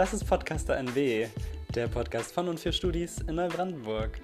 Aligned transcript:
Das 0.00 0.14
ist 0.14 0.24
Podcaster 0.24 0.78
NW, 0.78 1.26
der 1.74 1.86
Podcast 1.86 2.32
von 2.32 2.48
und 2.48 2.58
für 2.58 2.72
Studis 2.72 3.18
in 3.18 3.34
Neubrandenburg. 3.34 4.18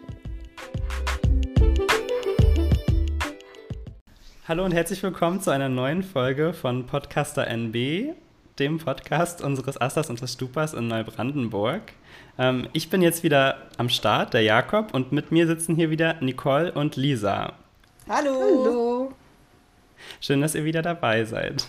Hallo 4.48 4.64
und 4.64 4.72
herzlich 4.72 5.02
willkommen 5.02 5.42
zu 5.42 5.50
einer 5.50 5.68
neuen 5.68 6.02
Folge 6.02 6.54
von 6.54 6.86
Podcaster 6.86 7.46
NB, 7.46 8.14
dem 8.58 8.78
Podcast 8.78 9.44
unseres 9.44 9.78
Asters 9.78 10.08
und 10.08 10.18
des 10.22 10.32
Stupas 10.32 10.72
in 10.72 10.88
Neubrandenburg. 10.88 11.82
Ähm, 12.38 12.68
ich 12.72 12.88
bin 12.88 13.02
jetzt 13.02 13.22
wieder 13.22 13.58
am 13.76 13.90
Start, 13.90 14.32
der 14.32 14.40
Jakob, 14.40 14.94
und 14.94 15.12
mit 15.12 15.30
mir 15.30 15.46
sitzen 15.46 15.76
hier 15.76 15.90
wieder 15.90 16.14
Nicole 16.22 16.72
und 16.72 16.96
Lisa. 16.96 17.52
Hallo. 18.08 18.40
Hallo. 18.40 19.12
Schön, 20.22 20.40
dass 20.40 20.54
ihr 20.54 20.64
wieder 20.64 20.80
dabei 20.80 21.26
seid. 21.26 21.66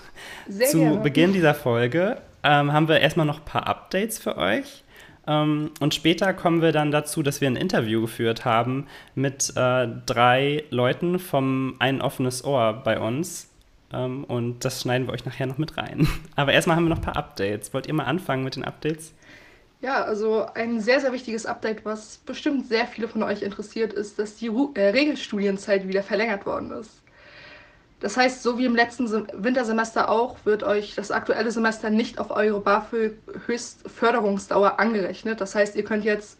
Sehr 0.48 0.68
Zu 0.70 0.78
gerne. 0.78 1.02
Beginn 1.02 1.34
dieser 1.34 1.54
Folge 1.54 2.22
ähm, 2.44 2.74
haben 2.74 2.88
wir 2.88 3.00
erstmal 3.00 3.26
noch 3.26 3.40
ein 3.40 3.46
paar 3.46 3.68
Updates 3.68 4.20
für 4.20 4.38
euch. 4.38 4.84
Ähm, 5.28 5.72
und 5.80 5.94
später 5.94 6.34
kommen 6.34 6.62
wir 6.62 6.72
dann 6.72 6.92
dazu, 6.92 7.22
dass 7.22 7.42
wir 7.42 7.50
ein 7.50 7.56
Interview 7.56 8.02
geführt 8.02 8.46
haben 8.46 8.88
mit 9.14 9.54
äh, 9.56 9.88
drei 10.06 10.64
Leuten 10.70 11.20
vom 11.20 11.76
Ein 11.80 12.02
offenes 12.02 12.44
Ohr 12.46 12.82
bei 12.84 13.00
uns. 13.00 13.50
Ähm, 13.94 14.24
und 14.24 14.64
das 14.66 14.82
schneiden 14.82 15.08
wir 15.08 15.14
euch 15.14 15.26
nachher 15.26 15.48
noch 15.48 15.58
mit 15.58 15.78
rein. 15.78 16.08
Aber 16.36 16.54
erstmal 16.54 16.78
haben 16.78 16.86
wir 16.86 16.90
noch 16.90 17.00
ein 17.00 17.04
paar 17.04 17.18
Updates. 17.18 17.74
Wollt 17.74 17.88
ihr 17.88 17.94
mal 17.94 18.06
anfangen 18.06 18.44
mit 18.44 18.56
den 18.56 18.64
Updates? 18.64 19.14
Ja, 19.82 20.04
also 20.04 20.46
ein 20.56 20.80
sehr, 20.80 21.02
sehr 21.02 21.14
wichtiges 21.14 21.46
Update, 21.46 21.86
was 21.86 22.18
bestimmt 22.26 22.68
sehr 22.68 22.88
viele 22.88 23.08
von 23.08 23.22
euch 23.22 23.44
interessiert, 23.44 23.94
ist, 23.94 24.18
dass 24.18 24.36
die 24.36 24.48
Ru 24.48 24.72
äh, 24.74 24.88
Regelstudienzeit 24.88 25.88
wieder 25.88 26.02
verlängert 26.02 26.48
worden 26.48 26.72
ist. 26.72 27.02
Das 28.00 28.16
heißt, 28.16 28.44
so 28.44 28.60
wie 28.60 28.66
im 28.66 28.76
letzten 28.76 29.08
Sem 29.08 29.26
Wintersemester 29.34 30.10
auch, 30.10 30.38
wird 30.46 30.64
euch 30.64 30.94
das 30.96 31.12
aktuelle 31.12 31.52
Semester 31.52 31.90
nicht 31.90 32.20
auf 32.20 32.30
eure 32.30 32.62
BAföG-Höchstförderungsdauer 32.62 34.80
angerechnet. 34.80 35.42
Das 35.42 35.56
heißt, 35.56 35.76
ihr 35.76 35.84
könnt 35.84 36.04
jetzt 36.04 36.38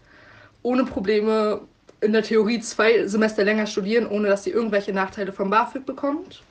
ohne 0.62 0.86
Probleme 0.86 1.62
in 2.00 2.14
der 2.14 2.22
Theorie 2.22 2.60
zwei 2.60 3.08
Semester 3.08 3.44
länger 3.44 3.66
studieren, 3.66 4.06
ohne 4.08 4.28
dass 4.28 4.46
ihr 4.46 4.54
irgendwelche 4.54 4.94
Nachteile 4.94 5.34
vom 5.34 5.50
BAföG 5.50 5.84
bekommt. 5.86 6.44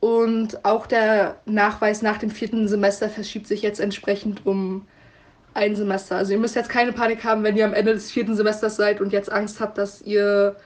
Und 0.00 0.64
auch 0.64 0.86
der 0.86 1.36
Nachweis 1.44 2.02
nach 2.02 2.18
dem 2.18 2.30
vierten 2.30 2.68
Semester 2.68 3.10
verschiebt 3.10 3.46
sich 3.46 3.62
jetzt 3.62 3.80
entsprechend 3.80 4.46
um 4.46 4.86
ein 5.54 5.76
Semester. 5.76 6.16
Also 6.16 6.32
ihr 6.32 6.38
müsst 6.38 6.54
jetzt 6.54 6.70
keine 6.70 6.92
Panik 6.92 7.24
haben, 7.24 7.42
wenn 7.42 7.56
ihr 7.56 7.64
am 7.64 7.74
Ende 7.74 7.92
des 7.92 8.10
vierten 8.10 8.36
Semesters 8.36 8.76
seid 8.76 9.00
und 9.00 9.12
jetzt 9.12 9.30
Angst 9.30 9.60
habt, 9.60 9.76
dass 9.76 10.00
ihr 10.02 10.56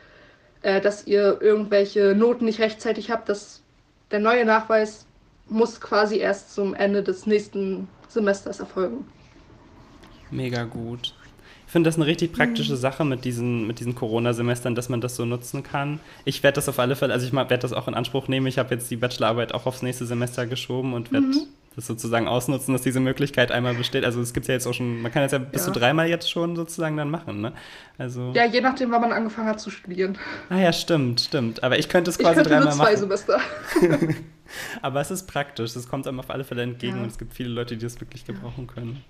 äh, 0.63 0.81
dass 0.81 1.07
ihr 1.07 1.39
irgendwelche 1.41 2.15
Noten 2.15 2.45
nicht 2.45 2.61
rechtzeitig 2.61 3.11
habt. 3.11 3.29
Das, 3.29 3.63
der 4.11 4.21
neue 4.21 4.45
Nachweis 4.45 5.07
muss 5.49 5.81
quasi 5.81 6.19
erst 6.19 6.55
zum 6.55 6.75
Ende 6.75 7.03
des 7.03 7.27
nächsten 7.27 7.89
Semesters 8.09 8.61
erfolgen. 8.61 9.07
Mega 10.31 10.65
gut. 10.65 11.15
Ich 11.67 11.73
finde 11.73 11.89
das 11.89 11.97
eine 11.97 12.07
richtig 12.07 12.33
praktische 12.33 12.77
Sache 12.77 13.05
mit 13.05 13.25
diesen, 13.25 13.67
mit 13.67 13.81
diesen 13.81 13.95
Corona-Semestern, 13.95 14.75
dass 14.75 14.91
man 14.91 15.01
das 15.01 15.17
so 15.17 15.25
nutzen 15.25 15.63
kann. 15.63 16.01
Ich 16.27 16.43
werde 16.43 16.57
das 16.57 16.69
auf 16.69 16.79
alle 16.79 16.97
Fälle, 16.97 17.15
also 17.15 17.27
ich 17.27 17.33
werde 17.33 17.59
das 17.59 17.73
auch 17.73 17.89
in 17.89 17.95
Anspruch 17.95 18.29
nehmen. 18.29 18.47
Ich 18.47 18.59
habe 18.59 18.75
jetzt 18.75 18.91
die 18.91 18.97
Bachelorarbeit 18.97 19.55
auch 19.55 19.65
aufs 19.65 19.81
nächste 19.81 20.05
Semester 20.05 20.47
geschoben 20.47 20.93
und 20.93 21.13
werde 21.13 21.29
mhm. 21.29 21.47
Das 21.75 21.87
sozusagen 21.87 22.28
ausnutzen, 22.28 22.73
dass 22.73 22.83
diese 22.83 23.01
Möglichkeit 23.01 23.51
einmal 23.51 23.75
besteht. 23.75 24.05
Also 24.05 24.20
es 24.20 24.33
gibt 24.33 24.47
ja 24.47 24.55
jetzt 24.55 24.67
auch 24.67 24.75
schon, 24.75 25.01
man 25.01 25.12
kann 25.12 25.23
das 25.23 25.33
ja 25.33 25.39
bis 25.39 25.62
ja. 25.62 25.73
zu 25.73 25.79
dreimal 25.79 26.09
jetzt 26.09 26.31
schon 26.31 26.56
sozusagen 26.56 26.97
dann 26.97 27.11
machen, 27.11 27.41
ne? 27.41 27.53
Also 27.98 28.33
ja, 28.34 28.45
je 28.45 28.61
nachdem, 28.61 28.91
wann 28.91 29.01
man 29.01 29.12
angefangen 29.12 29.48
hat 29.48 29.61
zu 29.61 29.70
studieren. 29.70 30.19
Ah 30.51 30.59
ja, 30.59 30.73
stimmt, 30.73 31.20
stimmt. 31.20 31.62
Aber 31.62 31.79
ich 31.79 31.89
könnte 31.89 32.11
es 32.11 32.19
quasi 32.19 32.31
ich 32.31 32.37
könnte 32.37 32.51
dreimal 32.51 32.67
nur 32.67 32.75
zwei 32.75 32.84
machen. 32.84 32.97
Semester. 32.97 33.41
Aber 34.83 35.01
es 35.01 35.11
ist 35.11 35.27
praktisch, 35.27 35.75
es 35.75 35.89
kommt 35.89 36.06
einem 36.06 36.20
auf 36.20 36.31
alle 36.31 36.45
Fälle 36.45 36.62
entgegen 36.62 36.97
ja. 36.97 37.03
und 37.03 37.09
es 37.09 37.19
gibt 37.19 37.34
viele 37.34 37.48
Leute, 37.48 37.77
die 37.77 37.84
das 37.84 38.01
wirklich 38.01 38.27
gebrauchen 38.27 38.67
können. 38.67 39.03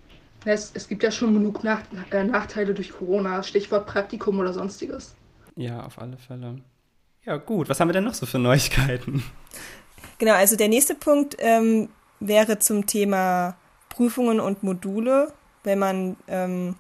Es, 0.45 0.73
es 0.75 0.89
gibt 0.89 1.03
ja 1.03 1.11
schon 1.11 1.35
genug 1.35 1.63
Nach 1.65 1.81
äh, 2.11 2.25
Nachteile 2.25 2.75
durch 2.75 2.93
Corona, 2.93 3.43
Stichwort 3.43 3.87
Praktikum 3.87 4.39
oder 4.39 4.53
sonstiges. 4.53 5.15
Ja, 5.57 5.85
auf 5.85 6.01
alle 6.01 6.17
Fälle. 6.17 6.61
Ja, 7.25 7.37
gut. 7.37 7.69
Was 7.69 7.79
haben 7.79 7.89
wir 7.89 7.93
denn 7.93 8.05
noch 8.05 8.15
so 8.15 8.27
für 8.27 8.39
Neuigkeiten? 8.39 9.23
Genau, 10.19 10.35
also 10.35 10.57
der 10.57 10.69
nächste 10.69 10.95
Punkt 10.95 11.37
ähm, 11.39 11.89
wäre 12.27 12.59
zum 12.59 12.87
Thema 12.87 13.57
Prüfungen 13.89 14.41
und 14.41 14.63
Module. 14.63 15.33
Wenn 15.65 15.79
man 15.79 16.17
ähm, 16.29 16.77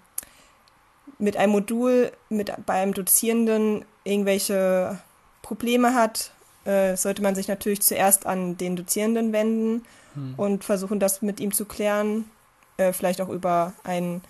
mit 1.18 1.36
einem 1.36 1.52
Modul, 1.52 2.12
mit, 2.28 2.52
bei 2.66 2.74
einem 2.74 2.94
Dozierenden 2.94 3.84
irgendwelche 4.04 4.98
Probleme 5.42 5.94
hat, 5.94 6.32
äh, 6.64 6.96
sollte 6.96 7.22
man 7.22 7.34
sich 7.34 7.48
natürlich 7.48 7.82
zuerst 7.82 8.26
an 8.26 8.56
den 8.56 8.76
Dozierenden 8.76 9.32
wenden 9.32 9.84
hm. 10.14 10.34
und 10.36 10.64
versuchen, 10.64 11.00
das 11.00 11.22
mit 11.22 11.40
ihm 11.40 11.52
zu 11.52 11.64
klären 11.64 12.24
äh, 12.76 12.92
vielleicht 12.92 13.20
auch 13.20 13.28
über 13.28 13.72
einen, 13.84 14.22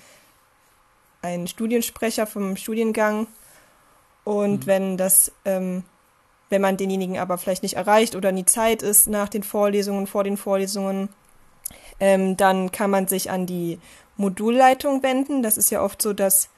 einen 1.23 1.47
Studiensprecher 1.47 2.27
vom 2.27 2.57
Studiengang. 2.57 3.27
Und 4.25 4.65
mhm. 4.65 4.67
wenn 4.67 4.97
das, 4.97 5.33
ähm, 5.45 5.85
wenn 6.53 6.61
man 6.61 6.77
denjenigen 6.77 7.19
aber 7.19 7.39
vielleicht 7.39 7.63
nicht 7.63 7.77
erreicht 7.77 8.15
oder 8.15 8.31
nie 8.31 8.45
Zeit 8.45 8.83
ist 8.83 9.09
nach 9.09 9.31
den 9.31 9.43
Vorlesungen, 9.43 10.07
vor 10.07 10.23
den 10.23 10.37
Vorlesungen, 10.37 11.09
ähm, 11.99 12.37
dann 12.37 12.71
kann 12.71 12.91
man 12.91 13.09
sich 13.09 13.31
an 13.31 13.47
die 13.47 13.79
Modulleitung 14.19 15.03
wenden. 15.03 15.43
Das 15.43 15.57
ist 15.57 15.71
ja 15.71 15.83
oft 15.83 16.03
so, 16.03 16.13
dass, 16.13 16.51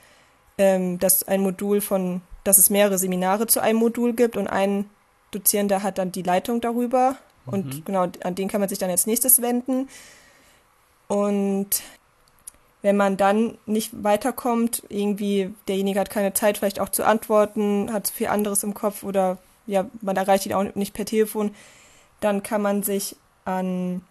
ähm, 0.58 0.98
dass 0.98 1.22
ein 1.22 1.42
Modul 1.42 1.80
von, 1.80 2.22
dass 2.42 2.58
es 2.58 2.70
mehrere 2.70 2.98
Seminare 2.98 3.46
zu 3.46 3.60
einem 3.60 3.78
Modul 3.78 4.14
gibt 4.14 4.36
und 4.36 4.48
ein 4.48 4.90
Dozierender 5.30 5.84
hat 5.84 5.98
dann 5.98 6.10
die 6.10 6.22
Leitung 6.22 6.60
darüber. 6.60 7.16
Mhm. 7.46 7.52
Und 7.52 7.86
genau, 7.86 8.08
an 8.24 8.34
den 8.34 8.48
kann 8.48 8.60
man 8.60 8.68
sich 8.68 8.80
dann 8.80 8.90
als 8.90 9.06
nächstes 9.06 9.42
wenden. 9.42 9.88
Und 11.06 11.82
wenn 12.82 12.96
man 12.96 13.16
dann 13.16 13.58
nicht 13.64 14.02
weiterkommt, 14.02 14.82
irgendwie 14.88 15.54
derjenige 15.68 16.00
hat 16.00 16.10
keine 16.10 16.34
Zeit 16.34 16.58
vielleicht 16.58 16.80
auch 16.80 16.88
zu 16.88 17.06
antworten, 17.06 17.92
hat 17.92 18.08
zu 18.08 18.14
viel 18.14 18.26
anderes 18.26 18.64
im 18.64 18.74
Kopf 18.74 19.04
oder 19.04 19.38
ja, 19.66 19.88
man 20.00 20.16
erreicht 20.16 20.46
ihn 20.46 20.54
auch 20.54 20.74
nicht 20.74 20.94
per 20.94 21.04
Telefon, 21.04 21.54
dann 22.20 22.42
kann 22.42 22.62
man 22.62 22.82
sich 22.82 23.16
an 23.44 24.02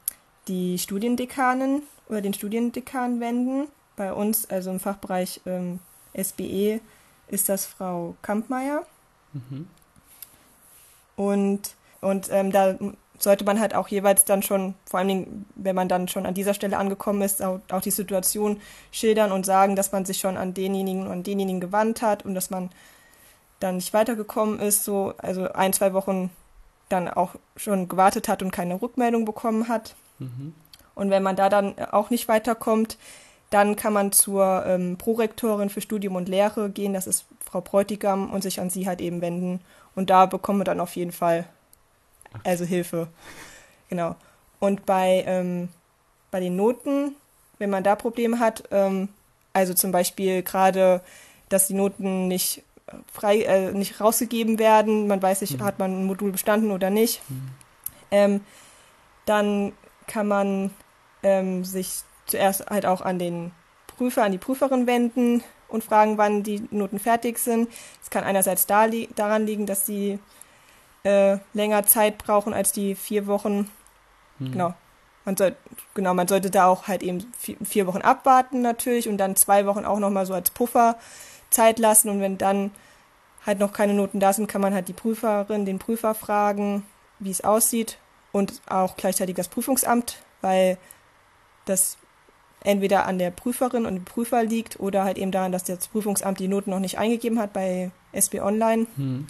die 0.48 0.78
Studiendekanen 0.78 1.84
oder 2.10 2.22
den 2.22 2.34
Studiendekan 2.34 3.20
wenden. 3.20 3.68
Bei 3.96 4.14
uns, 4.14 4.50
also 4.50 4.72
im 4.72 4.80
Fachbereich 4.80 5.42
ähm, 5.46 5.80
SBE, 6.20 6.80
ist 7.28 7.50
das 7.50 7.66
Frau 7.66 8.16
Kampmeier. 8.22 8.86
Mhm. 9.34 9.68
Und, 11.16 11.76
und 12.02 12.30
ähm, 12.32 12.52
da 12.52 12.76
sollte 13.20 13.46
man 13.46 13.60
halt 13.60 13.74
auch 13.76 13.88
jeweils 13.88 14.26
dann 14.26 14.44
schon, 14.44 14.76
vor 14.86 15.00
allen 15.00 15.08
Dingen, 15.08 15.46
wenn 15.56 15.76
man 15.76 15.88
dann 15.88 16.08
schon 16.08 16.26
an 16.26 16.34
dieser 16.34 16.54
Stelle 16.54 16.78
angekommen 16.78 17.22
ist, 17.22 17.42
auch, 17.42 17.62
auch 17.72 17.82
die 17.82 17.92
Situation 17.92 18.60
schildern 18.92 19.32
und 19.32 19.46
sagen, 19.46 19.76
dass 19.76 19.92
man 19.92 20.06
sich 20.06 20.18
schon 20.18 20.38
an 20.38 20.54
denjenigen 20.54 21.06
und 21.06 21.12
an 21.12 21.24
denjenigen 21.24 21.62
gewandt 21.62 22.02
hat 22.02 22.26
und 22.26 22.36
dass 22.36 22.50
man 22.50 22.70
dann 23.64 23.76
nicht 23.78 23.94
weitergekommen 23.94 24.60
ist, 24.60 24.84
so, 24.84 25.14
also 25.18 25.52
ein, 25.54 25.74
zwei 25.74 25.94
Wochen 25.94 26.30
dann 26.90 27.08
auch 27.08 27.36
schon 27.56 27.88
gewartet 27.88 28.28
hat 28.28 28.44
und 28.44 28.52
keine 28.52 28.82
Rückmeldung 28.82 29.26
bekommen 29.26 29.68
hat. 29.68 29.96
Mhm. 30.20 30.54
Und 30.96 31.10
wenn 31.10 31.24
man 31.24 31.36
da 31.36 31.50
dann 31.50 31.78
auch 31.92 32.10
nicht 32.10 32.28
weiterkommt, 32.28 32.98
dann 33.50 33.76
kann 33.76 33.94
man 33.94 34.12
zur 34.12 34.66
ähm, 34.66 34.98
Prorektorin 34.98 35.70
für 35.70 35.82
Studium 35.82 36.16
und 36.16 36.28
Lehre 36.28 36.70
gehen, 36.70 36.94
das 36.94 37.08
ist 37.08 37.26
Frau 37.40 37.62
Bräutigam, 37.62 38.32
und 38.32 38.42
sich 38.42 38.60
an 38.60 38.70
sie 38.70 38.88
halt 38.88 39.00
eben 39.00 39.22
wenden. 39.22 39.62
Und 39.96 40.10
da 40.10 40.26
bekommen 40.26 40.60
wir 40.60 40.66
dann 40.66 40.80
auf 40.80 40.96
jeden 40.96 41.12
Fall 41.12 41.46
also 42.44 42.66
Hilfe. 42.66 43.08
Genau. 43.90 44.16
Und 44.60 44.86
bei, 44.86 45.24
ähm, 45.28 45.70
bei 46.32 46.40
den 46.40 46.56
Noten, 46.56 47.16
wenn 47.60 47.70
man 47.70 47.84
da 47.84 47.96
Probleme 47.96 48.40
hat, 48.40 48.64
ähm, 48.72 49.10
also 49.54 49.74
zum 49.74 49.92
Beispiel 49.92 50.42
gerade, 50.42 51.02
dass 51.50 51.68
die 51.68 51.76
Noten 51.76 52.28
nicht 52.28 52.64
frei, 53.12 53.42
äh, 53.42 53.72
nicht 53.72 54.00
rausgegeben 54.00 54.60
werden, 54.60 55.08
man 55.08 55.22
weiß 55.22 55.42
nicht, 55.42 55.60
mhm. 55.60 55.64
hat 55.64 55.80
man 55.80 56.02
ein 56.02 56.06
Modul 56.06 56.32
bestanden 56.32 56.72
oder 56.72 56.90
nicht, 56.90 57.22
mhm. 57.30 57.50
ähm, 58.12 58.42
dann 59.26 59.74
kann 60.08 60.28
man 60.28 60.72
ähm, 61.24 61.64
sich 61.64 62.02
zuerst 62.26 62.68
halt 62.70 62.86
auch 62.86 63.02
an 63.02 63.20
den 63.20 63.52
Prüfer, 63.88 64.24
an 64.24 64.32
die 64.32 64.38
Prüferin 64.38 64.88
wenden 64.88 65.44
und 65.68 65.84
fragen, 65.84 66.18
wann 66.18 66.44
die 66.44 66.68
Noten 66.72 67.00
fertig 67.00 67.40
sind. 67.40 67.70
Es 68.02 68.10
kann 68.10 68.24
einerseits 68.24 68.66
da 68.66 68.86
li 68.86 69.10
daran 69.16 69.46
liegen, 69.46 69.66
dass 69.66 69.86
sie 69.86 70.20
äh, 71.04 71.38
länger 71.54 71.86
Zeit 71.86 72.18
brauchen 72.18 72.54
als 72.54 72.72
die 72.72 72.96
vier 72.96 73.28
Wochen. 73.28 73.70
Hm. 74.40 74.52
Genau. 74.52 74.74
Man 75.26 75.38
soll, 75.38 75.56
genau, 75.94 76.14
man 76.14 76.28
sollte 76.28 76.52
da 76.52 76.68
auch 76.68 76.88
halt 76.88 77.02
eben 77.02 77.26
vier, 77.38 77.56
vier 77.64 77.88
Wochen 77.88 78.02
abwarten 78.02 78.62
natürlich 78.62 79.08
und 79.08 79.18
dann 79.18 79.36
zwei 79.36 79.66
Wochen 79.66 79.86
auch 79.86 80.00
nochmal 80.00 80.26
so 80.26 80.34
als 80.34 80.52
Puffer 80.52 80.98
Zeit 81.50 81.80
lassen 81.80 82.10
und 82.10 82.20
wenn 82.20 82.38
dann 82.38 82.72
halt 83.46 83.60
noch 83.60 83.74
keine 83.74 83.94
Noten 83.94 84.20
da 84.20 84.34
sind, 84.34 84.48
kann 84.48 84.62
man 84.62 84.74
halt 84.74 84.88
die 84.88 84.94
Prüferin, 84.94 85.66
den 85.66 85.80
Prüfer 85.80 86.16
fragen, 86.16 86.86
wie 87.20 87.32
es 87.32 87.44
aussieht 87.44 87.98
und 88.32 88.62
auch 88.68 88.96
gleichzeitig 88.98 89.36
das 89.36 89.48
Prüfungsamt, 89.48 90.18
weil 90.42 90.78
das 91.66 91.98
entweder 92.64 93.06
an 93.06 93.20
der 93.20 93.32
Prüferin 93.32 93.86
und 93.86 93.96
dem 93.96 94.06
Prüfer 94.06 94.44
liegt 94.44 94.80
oder 94.80 95.04
halt 95.04 95.18
eben 95.18 95.32
daran, 95.32 95.52
dass 95.52 95.64
das 95.64 95.88
Prüfungsamt 95.88 96.40
die 96.40 96.48
Noten 96.48 96.72
noch 96.72 96.80
nicht 96.80 96.98
eingegeben 96.98 97.40
hat 97.40 97.54
bei 97.54 97.92
SB 98.14 98.40
Online. 98.40 98.88
Hm. 98.96 99.28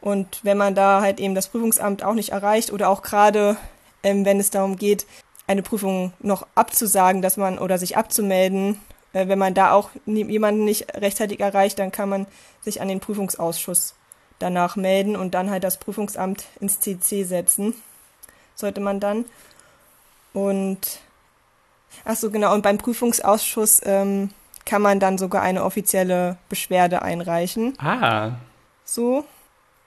Und 0.00 0.40
wenn 0.42 0.56
man 0.56 0.74
da 0.74 1.00
halt 1.00 1.20
eben 1.20 1.34
das 1.34 1.48
Prüfungsamt 1.48 2.02
auch 2.02 2.14
nicht 2.14 2.30
erreicht 2.30 2.72
oder 2.72 2.88
auch 2.88 3.02
gerade, 3.02 3.56
ähm, 4.02 4.24
wenn 4.24 4.40
es 4.40 4.50
darum 4.50 4.76
geht, 4.76 5.06
eine 5.46 5.62
Prüfung 5.62 6.12
noch 6.20 6.46
abzusagen, 6.54 7.22
dass 7.22 7.36
man 7.36 7.58
oder 7.58 7.78
sich 7.78 7.96
abzumelden. 7.96 8.80
Äh, 9.16 9.28
wenn 9.28 9.38
man 9.38 9.54
da 9.54 9.72
auch 9.72 9.90
jemanden 10.04 10.66
nicht 10.66 10.94
rechtzeitig 10.94 11.40
erreicht, 11.40 11.78
dann 11.78 11.90
kann 11.90 12.10
man 12.10 12.26
sich 12.60 12.82
an 12.82 12.88
den 12.88 13.00
Prüfungsausschuss 13.00 13.94
danach 14.38 14.76
melden 14.76 15.16
und 15.16 15.32
dann 15.32 15.48
halt 15.48 15.64
das 15.64 15.78
Prüfungsamt 15.78 16.44
ins 16.60 16.80
CC 16.80 17.24
setzen. 17.24 17.72
Sollte 18.54 18.82
man 18.82 19.00
dann. 19.00 19.24
Und 20.34 21.00
ach 22.04 22.16
so 22.16 22.30
genau, 22.30 22.52
und 22.52 22.60
beim 22.60 22.76
Prüfungsausschuss 22.76 23.80
ähm, 23.86 24.30
kann 24.66 24.82
man 24.82 25.00
dann 25.00 25.16
sogar 25.16 25.40
eine 25.40 25.64
offizielle 25.64 26.36
Beschwerde 26.50 27.00
einreichen. 27.00 27.72
Ah. 27.78 28.32
So. 28.84 29.24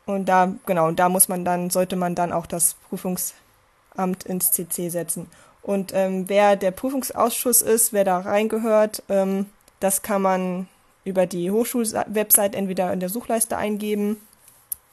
Und 0.08 0.26
da, 0.26 0.52
genau, 0.66 0.90
da 0.90 1.08
muss 1.08 1.28
man 1.28 1.46
dann, 1.46 1.70
sollte 1.70 1.96
man 1.96 2.16
dann 2.16 2.34
auch 2.34 2.48
das 2.48 2.78
Prüfungsamt 2.90 4.24
ins 4.26 4.52
CC 4.52 4.90
setzen. 4.90 5.28
Und 5.62 5.92
ähm, 5.94 6.28
wer 6.28 6.56
der 6.56 6.72
Prüfungsausschuss 6.72 7.62
ist, 7.62 7.94
wer 7.94 8.04
da 8.04 8.20
reingehört, 8.20 9.04
ähm, 9.10 9.48
das 9.80 10.02
kann 10.02 10.22
man 10.22 10.68
über 11.04 11.26
die 11.26 11.52
Hochschulwebsite 11.52 12.56
entweder 12.56 12.92
in 12.94 13.00
der 13.00 13.10
Suchleiste 13.10 13.58
eingeben, 13.58 14.18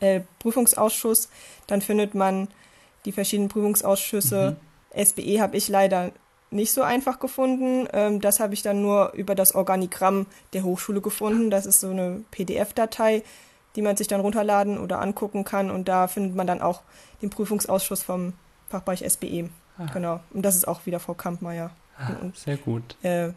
äh, 0.00 0.20
Prüfungsausschuss, 0.38 1.28
dann 1.66 1.80
findet 1.80 2.14
man 2.14 2.48
die 3.04 3.12
verschiedenen 3.12 3.48
Prüfungsausschüsse. 3.48 4.56
Mhm. 4.94 5.04
SBE 5.04 5.40
habe 5.40 5.56
ich 5.56 5.68
leider 5.68 6.12
nicht 6.50 6.72
so 6.72 6.82
einfach 6.82 7.18
gefunden. 7.18 7.88
Ähm, 7.92 8.20
das 8.20 8.40
habe 8.40 8.54
ich 8.54 8.62
dann 8.62 8.82
nur 8.82 9.12
über 9.12 9.34
das 9.34 9.54
Organigramm 9.54 10.26
der 10.52 10.64
Hochschule 10.64 11.00
gefunden. 11.00 11.50
Das 11.50 11.66
ist 11.66 11.80
so 11.80 11.90
eine 11.90 12.24
PDF-Datei, 12.30 13.22
die 13.74 13.82
man 13.82 13.96
sich 13.96 14.08
dann 14.08 14.20
runterladen 14.20 14.78
oder 14.78 15.00
angucken 15.00 15.44
kann. 15.44 15.70
Und 15.70 15.88
da 15.88 16.08
findet 16.08 16.34
man 16.34 16.46
dann 16.46 16.62
auch 16.62 16.82
den 17.22 17.30
Prüfungsausschuss 17.30 18.02
vom 18.02 18.32
Fachbereich 18.68 19.04
SBE. 19.08 19.50
Ah. 19.78 19.87
Genau. 19.93 20.20
Und 20.32 20.43
das 20.43 20.56
ist 20.56 20.67
auch 20.67 20.87
wieder 20.87 21.00
Frau 21.00 21.14
Kampmeier. 21.14 21.70
Ah, 21.99 22.11
sehr 22.34 22.56
gut. 22.56 22.96
Äh, 23.02 23.31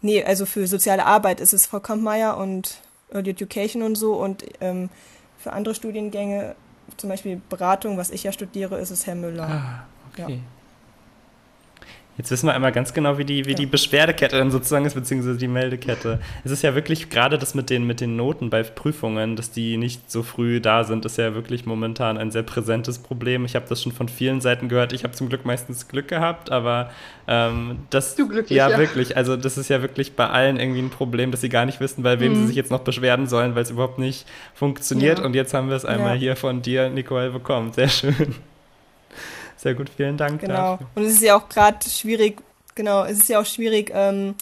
nee, 0.00 0.22
also 0.24 0.46
für 0.46 0.66
soziale 0.66 1.06
Arbeit 1.06 1.40
ist 1.40 1.52
es 1.52 1.66
Frau 1.66 1.80
Kampmeier 1.80 2.36
und 2.36 2.78
Early 3.10 3.30
Education 3.30 3.82
und 3.82 3.96
so. 3.96 4.14
Und 4.14 4.44
ähm, 4.60 4.90
für 5.38 5.52
andere 5.52 5.74
Studiengänge, 5.74 6.56
zum 6.96 7.10
Beispiel 7.10 7.40
Beratung, 7.48 7.96
was 7.96 8.10
ich 8.10 8.24
ja 8.24 8.32
studiere, 8.32 8.78
ist 8.78 8.90
es 8.90 9.06
Herr 9.06 9.14
Müller. 9.14 9.48
Ah, 9.48 9.84
okay. 10.12 10.34
Ja. 10.34 10.40
Jetzt 12.16 12.30
wissen 12.30 12.46
wir 12.46 12.54
einmal 12.54 12.70
ganz 12.70 12.94
genau, 12.94 13.18
wie 13.18 13.24
die, 13.24 13.44
wie 13.44 13.50
ja. 13.50 13.56
die 13.56 13.66
Beschwerdekette 13.66 14.38
dann 14.38 14.50
sozusagen 14.50 14.84
ist, 14.84 14.94
beziehungsweise 14.94 15.36
die 15.36 15.48
Meldekette. 15.48 16.20
Es 16.44 16.52
ist 16.52 16.62
ja 16.62 16.74
wirklich 16.74 17.10
gerade 17.10 17.38
das 17.38 17.54
mit 17.54 17.70
den, 17.70 17.86
mit 17.86 18.00
den 18.00 18.14
Noten 18.14 18.50
bei 18.50 18.62
Prüfungen, 18.62 19.34
dass 19.34 19.50
die 19.50 19.76
nicht 19.76 20.10
so 20.10 20.22
früh 20.22 20.60
da 20.60 20.84
sind, 20.84 21.04
ist 21.04 21.18
ja 21.18 21.34
wirklich 21.34 21.66
momentan 21.66 22.16
ein 22.16 22.30
sehr 22.30 22.44
präsentes 22.44 22.98
Problem. 22.98 23.44
Ich 23.44 23.56
habe 23.56 23.66
das 23.68 23.82
schon 23.82 23.92
von 23.92 24.08
vielen 24.08 24.40
Seiten 24.40 24.68
gehört. 24.68 24.92
Ich 24.92 25.02
habe 25.02 25.14
zum 25.14 25.28
Glück 25.28 25.44
meistens 25.44 25.88
Glück 25.88 26.08
gehabt, 26.08 26.52
aber 26.52 26.90
ähm, 27.26 27.78
das. 27.90 28.14
Du 28.14 28.28
glücklich, 28.28 28.56
ja, 28.56 28.70
ja, 28.70 28.78
wirklich. 28.78 29.16
Also, 29.16 29.36
das 29.36 29.58
ist 29.58 29.68
ja 29.68 29.82
wirklich 29.82 30.14
bei 30.14 30.28
allen 30.28 30.58
irgendwie 30.58 30.82
ein 30.82 30.90
Problem, 30.90 31.30
dass 31.30 31.40
sie 31.40 31.48
gar 31.48 31.66
nicht 31.66 31.80
wissen, 31.80 32.02
bei 32.02 32.20
wem 32.20 32.32
mhm. 32.32 32.36
sie 32.36 32.46
sich 32.48 32.56
jetzt 32.56 32.70
noch 32.70 32.80
beschweren 32.80 33.26
sollen, 33.26 33.54
weil 33.54 33.62
es 33.62 33.70
überhaupt 33.70 33.98
nicht 33.98 34.26
funktioniert. 34.54 35.18
Ja. 35.18 35.24
Und 35.24 35.34
jetzt 35.34 35.52
haben 35.52 35.68
wir 35.68 35.76
es 35.76 35.84
einmal 35.84 36.16
hier 36.16 36.36
von 36.36 36.62
dir, 36.62 36.90
Nicole, 36.90 37.30
bekommen. 37.30 37.72
Sehr 37.72 37.88
schön. 37.88 38.34
Sehr 39.64 39.74
gut, 39.74 39.88
vielen 39.88 40.18
Dank. 40.18 40.42
Genau. 40.42 40.72
Dafür. 40.72 40.86
Und 40.94 41.04
es 41.04 41.14
ist 41.14 41.22
ja 41.22 41.36
auch 41.36 41.48
gerade 41.48 41.88
schwierig, 41.88 42.42
genau, 42.74 43.04
es 43.04 43.16
ist 43.16 43.30
ja 43.30 43.40
auch 43.40 43.46
schwierig, 43.46 43.90
ähm, 43.94 44.34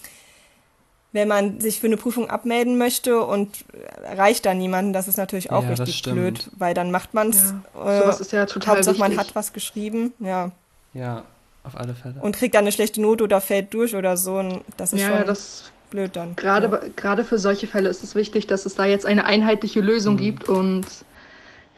wenn 1.13 1.29
man 1.29 1.61
sich 1.61 1.79
für 1.79 1.87
eine 1.87 1.95
Prüfung 1.95 2.29
abmelden 2.29 2.77
möchte 2.77 3.23
und 3.23 3.63
erreicht 4.03 4.45
da 4.45 4.53
niemanden, 4.53 4.91
das 4.91 5.07
ist 5.07 5.15
natürlich 5.15 5.49
auch 5.49 5.63
ja, 5.63 5.69
richtig 5.69 6.03
blöd, 6.03 6.49
weil 6.57 6.73
dann 6.73 6.91
macht 6.91 7.13
man 7.13 7.29
es. 7.29 7.53
Ja. 7.73 8.09
Äh, 8.09 8.19
ist 8.19 8.33
ja 8.33 8.45
total 8.45 8.75
Hauptsache, 8.75 8.97
man 8.97 9.15
hat 9.17 9.33
was 9.33 9.53
geschrieben, 9.53 10.11
ja. 10.19 10.51
Ja, 10.93 11.23
auf 11.63 11.77
alle 11.77 11.95
Fälle. 11.95 12.15
Und 12.19 12.35
kriegt 12.35 12.53
dann 12.55 12.65
eine 12.65 12.73
schlechte 12.73 12.99
Note 12.99 13.23
oder 13.23 13.39
fällt 13.39 13.73
durch 13.73 13.95
oder 13.95 14.17
so. 14.17 14.39
Und 14.39 14.61
das 14.75 14.91
ist 14.91 15.03
ja, 15.03 15.19
schon 15.19 15.25
das 15.25 15.71
blöd 15.89 16.17
dann. 16.17 16.35
Gerade, 16.35 16.67
ja. 16.67 16.81
gerade 16.97 17.23
für 17.23 17.37
solche 17.37 17.67
Fälle 17.67 17.87
ist 17.87 18.03
es 18.03 18.13
wichtig, 18.13 18.47
dass 18.47 18.65
es 18.65 18.75
da 18.75 18.83
jetzt 18.83 19.05
eine 19.05 19.23
einheitliche 19.23 19.79
Lösung 19.79 20.15
mhm. 20.15 20.19
gibt 20.19 20.49
und 20.49 20.85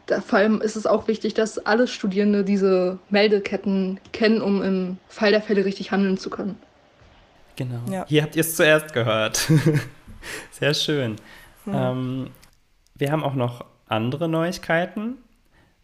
da, 0.06 0.20
vor 0.20 0.38
allem 0.38 0.60
ist 0.60 0.76
es 0.76 0.86
auch 0.86 1.08
wichtig, 1.08 1.34
dass 1.34 1.58
alle 1.58 1.86
Studierende 1.86 2.44
diese 2.44 2.98
Meldeketten 3.10 4.00
kennen, 4.12 4.40
um 4.40 4.62
im 4.62 4.98
Fall 5.08 5.32
der 5.32 5.42
Fälle 5.42 5.64
richtig 5.64 5.90
handeln 5.90 6.16
zu 6.16 6.30
können. 6.30 6.56
Genau. 7.56 7.80
Ja. 7.90 8.04
Hier 8.06 8.22
habt 8.22 8.36
ihr 8.36 8.40
es 8.40 8.54
zuerst 8.54 8.92
gehört. 8.92 9.50
Sehr 10.50 10.74
schön. 10.74 11.16
Mhm. 11.64 11.74
Ähm, 11.74 12.30
wir 12.94 13.10
haben 13.10 13.24
auch 13.24 13.34
noch 13.34 13.64
andere 13.88 14.28
Neuigkeiten. 14.28 15.16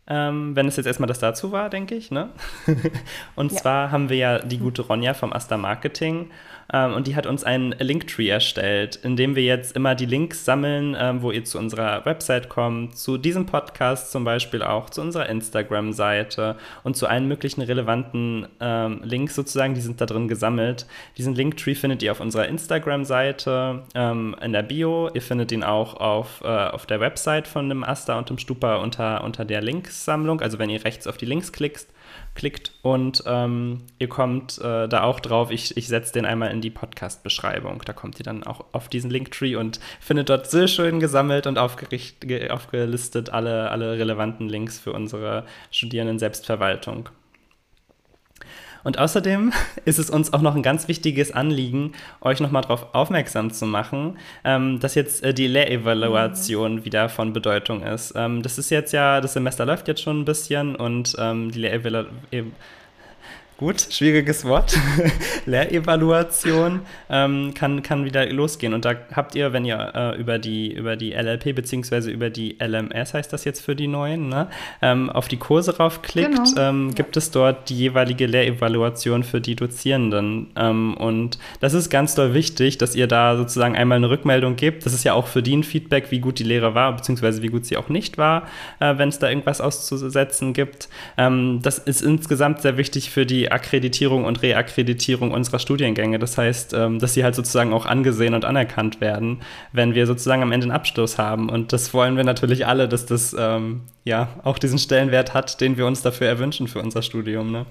Ähm, 0.06 0.56
wenn 0.56 0.66
es 0.66 0.76
jetzt 0.76 0.86
erstmal 0.86 1.06
das 1.06 1.20
dazu 1.20 1.52
war, 1.52 1.70
denke 1.70 1.94
ich. 1.94 2.10
Ne? 2.10 2.30
Und 3.36 3.52
ja. 3.52 3.58
zwar 3.58 3.90
haben 3.90 4.08
wir 4.08 4.16
ja 4.16 4.38
die 4.40 4.58
gute 4.58 4.82
Ronja 4.82 5.14
vom 5.14 5.32
Asta 5.32 5.56
Marketing 5.56 6.30
und 6.72 7.06
die 7.06 7.16
hat 7.16 7.26
uns 7.26 7.44
einen 7.44 7.72
Linktree 7.78 8.28
erstellt, 8.28 8.96
in 8.96 9.16
dem 9.16 9.36
wir 9.36 9.42
jetzt 9.42 9.76
immer 9.76 9.94
die 9.94 10.06
Links 10.06 10.44
sammeln, 10.44 10.96
ähm, 10.98 11.22
wo 11.22 11.30
ihr 11.30 11.44
zu 11.44 11.58
unserer 11.58 12.04
Website 12.06 12.48
kommt, 12.48 12.96
zu 12.96 13.18
diesem 13.18 13.46
Podcast 13.46 14.10
zum 14.10 14.24
Beispiel 14.24 14.62
auch, 14.62 14.88
zu 14.88 15.02
unserer 15.02 15.28
Instagram-Seite 15.28 16.56
und 16.82 16.96
zu 16.96 17.06
allen 17.06 17.28
möglichen 17.28 17.60
relevanten 17.60 18.46
ähm, 18.60 19.00
Links 19.04 19.34
sozusagen, 19.34 19.74
die 19.74 19.80
sind 19.80 20.00
da 20.00 20.06
drin 20.06 20.28
gesammelt. 20.28 20.86
Diesen 21.18 21.34
Linktree 21.34 21.74
findet 21.74 22.02
ihr 22.02 22.12
auf 22.12 22.20
unserer 22.20 22.48
Instagram-Seite 22.48 23.82
ähm, 23.94 24.34
in 24.42 24.52
der 24.52 24.62
Bio. 24.62 25.10
Ihr 25.12 25.22
findet 25.22 25.52
ihn 25.52 25.64
auch 25.64 25.94
auf, 25.94 26.40
äh, 26.42 26.46
auf 26.46 26.86
der 26.86 27.00
Website 27.00 27.48
von 27.48 27.68
dem 27.68 27.84
Asta 27.84 28.16
und 28.16 28.30
dem 28.30 28.38
Stupa 28.38 28.76
unter, 28.76 29.24
unter 29.24 29.44
der 29.44 29.60
Linkssammlung. 29.60 30.40
Also 30.40 30.58
wenn 30.58 30.70
ihr 30.70 30.84
rechts 30.84 31.06
auf 31.06 31.18
die 31.18 31.26
Links 31.26 31.52
klickt, 31.52 31.86
klickt 32.34 32.72
und 32.82 33.22
ähm, 33.26 33.82
ihr 33.98 34.08
kommt 34.08 34.58
äh, 34.58 34.88
da 34.88 35.02
auch 35.02 35.20
drauf. 35.20 35.50
Ich, 35.50 35.76
ich 35.76 35.88
setze 35.88 36.12
den 36.12 36.24
einmal 36.24 36.50
in 36.50 36.60
die 36.60 36.70
Podcast-Beschreibung. 36.70 37.82
Da 37.84 37.92
kommt 37.92 38.18
ihr 38.18 38.24
dann 38.24 38.44
auch 38.44 38.64
auf 38.72 38.88
diesen 38.88 39.10
Linktree 39.10 39.56
und 39.56 39.80
findet 40.00 40.30
dort 40.30 40.50
sehr 40.50 40.68
schön 40.68 40.98
gesammelt 41.00 41.46
und 41.46 41.58
aufgelistet 41.58 43.30
alle, 43.30 43.70
alle 43.70 43.98
relevanten 43.98 44.48
Links 44.48 44.78
für 44.78 44.92
unsere 44.92 45.44
Studierenden 45.70 46.18
Selbstverwaltung. 46.18 47.10
Und 48.84 48.98
außerdem 48.98 49.52
ist 49.84 49.98
es 49.98 50.10
uns 50.10 50.32
auch 50.32 50.42
noch 50.42 50.54
ein 50.54 50.62
ganz 50.62 50.88
wichtiges 50.88 51.32
Anliegen, 51.32 51.92
euch 52.20 52.40
nochmal 52.40 52.62
darauf 52.62 52.94
aufmerksam 52.94 53.52
zu 53.52 53.66
machen, 53.66 54.18
ähm, 54.44 54.80
dass 54.80 54.94
jetzt 54.94 55.22
äh, 55.22 55.34
die 55.34 55.46
Lehrevaluation 55.46 56.76
mhm. 56.76 56.84
wieder 56.84 57.08
von 57.08 57.32
Bedeutung 57.32 57.82
ist. 57.82 58.14
Ähm, 58.16 58.42
das 58.42 58.58
ist 58.58 58.70
jetzt 58.70 58.92
ja, 58.92 59.20
das 59.20 59.34
Semester 59.34 59.64
läuft 59.66 59.88
jetzt 59.88 60.02
schon 60.02 60.20
ein 60.20 60.24
bisschen 60.24 60.76
und 60.76 61.14
ähm, 61.18 61.50
die 61.50 61.60
Lehrevaluation 61.60 62.52
gut, 63.56 63.80
schwieriges 63.90 64.44
Wort, 64.44 64.76
Lehrevaluation 65.46 66.80
ähm, 67.08 67.52
kann, 67.54 67.82
kann 67.82 68.04
wieder 68.04 68.26
losgehen. 68.26 68.74
Und 68.74 68.84
da 68.84 68.94
habt 69.14 69.34
ihr, 69.34 69.52
wenn 69.52 69.64
ihr 69.64 69.92
äh, 69.94 70.20
über, 70.20 70.38
die, 70.38 70.72
über 70.72 70.96
die 70.96 71.12
LLP 71.12 71.54
bzw. 71.54 72.10
über 72.10 72.30
die 72.30 72.56
LMS, 72.60 73.14
heißt 73.14 73.32
das 73.32 73.44
jetzt 73.44 73.60
für 73.60 73.76
die 73.76 73.86
neuen, 73.86 74.28
ne? 74.28 74.48
ähm, 74.80 75.10
auf 75.10 75.28
die 75.28 75.36
Kurse 75.36 75.76
raufklickt, 75.76 76.54
genau. 76.54 76.60
ähm, 76.60 76.88
ja. 76.88 76.94
gibt 76.94 77.16
es 77.16 77.30
dort 77.30 77.68
die 77.68 77.76
jeweilige 77.76 78.26
Lehrevaluation 78.26 79.22
für 79.22 79.40
die 79.40 79.54
Dozierenden. 79.54 80.50
Ähm, 80.56 80.96
und 80.96 81.38
das 81.60 81.74
ist 81.74 81.88
ganz 81.90 82.14
doll 82.14 82.34
wichtig, 82.34 82.78
dass 82.78 82.94
ihr 82.94 83.06
da 83.06 83.36
sozusagen 83.36 83.76
einmal 83.76 83.96
eine 83.96 84.10
Rückmeldung 84.10 84.56
gebt. 84.56 84.84
Das 84.86 84.92
ist 84.92 85.04
ja 85.04 85.14
auch 85.14 85.26
für 85.26 85.42
die 85.42 85.56
ein 85.56 85.64
Feedback, 85.64 86.10
wie 86.10 86.18
gut 86.18 86.38
die 86.38 86.44
Lehre 86.44 86.74
war, 86.74 86.94
beziehungsweise 86.96 87.42
wie 87.42 87.48
gut 87.48 87.64
sie 87.64 87.76
auch 87.76 87.88
nicht 87.88 88.18
war, 88.18 88.48
äh, 88.80 88.98
wenn 88.98 89.08
es 89.08 89.18
da 89.18 89.28
irgendwas 89.28 89.60
auszusetzen 89.60 90.52
gibt. 90.52 90.88
Ähm, 91.16 91.60
das 91.62 91.78
ist 91.78 92.02
insgesamt 92.02 92.62
sehr 92.62 92.76
wichtig 92.76 93.10
für 93.10 93.24
die 93.26 93.41
Akkreditierung 93.50 94.24
und 94.24 94.42
Reakkreditierung 94.42 95.32
unserer 95.32 95.58
Studiengänge. 95.58 96.18
Das 96.18 96.38
heißt, 96.38 96.74
ähm, 96.74 96.98
dass 96.98 97.14
sie 97.14 97.24
halt 97.24 97.34
sozusagen 97.34 97.72
auch 97.72 97.86
angesehen 97.86 98.34
und 98.34 98.44
anerkannt 98.44 99.00
werden, 99.00 99.40
wenn 99.72 99.94
wir 99.94 100.06
sozusagen 100.06 100.42
am 100.42 100.52
Ende 100.52 100.64
einen 100.64 100.72
Abschluss 100.72 101.18
haben. 101.18 101.48
Und 101.48 101.72
das 101.72 101.92
wollen 101.94 102.16
wir 102.16 102.24
natürlich 102.24 102.66
alle, 102.66 102.88
dass 102.88 103.06
das 103.06 103.34
ähm, 103.38 103.82
ja 104.04 104.28
auch 104.44 104.58
diesen 104.58 104.78
Stellenwert 104.78 105.34
hat, 105.34 105.60
den 105.60 105.76
wir 105.76 105.86
uns 105.86 106.02
dafür 106.02 106.28
erwünschen 106.28 106.68
für 106.68 106.80
unser 106.80 107.02
Studium. 107.02 107.50
Ne? 107.50 107.66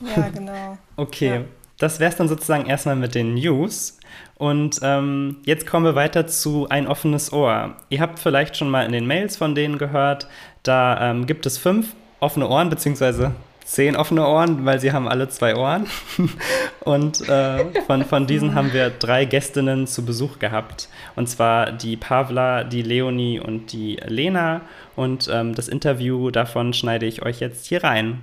Ja, 0.00 0.28
genau. 0.34 0.78
Okay. 0.96 1.34
Ja. 1.34 1.40
Das 1.78 2.00
wäre 2.00 2.10
es 2.10 2.16
dann 2.16 2.28
sozusagen 2.28 2.66
erstmal 2.66 2.96
mit 2.96 3.14
den 3.14 3.34
News. 3.34 3.98
Und 4.36 4.80
ähm, 4.82 5.38
jetzt 5.44 5.66
kommen 5.66 5.84
wir 5.84 5.94
weiter 5.94 6.26
zu 6.26 6.68
ein 6.68 6.86
offenes 6.86 7.32
Ohr. 7.32 7.76
Ihr 7.90 8.00
habt 8.00 8.18
vielleicht 8.18 8.56
schon 8.56 8.70
mal 8.70 8.84
in 8.84 8.92
den 8.92 9.06
Mails 9.06 9.36
von 9.36 9.54
denen 9.54 9.78
gehört, 9.78 10.26
da 10.62 11.10
ähm, 11.10 11.26
gibt 11.26 11.46
es 11.46 11.58
fünf 11.58 11.94
offene 12.20 12.48
Ohren, 12.48 12.70
beziehungsweise 12.70 13.32
zehn 13.66 13.96
offene 13.96 14.26
Ohren, 14.26 14.64
weil 14.64 14.78
sie 14.78 14.92
haben 14.92 15.08
alle 15.08 15.28
zwei 15.28 15.56
Ohren. 15.56 15.86
Und 16.80 17.28
äh, 17.28 17.82
von, 17.82 18.04
von 18.04 18.26
diesen 18.26 18.54
haben 18.54 18.72
wir 18.72 18.90
drei 18.90 19.24
Gästinnen 19.24 19.88
zu 19.88 20.04
Besuch 20.06 20.38
gehabt. 20.38 20.88
Und 21.16 21.28
zwar 21.28 21.72
die 21.72 21.96
Pavla, 21.96 22.62
die 22.62 22.82
Leonie 22.82 23.40
und 23.40 23.72
die 23.72 23.96
Lena. 24.06 24.60
Und 24.94 25.28
ähm, 25.32 25.54
das 25.54 25.66
Interview 25.66 26.30
davon 26.30 26.72
schneide 26.72 27.06
ich 27.06 27.22
euch 27.22 27.40
jetzt 27.40 27.66
hier 27.66 27.82
rein. 27.82 28.22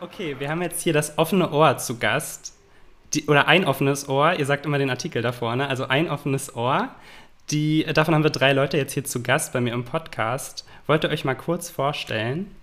Okay, 0.00 0.36
wir 0.38 0.48
haben 0.48 0.62
jetzt 0.62 0.82
hier 0.82 0.92
das 0.92 1.18
offene 1.18 1.50
Ohr 1.50 1.78
zu 1.78 1.98
Gast. 1.98 2.52
Die, 3.12 3.26
oder 3.26 3.48
ein 3.48 3.64
offenes 3.64 4.08
Ohr, 4.08 4.34
ihr 4.34 4.46
sagt 4.46 4.66
immer 4.66 4.78
den 4.78 4.90
Artikel 4.90 5.22
da 5.22 5.30
vorne, 5.30 5.68
also 5.68 5.86
ein 5.86 6.10
offenes 6.10 6.56
Ohr 6.56 6.90
Die, 7.50 7.84
davon 7.92 8.14
haben 8.14 8.24
wir 8.24 8.30
drei 8.30 8.52
Leute 8.52 8.78
jetzt 8.78 8.94
hier 8.94 9.04
zu 9.04 9.22
Gast 9.22 9.52
bei 9.52 9.60
mir 9.60 9.74
im 9.74 9.84
Podcast. 9.84 10.66
Wollt 10.86 11.04
ihr 11.04 11.10
euch 11.10 11.24
mal 11.24 11.34
kurz 11.34 11.68
vorstellen? 11.68 12.54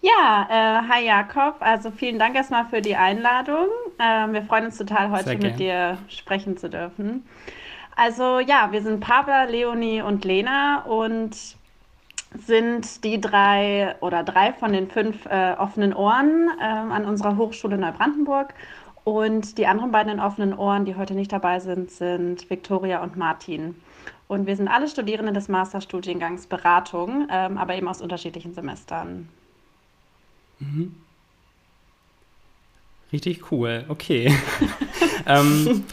Ja, 0.00 0.46
äh, 0.48 0.88
hi 0.88 1.06
Jakob. 1.06 1.56
Also 1.60 1.90
vielen 1.90 2.18
Dank 2.18 2.36
erstmal 2.36 2.66
für 2.66 2.80
die 2.80 2.94
Einladung. 2.94 3.66
Äh, 3.98 4.32
wir 4.32 4.42
freuen 4.42 4.66
uns 4.66 4.78
total, 4.78 5.10
heute 5.10 5.36
mit 5.36 5.58
dir 5.58 5.98
sprechen 6.08 6.56
zu 6.56 6.70
dürfen. 6.70 7.26
Also 7.96 8.38
ja, 8.38 8.70
wir 8.70 8.82
sind 8.82 9.00
Pavla, 9.00 9.44
Leonie 9.44 10.02
und 10.02 10.24
Lena 10.24 10.84
und 10.84 11.36
sind 12.38 13.04
die 13.04 13.20
drei 13.20 13.96
oder 14.00 14.22
drei 14.22 14.52
von 14.52 14.72
den 14.72 14.88
fünf 14.88 15.26
äh, 15.26 15.54
offenen 15.58 15.92
Ohren 15.94 16.48
äh, 16.60 16.64
an 16.64 17.04
unserer 17.04 17.36
Hochschule 17.36 17.76
Neubrandenburg. 17.76 18.54
Und 19.04 19.58
die 19.58 19.66
anderen 19.66 19.90
beiden 19.90 20.20
offenen 20.20 20.54
Ohren, 20.54 20.84
die 20.84 20.94
heute 20.94 21.14
nicht 21.14 21.32
dabei 21.32 21.58
sind, 21.58 21.90
sind 21.90 22.48
Viktoria 22.48 23.02
und 23.02 23.16
Martin. 23.16 23.74
Und 24.28 24.46
wir 24.46 24.56
sind 24.56 24.68
alle 24.68 24.88
Studierende 24.88 25.32
des 25.32 25.48
Masterstudiengangs 25.48 26.46
Beratung, 26.46 27.26
ähm, 27.30 27.58
aber 27.58 27.74
eben 27.74 27.88
aus 27.88 28.00
unterschiedlichen 28.00 28.54
Semestern. 28.54 29.28
Mhm. 30.58 30.94
Richtig 33.12 33.50
cool, 33.50 33.84
okay. 33.88 34.34
ähm, 35.26 35.84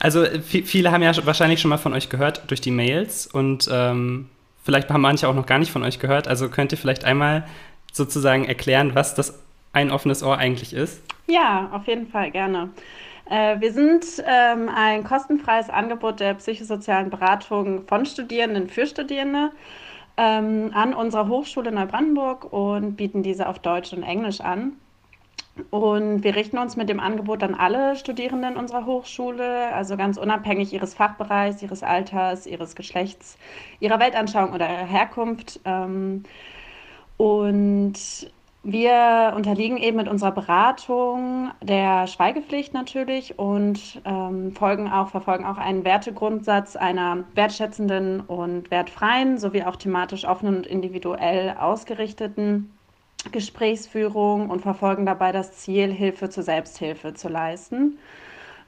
also 0.00 0.24
viele 0.42 0.92
haben 0.92 1.02
ja 1.02 1.12
wahrscheinlich 1.24 1.60
schon 1.60 1.70
mal 1.70 1.78
von 1.78 1.94
euch 1.94 2.10
gehört 2.10 2.42
durch 2.50 2.60
die 2.60 2.70
Mails 2.70 3.26
und 3.26 3.68
ähm, 3.72 4.28
vielleicht 4.64 4.90
haben 4.90 5.00
manche 5.00 5.28
auch 5.28 5.34
noch 5.34 5.46
gar 5.46 5.58
nicht 5.58 5.72
von 5.72 5.82
euch 5.82 5.98
gehört. 5.98 6.28
Also 6.28 6.50
könnt 6.50 6.72
ihr 6.72 6.78
vielleicht 6.78 7.04
einmal 7.04 7.48
sozusagen 7.92 8.44
erklären, 8.44 8.94
was 8.94 9.14
das 9.14 9.38
ein 9.72 9.90
offenes 9.90 10.22
Ohr 10.22 10.38
eigentlich 10.38 10.72
ist? 10.72 11.02
Ja, 11.26 11.68
auf 11.72 11.86
jeden 11.86 12.06
Fall 12.06 12.30
gerne. 12.30 12.70
Äh, 13.30 13.60
wir 13.60 13.72
sind 13.72 14.04
ähm, 14.26 14.70
ein 14.74 15.04
kostenfreies 15.04 15.68
Angebot 15.68 16.20
der 16.20 16.34
psychosozialen 16.34 17.10
Beratung 17.10 17.86
von 17.86 18.06
Studierenden 18.06 18.68
für 18.68 18.86
Studierende 18.86 19.50
ähm, 20.16 20.70
an 20.74 20.94
unserer 20.94 21.28
Hochschule 21.28 21.70
Neubrandenburg 21.70 22.52
und 22.52 22.96
bieten 22.96 23.22
diese 23.22 23.48
auf 23.48 23.58
Deutsch 23.58 23.92
und 23.92 24.02
Englisch 24.02 24.40
an. 24.40 24.72
Und 25.70 26.22
wir 26.22 26.36
richten 26.36 26.56
uns 26.58 26.76
mit 26.76 26.88
dem 26.88 27.00
Angebot 27.00 27.42
an 27.42 27.54
alle 27.54 27.96
Studierenden 27.96 28.56
unserer 28.56 28.86
Hochschule, 28.86 29.74
also 29.74 29.96
ganz 29.96 30.16
unabhängig 30.16 30.72
ihres 30.72 30.94
Fachbereichs, 30.94 31.62
ihres 31.62 31.82
Alters, 31.82 32.46
ihres 32.46 32.76
Geschlechts, 32.76 33.36
ihrer 33.80 33.98
Weltanschauung 33.98 34.52
oder 34.52 34.70
ihrer 34.70 34.86
Herkunft. 34.86 35.60
Ähm, 35.64 36.22
und 37.16 37.94
wir 38.64 39.32
unterliegen 39.36 39.76
eben 39.76 39.96
mit 39.96 40.08
unserer 40.08 40.32
Beratung 40.32 41.50
der 41.62 42.06
Schweigepflicht 42.06 42.74
natürlich 42.74 43.38
und 43.38 44.02
ähm, 44.04 44.52
folgen 44.52 44.90
auch, 44.90 45.08
verfolgen 45.08 45.44
auch 45.44 45.58
einen 45.58 45.84
Wertegrundsatz 45.84 46.74
einer 46.74 47.24
wertschätzenden 47.34 48.20
und 48.20 48.70
wertfreien 48.70 49.38
sowie 49.38 49.62
auch 49.62 49.76
thematisch 49.76 50.24
offenen 50.24 50.56
und 50.56 50.66
individuell 50.66 51.56
ausgerichteten 51.58 52.70
Gesprächsführung 53.30 54.50
und 54.50 54.62
verfolgen 54.62 55.06
dabei 55.06 55.32
das 55.32 55.52
Ziel, 55.52 55.92
Hilfe 55.92 56.28
zur 56.28 56.42
Selbsthilfe 56.42 57.14
zu 57.14 57.28
leisten. 57.28 57.98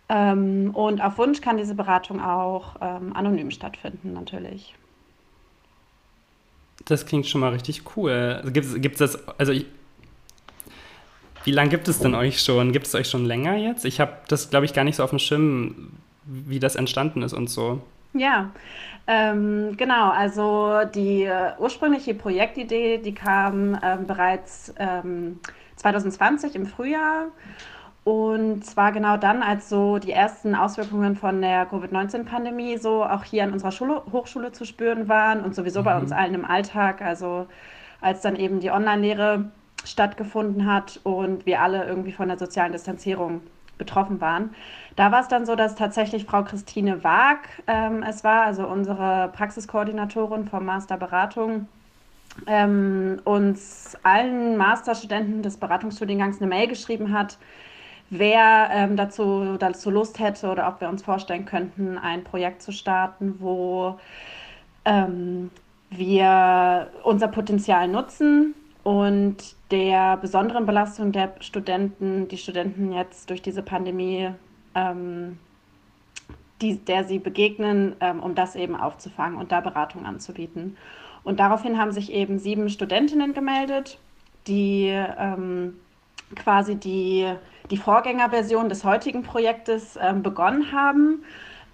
Ähm, 0.08 0.70
und 0.72 1.00
auf 1.00 1.18
Wunsch 1.18 1.40
kann 1.40 1.56
diese 1.56 1.74
Beratung 1.74 2.20
auch 2.20 2.76
ähm, 2.80 3.14
anonym 3.14 3.50
stattfinden, 3.50 4.12
natürlich. 4.12 4.74
Das 6.84 7.06
klingt 7.06 7.26
schon 7.26 7.40
mal 7.40 7.52
richtig 7.52 7.82
cool. 7.96 8.40
Also 8.42 8.52
gibt 8.52 8.94
es 8.94 8.98
das, 8.98 9.28
also 9.38 9.52
ich, 9.52 9.66
wie 11.44 11.52
lange 11.52 11.70
gibt 11.70 11.88
es 11.88 11.98
denn 11.98 12.14
euch 12.14 12.42
schon? 12.42 12.72
Gibt 12.72 12.86
es 12.86 12.94
euch 12.94 13.08
schon 13.08 13.24
länger 13.24 13.56
jetzt? 13.56 13.84
Ich 13.84 14.00
habe 14.00 14.12
das, 14.28 14.50
glaube 14.50 14.66
ich, 14.66 14.74
gar 14.74 14.84
nicht 14.84 14.96
so 14.96 15.04
auf 15.04 15.10
dem 15.10 15.18
Schirm, 15.18 15.92
wie 16.24 16.60
das 16.60 16.76
entstanden 16.76 17.22
ist 17.22 17.32
und 17.32 17.48
so. 17.48 17.80
Ja, 18.12 18.50
ähm, 19.06 19.76
genau. 19.76 20.10
Also 20.10 20.80
die 20.94 21.24
äh, 21.24 21.52
ursprüngliche 21.58 22.14
Projektidee, 22.14 22.98
die 22.98 23.14
kam 23.14 23.78
ähm, 23.82 24.06
bereits 24.06 24.74
ähm, 24.78 25.38
2020 25.76 26.54
im 26.56 26.66
Frühjahr. 26.66 27.28
Und 28.02 28.64
zwar 28.64 28.92
genau 28.92 29.16
dann, 29.16 29.42
als 29.42 29.68
so 29.68 29.98
die 29.98 30.12
ersten 30.12 30.54
Auswirkungen 30.54 31.16
von 31.16 31.40
der 31.42 31.66
Covid-19-Pandemie 31.66 32.78
so 32.78 33.04
auch 33.04 33.24
hier 33.24 33.44
an 33.44 33.52
unserer 33.52 33.72
Schule, 33.72 34.02
Hochschule 34.10 34.52
zu 34.52 34.64
spüren 34.64 35.08
waren 35.08 35.42
und 35.42 35.54
sowieso 35.54 35.80
mhm. 35.80 35.84
bei 35.84 35.98
uns 35.98 36.12
allen 36.12 36.34
im 36.34 36.44
Alltag. 36.44 37.02
Also 37.02 37.46
als 38.00 38.22
dann 38.22 38.36
eben 38.36 38.60
die 38.60 38.70
Online-Lehre 38.70 39.50
stattgefunden 39.84 40.70
hat 40.70 41.00
und 41.04 41.46
wir 41.46 41.60
alle 41.60 41.84
irgendwie 41.84 42.12
von 42.12 42.28
der 42.28 42.38
sozialen 42.38 42.72
Distanzierung 42.72 43.40
betroffen 43.80 44.20
waren. 44.20 44.54
Da 44.94 45.10
war 45.10 45.22
es 45.22 45.28
dann 45.28 45.46
so, 45.46 45.56
dass 45.56 45.74
tatsächlich 45.74 46.26
Frau 46.26 46.44
Christine 46.44 47.02
Waag 47.02 47.48
ähm, 47.66 48.04
es 48.06 48.22
war, 48.22 48.42
also 48.42 48.66
unsere 48.66 49.30
Praxiskoordinatorin 49.34 50.46
vom 50.46 50.64
Master 50.66 50.96
Beratung, 50.98 51.66
ähm, 52.46 53.20
uns 53.24 53.96
allen 54.02 54.56
Masterstudenten 54.56 55.42
des 55.42 55.56
Beratungsstudiengangs 55.56 56.40
eine 56.40 56.48
Mail 56.48 56.68
geschrieben 56.68 57.12
hat, 57.12 57.38
wer 58.10 58.68
ähm, 58.72 58.96
dazu, 58.96 59.56
dazu 59.58 59.90
Lust 59.90 60.18
hätte 60.18 60.50
oder 60.50 60.68
ob 60.68 60.80
wir 60.80 60.88
uns 60.88 61.02
vorstellen 61.02 61.46
könnten, 61.46 61.96
ein 61.96 62.22
Projekt 62.22 62.62
zu 62.62 62.72
starten, 62.72 63.36
wo 63.38 63.98
ähm, 64.84 65.50
wir 65.90 66.88
unser 67.02 67.28
Potenzial 67.28 67.88
nutzen 67.88 68.54
und 68.82 69.36
der 69.70 70.16
besonderen 70.16 70.66
Belastung 70.66 71.12
der 71.12 71.34
Studenten, 71.40 72.28
die 72.28 72.38
Studenten 72.38 72.92
jetzt 72.92 73.28
durch 73.30 73.42
diese 73.42 73.62
Pandemie, 73.62 74.30
ähm, 74.74 75.38
die, 76.62 76.76
der 76.76 77.04
sie 77.04 77.18
begegnen, 77.18 77.96
ähm, 78.00 78.20
um 78.20 78.34
das 78.34 78.56
eben 78.56 78.76
aufzufangen 78.76 79.38
und 79.38 79.52
da 79.52 79.60
Beratung 79.60 80.06
anzubieten. 80.06 80.76
Und 81.22 81.40
daraufhin 81.40 81.78
haben 81.78 81.92
sich 81.92 82.12
eben 82.12 82.38
sieben 82.38 82.68
Studentinnen 82.70 83.34
gemeldet, 83.34 83.98
die 84.46 84.86
ähm, 84.88 85.76
quasi 86.36 86.76
die, 86.76 87.30
die 87.70 87.76
Vorgängerversion 87.76 88.68
des 88.68 88.84
heutigen 88.84 89.22
Projektes 89.22 89.98
ähm, 90.00 90.22
begonnen 90.22 90.72
haben. 90.72 91.24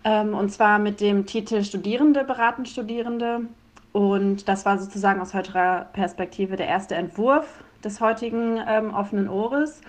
Ähm, 0.05 0.35
und 0.35 0.51
zwar 0.51 0.79
mit 0.79 1.01
dem 1.01 1.27
Titel 1.27 1.63
Studierende 1.63 2.25
beraten 2.25 2.67
Studierende. 2.67 3.43
Und 3.97 4.47
das 4.47 4.67
war 4.67 4.77
sozusagen 4.79 5.23
aus 5.23 5.33
heutiger 5.33 5.87
Perspektive 5.95 6.57
der 6.57 6.69
erste 6.69 6.95
Entwurf 6.97 7.65
des 7.83 8.03
heutigen 8.03 8.61
ähm, 8.69 8.93
offenen 8.93 9.27
Ohres. 9.27 9.81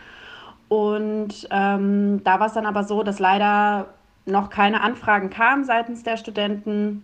Und 0.70 1.46
ähm, 1.52 2.24
da 2.24 2.40
war 2.40 2.48
es 2.48 2.54
dann 2.54 2.66
aber 2.66 2.86
so, 2.86 3.04
dass 3.04 3.20
leider 3.20 3.88
noch 4.26 4.50
keine 4.50 4.80
Anfragen 4.80 5.30
kamen 5.30 5.66
seitens 5.66 6.04
der 6.04 6.16
Studenten 6.16 7.04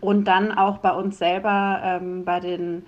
und 0.00 0.28
dann 0.28 0.52
auch 0.52 0.78
bei 0.78 0.92
uns 0.92 1.18
selber, 1.18 1.80
ähm, 1.82 2.24
bei 2.24 2.38
den 2.38 2.86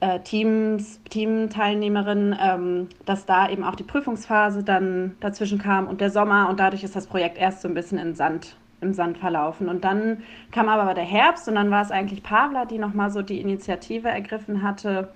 äh, 0.00 0.20
Teams, 0.20 1.00
Teamteilnehmerinnen, 1.08 2.36
ähm, 2.38 2.88
dass 3.06 3.24
da 3.24 3.48
eben 3.48 3.64
auch 3.64 3.76
die 3.76 3.84
Prüfungsphase 3.84 4.62
dann 4.62 5.16
dazwischen 5.20 5.58
kam 5.58 5.86
und 5.86 6.02
der 6.02 6.10
Sommer 6.10 6.50
und 6.50 6.60
dadurch 6.60 6.84
ist 6.84 6.94
das 6.94 7.06
Projekt 7.06 7.38
erst 7.38 7.62
so 7.62 7.68
ein 7.68 7.72
bisschen 7.72 7.96
in 7.96 8.14
Sand 8.14 8.58
im 8.84 8.94
Sand 8.94 9.18
verlaufen. 9.18 9.68
Und 9.68 9.84
dann 9.84 10.22
kam 10.52 10.68
aber 10.68 10.94
der 10.94 11.04
Herbst 11.04 11.48
und 11.48 11.56
dann 11.56 11.70
war 11.70 11.82
es 11.82 11.90
eigentlich 11.90 12.22
Pavla, 12.22 12.64
die 12.64 12.78
nochmal 12.78 13.10
so 13.10 13.22
die 13.22 13.40
Initiative 13.40 14.08
ergriffen 14.08 14.62
hatte, 14.62 15.12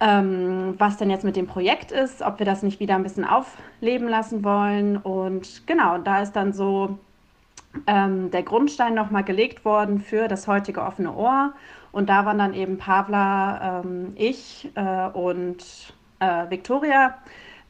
ähm, 0.00 0.74
was 0.78 0.96
denn 0.96 1.10
jetzt 1.10 1.24
mit 1.24 1.36
dem 1.36 1.46
Projekt 1.46 1.92
ist, 1.92 2.22
ob 2.22 2.38
wir 2.38 2.46
das 2.46 2.62
nicht 2.62 2.80
wieder 2.80 2.94
ein 2.94 3.02
bisschen 3.02 3.24
aufleben 3.24 4.08
lassen 4.08 4.44
wollen. 4.44 4.96
Und 4.96 5.66
genau, 5.66 5.98
da 5.98 6.22
ist 6.22 6.32
dann 6.32 6.52
so 6.52 6.98
ähm, 7.86 8.30
der 8.30 8.42
Grundstein 8.42 8.94
nochmal 8.94 9.24
gelegt 9.24 9.64
worden 9.64 10.00
für 10.00 10.28
das 10.28 10.48
heutige 10.48 10.82
offene 10.82 11.14
Ohr. 11.14 11.52
Und 11.92 12.08
da 12.08 12.24
waren 12.24 12.38
dann 12.38 12.54
eben 12.54 12.78
Pavla, 12.78 13.82
ähm, 13.84 14.12
ich 14.16 14.70
äh, 14.74 15.08
und 15.08 15.94
äh, 16.20 16.50
Victoria 16.50 17.14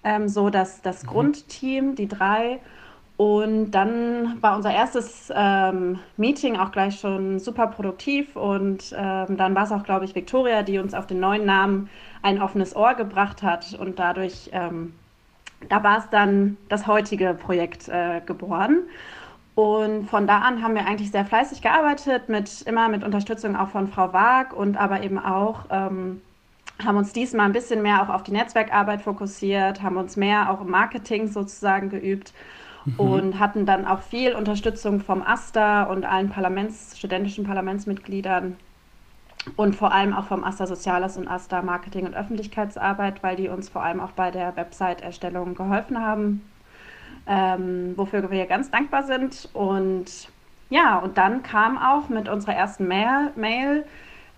ähm, 0.04 0.28
so 0.28 0.50
dass 0.50 0.82
das 0.82 1.04
mhm. 1.04 1.08
Grundteam, 1.08 1.94
die 1.94 2.08
drei. 2.08 2.60
Und 3.20 3.72
dann 3.72 4.40
war 4.40 4.56
unser 4.56 4.72
erstes 4.72 5.30
ähm, 5.36 5.98
Meeting 6.16 6.56
auch 6.56 6.72
gleich 6.72 6.98
schon 7.00 7.38
super 7.38 7.66
produktiv. 7.66 8.34
Und 8.34 8.94
ähm, 8.96 9.36
dann 9.36 9.54
war 9.54 9.64
es 9.64 9.72
auch, 9.72 9.82
glaube 9.82 10.06
ich, 10.06 10.14
Victoria, 10.14 10.62
die 10.62 10.78
uns 10.78 10.94
auf 10.94 11.06
den 11.06 11.20
neuen 11.20 11.44
Namen 11.44 11.90
ein 12.22 12.40
offenes 12.40 12.74
Ohr 12.74 12.94
gebracht 12.94 13.42
hat. 13.42 13.74
Und 13.78 13.98
dadurch, 13.98 14.48
ähm, 14.54 14.94
da 15.68 15.84
war 15.84 15.98
es 15.98 16.08
dann 16.08 16.56
das 16.70 16.86
heutige 16.86 17.34
Projekt 17.34 17.90
äh, 17.90 18.22
geboren. 18.24 18.84
Und 19.54 20.08
von 20.08 20.26
da 20.26 20.38
an 20.38 20.62
haben 20.62 20.74
wir 20.74 20.86
eigentlich 20.86 21.10
sehr 21.10 21.26
fleißig 21.26 21.60
gearbeitet, 21.60 22.30
mit, 22.30 22.62
immer 22.62 22.88
mit 22.88 23.04
Unterstützung 23.04 23.54
auch 23.54 23.68
von 23.68 23.88
Frau 23.88 24.14
Waag 24.14 24.54
und 24.54 24.78
aber 24.78 25.02
eben 25.02 25.18
auch 25.18 25.66
ähm, 25.68 26.22
haben 26.82 26.96
uns 26.96 27.12
diesmal 27.12 27.44
ein 27.44 27.52
bisschen 27.52 27.82
mehr 27.82 28.02
auch 28.02 28.08
auf 28.08 28.22
die 28.22 28.32
Netzwerkarbeit 28.32 29.02
fokussiert, 29.02 29.82
haben 29.82 29.98
uns 29.98 30.16
mehr 30.16 30.50
auch 30.50 30.62
im 30.62 30.70
Marketing 30.70 31.28
sozusagen 31.28 31.90
geübt 31.90 32.32
mhm. 32.84 33.00
und 33.00 33.38
hatten 33.38 33.66
dann 33.66 33.86
auch 33.86 34.02
viel 34.02 34.34
Unterstützung 34.34 35.00
vom 35.00 35.22
AStA 35.22 35.84
und 35.84 36.04
allen 36.04 36.30
Parlaments, 36.30 36.98
studentischen 36.98 37.44
Parlamentsmitgliedern 37.44 38.56
und 39.56 39.74
vor 39.76 39.92
allem 39.92 40.12
auch 40.12 40.24
vom 40.24 40.44
AStA 40.44 40.66
Soziales 40.66 41.16
und 41.16 41.28
AStA 41.28 41.62
Marketing 41.62 42.06
und 42.06 42.14
Öffentlichkeitsarbeit, 42.14 43.22
weil 43.22 43.36
die 43.36 43.48
uns 43.48 43.68
vor 43.68 43.82
allem 43.82 44.00
auch 44.00 44.12
bei 44.12 44.30
der 44.30 44.56
Website-Erstellung 44.56 45.54
geholfen 45.54 46.00
haben. 46.00 46.42
ähm, 47.26 47.94
wofür 47.96 48.30
wir 48.30 48.46
ganz 48.46 48.70
dankbar 48.70 49.04
sind. 49.04 49.48
Und 49.52 50.28
ja, 50.68 50.98
und 50.98 51.18
dann 51.18 51.42
kam 51.42 51.78
auch 51.78 52.08
mit 52.08 52.28
unserer 52.28 52.54
ersten 52.54 52.88
Mail, 52.88 53.30
Mail 53.36 53.84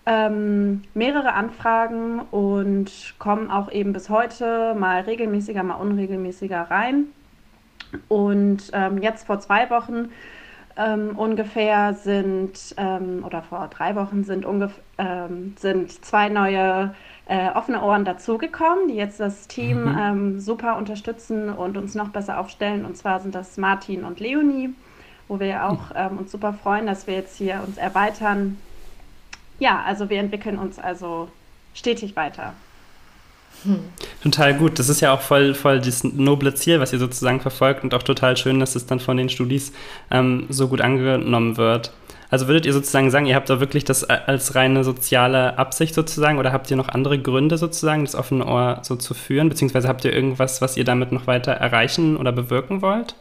ähm, 0.05 0.83
mehrere 0.93 1.33
Anfragen 1.33 2.19
und 2.19 3.15
kommen 3.19 3.49
auch 3.49 3.71
eben 3.71 3.93
bis 3.93 4.09
heute 4.09 4.75
mal 4.75 5.01
regelmäßiger, 5.01 5.63
mal 5.63 5.75
unregelmäßiger 5.75 6.69
rein. 6.69 7.05
Und 8.07 8.69
ähm, 8.73 9.01
jetzt 9.01 9.27
vor 9.27 9.39
zwei 9.39 9.69
Wochen 9.69 10.09
ähm, 10.75 11.17
ungefähr 11.17 11.93
sind, 11.93 12.75
ähm, 12.77 13.23
oder 13.25 13.41
vor 13.43 13.67
drei 13.69 13.95
Wochen 13.95 14.23
sind, 14.23 14.45
ähm, 14.97 15.55
sind 15.57 16.05
zwei 16.05 16.29
neue 16.29 16.93
äh, 17.27 17.49
offene 17.51 17.81
Ohren 17.81 18.05
dazugekommen, 18.05 18.87
die 18.87 18.95
jetzt 18.95 19.19
das 19.19 19.47
Team 19.47 19.83
mhm. 19.83 19.97
Ähm, 19.99 20.39
super 20.39 20.77
unterstützen 20.77 21.49
und 21.49 21.77
uns 21.77 21.95
noch 21.95 22.09
besser 22.09 22.39
aufstellen. 22.39 22.85
Und 22.85 22.97
zwar 22.97 23.19
sind 23.19 23.35
das 23.35 23.57
Martin 23.57 24.03
und 24.03 24.19
Leonie, 24.19 24.73
wo 25.27 25.39
wir 25.39 25.65
auch 25.65 26.11
mhm. 26.11 26.19
uns 26.19 26.31
super 26.31 26.53
freuen, 26.53 26.87
dass 26.87 27.07
wir 27.07 27.13
jetzt 27.13 27.37
hier 27.37 27.61
uns 27.65 27.77
erweitern 27.77 28.57
ja, 29.59 29.81
also 29.85 30.09
wir 30.09 30.19
entwickeln 30.19 30.57
uns 30.57 30.79
also 30.79 31.29
stetig 31.73 32.15
weiter. 32.15 32.53
Total 34.21 34.53
gut. 34.53 34.79
Das 34.79 34.89
ist 34.89 35.01
ja 35.01 35.13
auch 35.13 35.21
voll, 35.21 35.53
voll 35.53 35.79
das 35.79 36.03
noble 36.03 36.53
Ziel, 36.55 36.79
was 36.79 36.93
ihr 36.93 36.99
sozusagen 36.99 37.41
verfolgt 37.41 37.83
und 37.83 37.93
auch 37.93 38.03
total 38.03 38.37
schön, 38.37 38.59
dass 38.59 38.75
es 38.75 38.85
dann 38.85 38.99
von 38.99 39.17
den 39.17 39.29
Studis 39.29 39.73
ähm, 40.11 40.47
so 40.49 40.67
gut 40.67 40.81
angenommen 40.81 41.57
wird. 41.57 41.91
Also 42.29 42.47
würdet 42.47 42.65
ihr 42.65 42.73
sozusagen 42.73 43.11
sagen, 43.11 43.27
ihr 43.27 43.35
habt 43.35 43.49
da 43.51 43.59
wirklich 43.59 43.83
das 43.83 44.03
als 44.03 44.55
reine 44.55 44.83
soziale 44.83 45.59
Absicht 45.59 45.93
sozusagen 45.93 46.39
oder 46.39 46.51
habt 46.51 46.71
ihr 46.71 46.77
noch 46.77 46.89
andere 46.89 47.19
Gründe 47.19 47.59
sozusagen, 47.59 48.05
das 48.05 48.15
offene 48.15 48.47
Ohr 48.47 48.79
so 48.81 48.95
zu 48.95 49.13
führen? 49.13 49.49
Beziehungsweise 49.49 49.87
habt 49.87 50.03
ihr 50.03 50.13
irgendwas, 50.13 50.59
was 50.59 50.75
ihr 50.75 50.83
damit 50.83 51.11
noch 51.11 51.27
weiter 51.27 51.51
erreichen 51.51 52.17
oder 52.17 52.31
bewirken 52.31 52.81
wollt? 52.81 53.15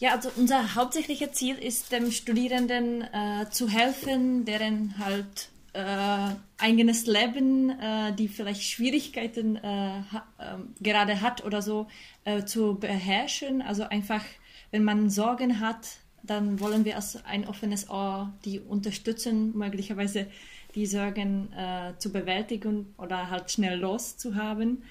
Ja, 0.00 0.14
also 0.14 0.30
unser 0.36 0.74
hauptsächliches 0.74 1.32
Ziel 1.32 1.56
ist, 1.56 1.92
dem 1.92 2.10
Studierenden 2.10 3.02
äh, 3.02 3.48
zu 3.50 3.68
helfen, 3.68 4.46
deren 4.46 4.94
halt 4.98 5.49
äh, 5.72 6.34
eigenes 6.58 7.06
Leben, 7.06 7.70
äh, 7.70 8.12
die 8.14 8.28
vielleicht 8.28 8.62
Schwierigkeiten 8.62 9.56
äh, 9.56 9.62
ha 9.62 10.26
ähm, 10.40 10.74
gerade 10.80 11.20
hat 11.20 11.44
oder 11.44 11.62
so, 11.62 11.86
äh, 12.24 12.44
zu 12.44 12.74
beherrschen. 12.74 13.62
Also 13.62 13.84
einfach, 13.84 14.24
wenn 14.70 14.84
man 14.84 15.10
Sorgen 15.10 15.60
hat, 15.60 15.86
dann 16.22 16.60
wollen 16.60 16.84
wir 16.84 16.96
als 16.96 17.24
ein 17.24 17.46
offenes 17.46 17.88
Ohr 17.88 18.32
die 18.44 18.60
unterstützen, 18.60 19.56
möglicherweise 19.56 20.26
die 20.74 20.86
Sorgen 20.86 21.52
äh, 21.52 21.92
zu 21.98 22.12
bewältigen 22.12 22.94
oder 22.98 23.30
halt 23.30 23.50
schnell 23.50 23.78
loszuhaben. 23.78 24.82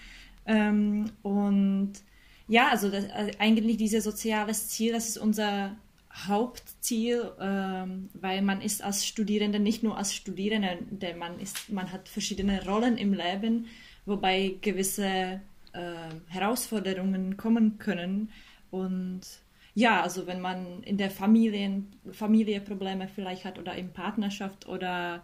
Ähm, 0.46 1.12
und 1.22 1.94
ja, 2.48 2.70
also 2.70 2.90
das, 2.90 3.10
also 3.12 3.32
eigentlich 3.40 3.78
dieses 3.78 4.04
soziales 4.04 4.70
Ziel, 4.70 4.94
das 4.94 5.08
ist 5.08 5.18
unser 5.18 5.76
Hauptziel, 6.28 7.32
ähm, 7.40 8.10
weil 8.14 8.42
man 8.42 8.62
ist 8.62 8.84
als 8.84 9.06
Studierende 9.06 9.60
nicht 9.60 9.84
nur 9.84 9.98
als 9.98 10.16
Studierende, 10.16 10.78
denn 10.90 11.18
man 11.18 11.40
ist, 11.40 11.70
man 11.70 11.92
hat 11.92 12.10
verschiedene 12.10 12.66
Rollen 12.66 12.98
im 12.98 13.14
Leben, 13.14 13.68
wobei 14.06 14.56
gewisse 14.62 15.42
äh, 15.74 16.10
Herausforderungen 16.28 17.38
kommen 17.38 17.78
können 17.78 18.30
und 18.72 19.22
ja, 19.76 20.02
also 20.02 20.28
wenn 20.28 20.42
man 20.42 20.84
in 20.84 20.98
der 20.98 21.12
Familie, 21.12 21.84
Familie 22.12 22.60
Probleme 22.60 23.08
vielleicht 23.08 23.46
hat 23.46 23.60
oder 23.60 23.76
in 23.76 23.94
Partnerschaft 23.94 24.68
oder 24.68 25.24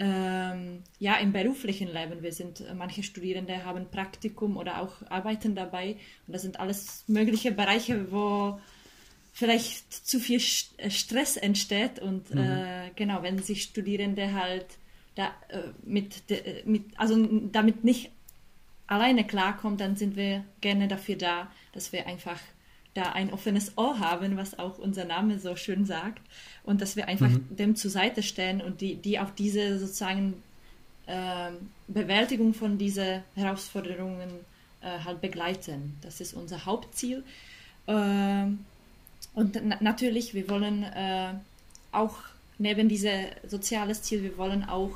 ähm, 0.00 0.82
ja, 0.98 1.16
im 1.16 1.32
beruflichen 1.32 1.88
Leben. 1.88 2.22
Wir 2.22 2.32
sind, 2.32 2.64
manche 2.74 3.02
Studierende 3.02 3.64
haben 3.64 3.90
Praktikum 3.90 4.56
oder 4.56 4.80
auch 4.80 4.94
arbeiten 5.10 5.54
dabei. 5.54 5.96
Und 6.26 6.32
das 6.32 6.42
sind 6.42 6.58
alles 6.58 7.04
mögliche 7.06 7.52
Bereiche, 7.52 8.10
wo 8.10 8.58
vielleicht 9.32 9.92
zu 9.92 10.20
viel 10.20 10.40
äh, 10.76 10.90
Stress 10.90 11.36
entsteht. 11.36 11.98
Und 11.98 12.34
mhm. 12.34 12.40
äh, 12.40 12.90
genau, 12.96 13.22
wenn 13.22 13.38
sich 13.38 13.62
Studierende 13.62 14.32
halt 14.32 14.66
da, 15.14 15.32
äh, 15.48 15.62
mit, 15.82 16.30
de, 16.30 16.62
mit, 16.64 16.84
also 16.96 17.16
damit 17.52 17.84
nicht 17.84 18.10
alleine 18.86 19.24
klarkommt, 19.24 19.80
dann 19.80 19.96
sind 19.96 20.16
wir 20.16 20.44
gerne 20.60 20.88
dafür 20.88 21.16
da, 21.16 21.50
dass 21.72 21.92
wir 21.92 22.06
einfach 22.06 22.40
da 22.94 23.12
ein 23.12 23.32
offenes 23.32 23.78
Ohr 23.78 24.00
haben, 24.00 24.36
was 24.36 24.58
auch 24.58 24.78
unser 24.78 25.04
Name 25.04 25.38
so 25.38 25.54
schön 25.54 25.84
sagt, 25.84 26.20
und 26.64 26.80
dass 26.80 26.96
wir 26.96 27.06
einfach 27.06 27.28
mhm. 27.28 27.56
dem 27.56 27.76
zur 27.76 27.90
Seite 27.90 28.22
stellen 28.22 28.60
und 28.60 28.80
die, 28.80 28.96
die 28.96 29.20
auf 29.20 29.32
diese 29.32 29.78
sozusagen 29.78 30.42
äh, 31.06 31.52
Bewältigung 31.86 32.52
von 32.52 32.78
diesen 32.78 33.22
Herausforderungen 33.36 34.30
äh, 34.80 35.04
halt 35.04 35.20
begleiten. 35.20 35.96
Das 36.02 36.20
ist 36.20 36.34
unser 36.34 36.66
Hauptziel. 36.66 37.22
Äh, 37.86 38.46
und 39.34 39.60
na 39.64 39.76
natürlich, 39.80 40.34
wir 40.34 40.48
wollen 40.48 40.82
äh, 40.82 41.34
auch 41.92 42.16
neben 42.58 42.88
diesem 42.88 43.26
soziales 43.46 44.02
Ziel, 44.02 44.22
wir 44.22 44.36
wollen 44.36 44.64
auch 44.64 44.92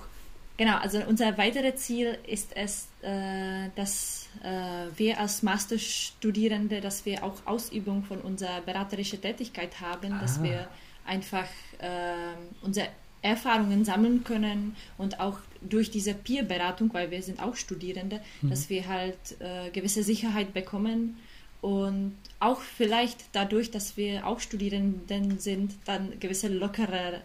Genau, 0.57 0.77
also 0.77 1.01
unser 1.09 1.37
weiteres 1.37 1.81
Ziel 1.83 2.16
ist 2.29 2.55
es, 2.55 2.87
äh, 3.03 3.70
dass 3.75 4.29
äh, 4.44 4.87
wir 4.97 5.18
als 5.18 5.42
Masterstudierende, 5.42 6.81
dass 6.81 7.05
wir 7.05 7.25
auch 7.25 7.35
Ausübung 7.44 8.05
von 8.05 8.18
unserer 8.20 8.61
beraterischen 8.61 9.20
Tätigkeit 9.20 9.81
haben, 9.81 10.12
ah. 10.12 10.20
dass 10.20 10.40
wir 10.42 10.68
einfach 11.05 11.49
äh, 11.79 12.37
unsere 12.62 12.87
Erfahrungen 13.20 13.85
sammeln 13.85 14.23
können 14.23 14.77
und 14.97 15.18
auch 15.18 15.38
durch 15.61 15.90
diese 15.90 16.14
Peer-Beratung, 16.14 16.92
weil 16.92 17.11
wir 17.11 17.23
sind 17.23 17.42
auch 17.42 17.57
Studierende, 17.57 18.20
mhm. 18.40 18.51
dass 18.51 18.68
wir 18.70 18.87
halt 18.87 19.16
äh, 19.40 19.70
gewisse 19.70 20.05
Sicherheit 20.05 20.55
bekommen 20.55 21.16
und 21.64 22.12
auch 22.40 22.61
vielleicht 22.61 23.24
dadurch, 23.33 23.70
dass 23.70 23.96
wir 23.96 24.27
auch 24.27 24.38
Studierenden 24.38 25.38
sind, 25.38 25.72
dann 25.87 26.12
gewisse 26.20 26.48
lockere 26.48 27.22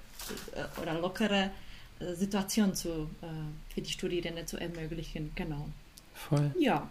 äh, 0.56 0.82
oder 0.82 0.98
lockere 0.98 1.50
äh, 2.00 2.14
Situation 2.14 2.74
zu, 2.74 3.10
äh, 3.22 3.26
für 3.74 3.82
die 3.82 3.90
Studierenden 3.90 4.48
zu 4.48 4.56
ermöglichen. 4.56 5.32
Genau. 5.36 5.68
Voll. 6.14 6.52
Ja. 6.58 6.88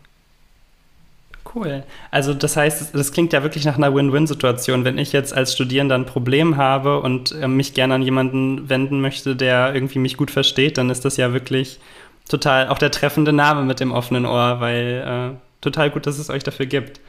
Cool. 1.55 1.85
Also 2.11 2.35
das 2.35 2.55
heißt, 2.55 2.95
das 2.95 3.13
klingt 3.13 3.33
ja 3.33 3.43
wirklich 3.43 3.65
nach 3.65 3.79
einer 3.79 3.95
Win-Win-Situation. 3.95 4.85
Wenn 4.85 4.99
ich 4.99 5.15
jetzt 5.15 5.33
als 5.33 5.55
Studierender 5.55 5.95
ein 5.95 6.05
Problem 6.05 6.59
habe 6.59 7.01
und 7.01 7.33
äh, 7.33 7.49
mich 7.49 7.73
gerne 7.73 7.95
an 7.95 8.03
jemanden 8.03 8.69
wenden 8.69 9.01
möchte, 9.01 9.37
der 9.37 9.73
irgendwie 9.73 10.01
mich 10.01 10.19
gut 10.19 10.31
versteht, 10.31 10.77
dann 10.77 10.91
ist 10.91 11.07
das 11.07 11.17
ja 11.17 11.33
wirklich 11.33 11.81
total 12.29 12.69
auch 12.69 12.77
der 12.77 12.91
treffende 12.91 13.33
Name 13.33 13.63
mit 13.63 13.81
dem 13.81 13.91
offenen 13.91 14.27
Ohr, 14.27 14.61
weil 14.61 15.33
äh, 15.33 15.63
total 15.63 15.89
gut, 15.89 16.07
dass 16.07 16.19
es 16.19 16.29
euch 16.29 16.45
dafür 16.45 16.67
gibt. 16.67 17.01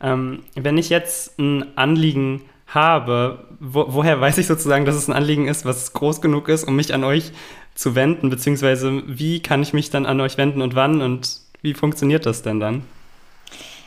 Ähm, 0.00 0.44
wenn 0.54 0.78
ich 0.78 0.90
jetzt 0.90 1.38
ein 1.38 1.76
Anliegen 1.76 2.42
habe, 2.68 3.46
wo, 3.60 3.86
woher 3.88 4.20
weiß 4.20 4.38
ich 4.38 4.46
sozusagen, 4.46 4.84
dass 4.84 4.94
es 4.94 5.08
ein 5.08 5.14
Anliegen 5.14 5.48
ist, 5.48 5.64
was 5.64 5.92
groß 5.92 6.20
genug 6.20 6.48
ist, 6.48 6.64
um 6.64 6.76
mich 6.76 6.94
an 6.94 7.04
euch 7.04 7.32
zu 7.74 7.94
wenden, 7.94 8.30
beziehungsweise 8.30 9.02
wie 9.06 9.40
kann 9.40 9.62
ich 9.62 9.72
mich 9.72 9.90
dann 9.90 10.06
an 10.06 10.20
euch 10.20 10.36
wenden 10.36 10.62
und 10.62 10.74
wann 10.74 11.00
und 11.00 11.40
wie 11.62 11.74
funktioniert 11.74 12.26
das 12.26 12.42
denn 12.42 12.60
dann? 12.60 12.82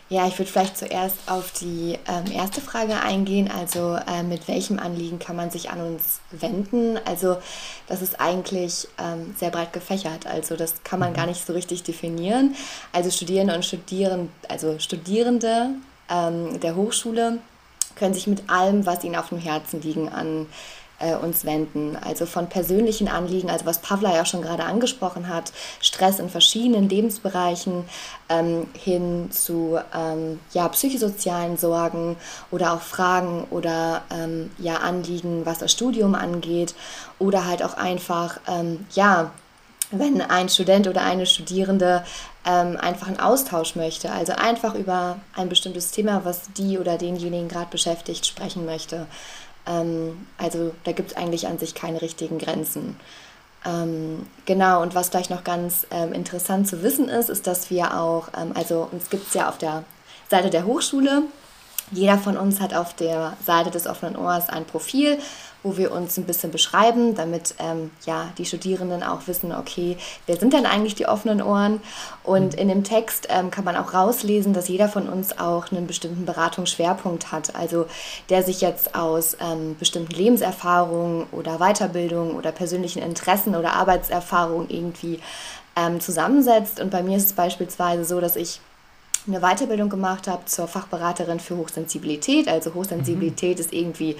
Ja, 0.10 0.28
ich 0.28 0.38
würde 0.38 0.52
vielleicht 0.52 0.78
zuerst 0.78 1.16
auf 1.28 1.54
die 1.54 1.98
ähm, 2.06 2.30
erste 2.34 2.60
Frage 2.60 3.00
eingehen, 3.00 3.50
also 3.50 3.96
äh, 3.96 4.24
mit 4.24 4.46
welchem 4.50 4.78
Anliegen 4.78 5.20
kann 5.20 5.38
man 5.38 5.52
sich 5.52 5.70
an 5.70 5.80
uns 5.80 6.20
wenden? 6.32 7.00
Also 7.06 7.38
das 7.88 8.02
ist 8.02 8.20
eigentlich 8.20 8.90
ähm, 8.98 9.34
sehr 9.38 9.52
breit 9.52 9.72
gefächert, 9.72 10.28
also 10.28 10.58
das 10.58 10.84
kann 10.84 11.00
man 11.00 11.14
gar 11.14 11.24
mhm. 11.24 11.30
nicht 11.30 11.46
so 11.46 11.54
richtig 11.54 11.84
definieren. 11.84 12.56
Also 12.92 13.10
Studierende 13.10 13.56
und 13.56 13.64
Studieren, 13.64 14.28
also 14.50 14.80
Studierende 14.80 15.76
ähm, 16.12 16.60
der 16.60 16.76
Hochschule 16.76 17.40
können 17.96 18.14
sich 18.14 18.28
mit 18.28 18.50
allem, 18.50 18.86
was 18.86 19.04
ihnen 19.04 19.16
auf 19.16 19.30
dem 19.30 19.38
Herzen 19.38 19.82
liegen, 19.82 20.10
an 20.10 20.48
äh, 21.02 21.16
uns 21.16 21.46
wenden. 21.46 21.98
Also 21.98 22.26
von 22.26 22.48
persönlichen 22.48 23.08
Anliegen, 23.08 23.50
also 23.50 23.66
was 23.66 23.80
Pavla 23.80 24.14
ja 24.14 24.26
schon 24.26 24.42
gerade 24.42 24.64
angesprochen 24.64 25.28
hat, 25.28 25.52
Stress 25.82 26.20
in 26.20 26.30
verschiedenen 26.30 26.90
Lebensbereichen 26.90 27.86
ähm, 28.30 28.68
hin 28.74 29.30
zu 29.32 29.80
ähm, 29.96 30.40
ja, 30.54 30.68
psychosozialen 30.70 31.58
Sorgen 31.58 32.18
oder 32.52 32.74
auch 32.74 32.82
Fragen 32.82 33.46
oder 33.50 34.04
ähm, 34.12 34.52
ja, 34.58 34.78
Anliegen, 34.78 35.46
was 35.46 35.60
das 35.60 35.72
Studium 35.72 36.16
angeht 36.16 36.76
oder 37.20 37.46
halt 37.46 37.64
auch 37.64 37.74
einfach, 37.74 38.40
ähm, 38.48 38.86
ja, 38.94 39.32
wenn 39.92 40.22
ein 40.22 40.48
Student 40.48 40.88
oder 40.88 41.02
eine 41.02 41.26
Studierende 41.26 42.04
ähm, 42.46 42.78
einfach 42.78 43.08
einen 43.08 43.20
Austausch 43.20 43.76
möchte, 43.76 44.12
also 44.12 44.34
einfach 44.34 44.76
über 44.76 45.20
ein 45.36 45.50
bestimmtes 45.50 45.92
Thema, 45.92 46.26
was 46.26 46.52
die 46.58 46.80
oder 46.80 46.98
denjenigen 46.98 47.48
gerade 47.48 47.70
beschäftigt, 47.70 48.26
sprechen 48.26 48.66
möchte. 48.66 49.06
Ähm, 49.68 50.28
also 50.38 50.74
da 50.84 50.92
gibt 50.92 51.12
es 51.12 51.18
eigentlich 51.18 51.48
an 51.48 51.60
sich 51.60 51.76
keine 51.76 52.02
richtigen 52.02 52.40
Grenzen. 52.40 53.00
Ähm, 53.64 54.26
genau, 54.46 54.82
und 54.82 54.96
was 54.96 55.10
vielleicht 55.10 55.30
noch 55.30 55.44
ganz 55.44 55.86
ähm, 55.92 56.14
interessant 56.14 56.68
zu 56.68 56.82
wissen 56.82 57.10
ist, 57.10 57.30
ist, 57.30 57.46
dass 57.46 57.70
wir 57.70 58.00
auch, 58.00 58.30
ähm, 58.36 58.54
also 58.56 58.88
uns 58.92 59.10
gibt 59.12 59.28
es 59.28 59.34
ja 59.36 59.50
auf 59.50 59.60
der 59.60 59.84
Seite 60.30 60.50
der 60.50 60.66
Hochschule, 60.66 61.24
Jeder 61.92 62.18
von 62.18 62.38
uns 62.38 62.62
hat 62.62 62.74
auf 62.74 62.94
der 62.94 63.34
Seite 63.46 63.70
des 63.70 63.86
offenen 63.86 64.16
Ohrs 64.16 64.48
ein 64.50 64.66
Profil, 64.66 65.18
wo 65.64 65.78
wir 65.78 65.92
uns 65.92 66.18
ein 66.18 66.24
bisschen 66.24 66.52
beschreiben, 66.52 67.16
damit 67.16 67.56
ähm, 67.60 67.92
ja, 68.06 68.30
die 68.38 68.46
Studierenden 68.46 69.04
auch 69.04 69.28
wissen, 69.28 69.54
okay, 69.54 69.98
wer 70.26 70.38
sind 70.38 70.54
denn 70.54 70.66
eigentlich 70.66 70.96
die 70.96 71.06
offenen 71.06 71.42
Ohren? 71.42 71.82
Und 72.24 72.56
in 72.56 72.70
dem 72.70 72.84
Text 72.84 73.28
ähm, 73.30 73.52
kann 73.52 73.66
man 73.66 73.76
auch 73.76 73.94
rauslesen, 73.94 74.54
dass 74.54 74.70
jeder 74.70 74.90
von 74.90 75.08
uns 75.08 75.38
auch 75.38 75.72
einen 75.72 75.86
bestimmten 75.86 76.26
Beratungsschwerpunkt 76.26 77.32
hat, 77.32 77.56
also 77.56 77.86
der 78.30 78.42
sich 78.42 78.62
jetzt 78.62 78.96
aus 78.96 79.38
ähm, 79.40 79.76
bestimmten 79.78 80.14
Lebenserfahrungen 80.14 81.28
oder 81.32 81.60
Weiterbildung 81.60 82.36
oder 82.36 82.52
persönlichen 82.52 83.04
Interessen 83.04 83.56
oder 83.56 83.74
Arbeitserfahrungen 83.74 84.70
irgendwie 84.70 85.20
ähm, 85.76 86.00
zusammensetzt. 86.00 86.80
Und 86.80 86.90
bei 86.90 87.04
mir 87.04 87.18
ist 87.18 87.26
es 87.26 87.34
beispielsweise 87.34 88.06
so, 88.06 88.20
dass 88.20 88.36
ich 88.36 88.62
eine 89.28 89.40
Weiterbildung 89.40 89.90
gemacht 89.90 90.28
habe 90.28 90.46
zur 90.46 90.68
Fachberaterin 90.68 91.40
für 91.40 91.58
Hochsensibilität. 91.58 92.48
Also 92.48 92.74
Hochsensibilität 92.74 93.58
mhm. 93.58 93.62
ist 93.62 93.74
irgendwie 93.74 94.16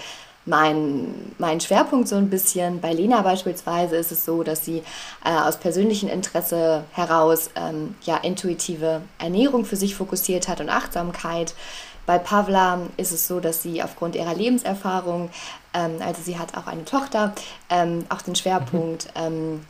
mein, 0.46 1.34
mein 1.38 1.60
Schwerpunkt 1.62 2.08
so 2.08 2.16
ein 2.16 2.30
bisschen. 2.30 2.82
Bei 2.82 2.94
Lena 2.94 3.22
beispielsweise 3.22 3.96
ist 3.96 4.12
es 4.12 4.26
so, 4.26 4.44
dass 4.44 4.66
sie 4.66 4.84
äh, 5.24 5.30
aus 5.30 5.58
persönlichem 5.58 6.10
Interesse 6.10 6.84
heraus 6.94 7.52
ähm, 7.56 7.96
ja, 8.04 8.18
intuitive 8.18 9.02
Ernährung 9.20 9.66
für 9.66 9.76
sich 9.76 9.96
fokussiert 9.96 10.48
hat 10.48 10.62
und 10.62 10.70
Achtsamkeit. 10.70 11.54
Bei 12.06 12.18
Pavla 12.18 12.80
ist 12.98 13.12
es 13.12 13.28
so, 13.28 13.40
dass 13.40 13.62
sie 13.62 13.84
aufgrund 13.84 14.16
ihrer 14.16 14.34
Lebenserfahrung, 14.34 15.30
ähm, 15.74 15.98
also 16.06 16.22
sie 16.24 16.40
hat 16.40 16.58
auch 16.58 16.66
eine 16.66 16.86
Tochter, 16.86 17.34
ähm, 17.70 18.06
auch 18.10 18.22
den 18.22 18.36
Schwerpunkt 18.36 19.08
mhm. 19.16 19.62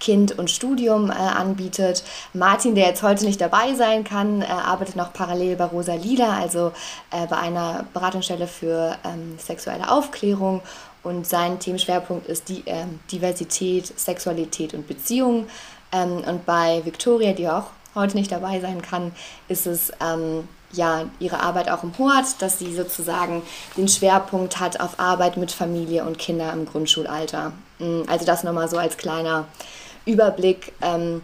Kind 0.00 0.38
und 0.38 0.50
Studium 0.50 1.10
äh, 1.10 1.14
anbietet. 1.14 2.04
Martin, 2.32 2.74
der 2.74 2.86
jetzt 2.88 3.02
heute 3.02 3.24
nicht 3.24 3.40
dabei 3.40 3.74
sein 3.74 4.04
kann, 4.04 4.42
äh, 4.42 4.46
arbeitet 4.46 4.96
noch 4.96 5.12
parallel 5.12 5.56
bei 5.56 5.64
Rosa 5.64 5.94
Lila, 5.94 6.36
also 6.38 6.72
äh, 7.10 7.26
bei 7.26 7.36
einer 7.36 7.86
Beratungsstelle 7.92 8.46
für 8.46 8.96
ähm, 9.04 9.38
sexuelle 9.38 9.90
Aufklärung. 9.90 10.62
Und 11.02 11.26
sein 11.26 11.58
Themenschwerpunkt 11.58 12.26
ist 12.28 12.48
die 12.48 12.62
ähm, 12.66 13.00
Diversität, 13.12 13.98
Sexualität 13.98 14.72
und 14.74 14.88
Beziehung. 14.88 15.46
Ähm, 15.92 16.24
und 16.26 16.46
bei 16.46 16.82
Victoria, 16.84 17.32
die 17.32 17.48
auch 17.48 17.66
heute 17.94 18.16
nicht 18.16 18.32
dabei 18.32 18.60
sein 18.60 18.82
kann, 18.82 19.12
ist 19.48 19.66
es 19.66 19.92
ähm, 20.00 20.48
ja 20.72 21.04
ihre 21.18 21.40
Arbeit 21.40 21.70
auch 21.70 21.82
im 21.82 21.96
Hort, 21.98 22.40
dass 22.40 22.58
sie 22.58 22.74
sozusagen 22.74 23.42
den 23.76 23.88
Schwerpunkt 23.88 24.60
hat 24.60 24.80
auf 24.80 24.98
Arbeit 24.98 25.36
mit 25.36 25.52
Familie 25.52 26.04
und 26.04 26.18
Kinder 26.18 26.52
im 26.52 26.66
Grundschulalter. 26.66 27.52
Mm, 27.78 28.02
also 28.08 28.24
das 28.24 28.44
nochmal 28.44 28.68
so 28.68 28.78
als 28.78 28.96
kleiner 28.96 29.46
Überblick. 30.06 30.72
Ähm. 30.82 31.22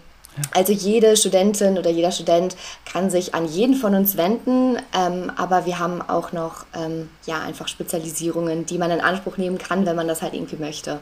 Also 0.54 0.72
jede 0.72 1.16
Studentin 1.16 1.76
oder 1.76 1.90
jeder 1.90 2.12
Student 2.12 2.56
kann 2.90 3.10
sich 3.10 3.34
an 3.34 3.46
jeden 3.46 3.74
von 3.74 3.94
uns 3.94 4.16
wenden, 4.16 4.78
ähm, 4.96 5.30
aber 5.36 5.66
wir 5.66 5.78
haben 5.78 6.00
auch 6.00 6.32
noch 6.32 6.64
ähm, 6.72 7.10
ja, 7.26 7.40
einfach 7.40 7.68
Spezialisierungen, 7.68 8.64
die 8.64 8.78
man 8.78 8.90
in 8.90 9.00
Anspruch 9.00 9.36
nehmen 9.38 9.58
kann, 9.58 9.84
wenn 9.86 9.96
man 9.96 10.08
das 10.08 10.22
halt 10.22 10.34
irgendwie 10.34 10.56
möchte. 10.56 11.00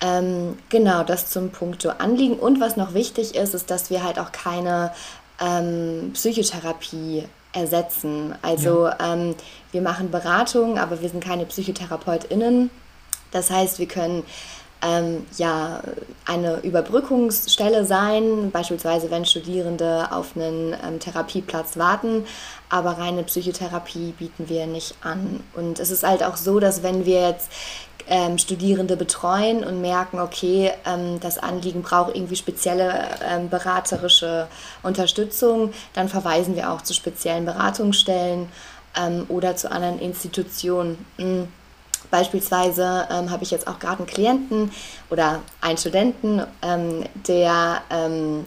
Ähm, 0.00 0.58
genau, 0.68 1.04
das 1.04 1.30
zum 1.30 1.50
Punkto 1.50 1.90
Anliegen. 1.90 2.38
Und 2.38 2.60
was 2.60 2.76
noch 2.76 2.92
wichtig 2.92 3.34
ist, 3.36 3.54
ist, 3.54 3.70
dass 3.70 3.88
wir 3.88 4.02
halt 4.02 4.18
auch 4.18 4.32
keine 4.32 4.92
ähm, 5.40 6.10
Psychotherapie 6.12 7.24
ersetzen. 7.52 8.34
Also 8.42 8.86
ja. 8.86 9.14
Ähm, 9.14 9.34
wir 9.72 9.80
machen 9.80 10.10
Beratungen, 10.10 10.78
aber 10.78 11.00
wir 11.00 11.08
sind 11.08 11.24
keine 11.24 11.46
PsychotherapeutInnen. 11.46 12.70
Das 13.30 13.50
heißt, 13.50 13.78
wir 13.78 13.86
können 13.86 14.24
ähm, 14.84 15.26
ja, 15.38 15.82
eine 16.26 16.60
Überbrückungsstelle 16.60 17.84
sein, 17.84 18.50
beispielsweise 18.50 19.10
wenn 19.10 19.24
Studierende 19.24 20.12
auf 20.12 20.36
einen 20.36 20.74
ähm, 20.86 21.00
Therapieplatz 21.00 21.76
warten, 21.76 22.26
aber 22.68 22.98
reine 22.98 23.22
Psychotherapie 23.22 24.12
bieten 24.18 24.48
wir 24.48 24.66
nicht 24.66 24.96
an. 25.02 25.40
Und 25.54 25.80
es 25.80 25.90
ist 25.90 26.04
halt 26.04 26.22
auch 26.22 26.36
so, 26.36 26.60
dass 26.60 26.82
wenn 26.82 27.06
wir 27.06 27.28
jetzt 27.28 27.50
ähm, 28.06 28.36
Studierende 28.36 28.96
betreuen 28.96 29.64
und 29.64 29.80
merken, 29.80 30.20
okay, 30.20 30.72
ähm, 30.86 31.18
das 31.20 31.38
Anliegen 31.38 31.82
braucht 31.82 32.14
irgendwie 32.14 32.36
spezielle 32.36 33.08
ähm, 33.26 33.48
beraterische 33.48 34.48
Unterstützung, 34.82 35.72
dann 35.94 36.10
verweisen 36.10 36.56
wir 36.56 36.70
auch 36.70 36.82
zu 36.82 36.92
speziellen 36.92 37.46
Beratungsstellen 37.46 38.48
ähm, 38.96 39.24
oder 39.28 39.56
zu 39.56 39.70
anderen 39.70 39.98
Institutionen. 39.98 41.04
Mhm 41.16 41.48
Beispielsweise 42.10 43.08
ähm, 43.10 43.30
habe 43.30 43.42
ich 43.42 43.50
jetzt 43.50 43.66
auch 43.66 43.78
gerade 43.78 43.98
einen 43.98 44.06
Klienten 44.06 44.70
oder 45.10 45.42
einen 45.60 45.78
Studenten, 45.78 46.42
ähm, 46.62 47.04
der 47.26 47.82
ähm, 47.90 48.44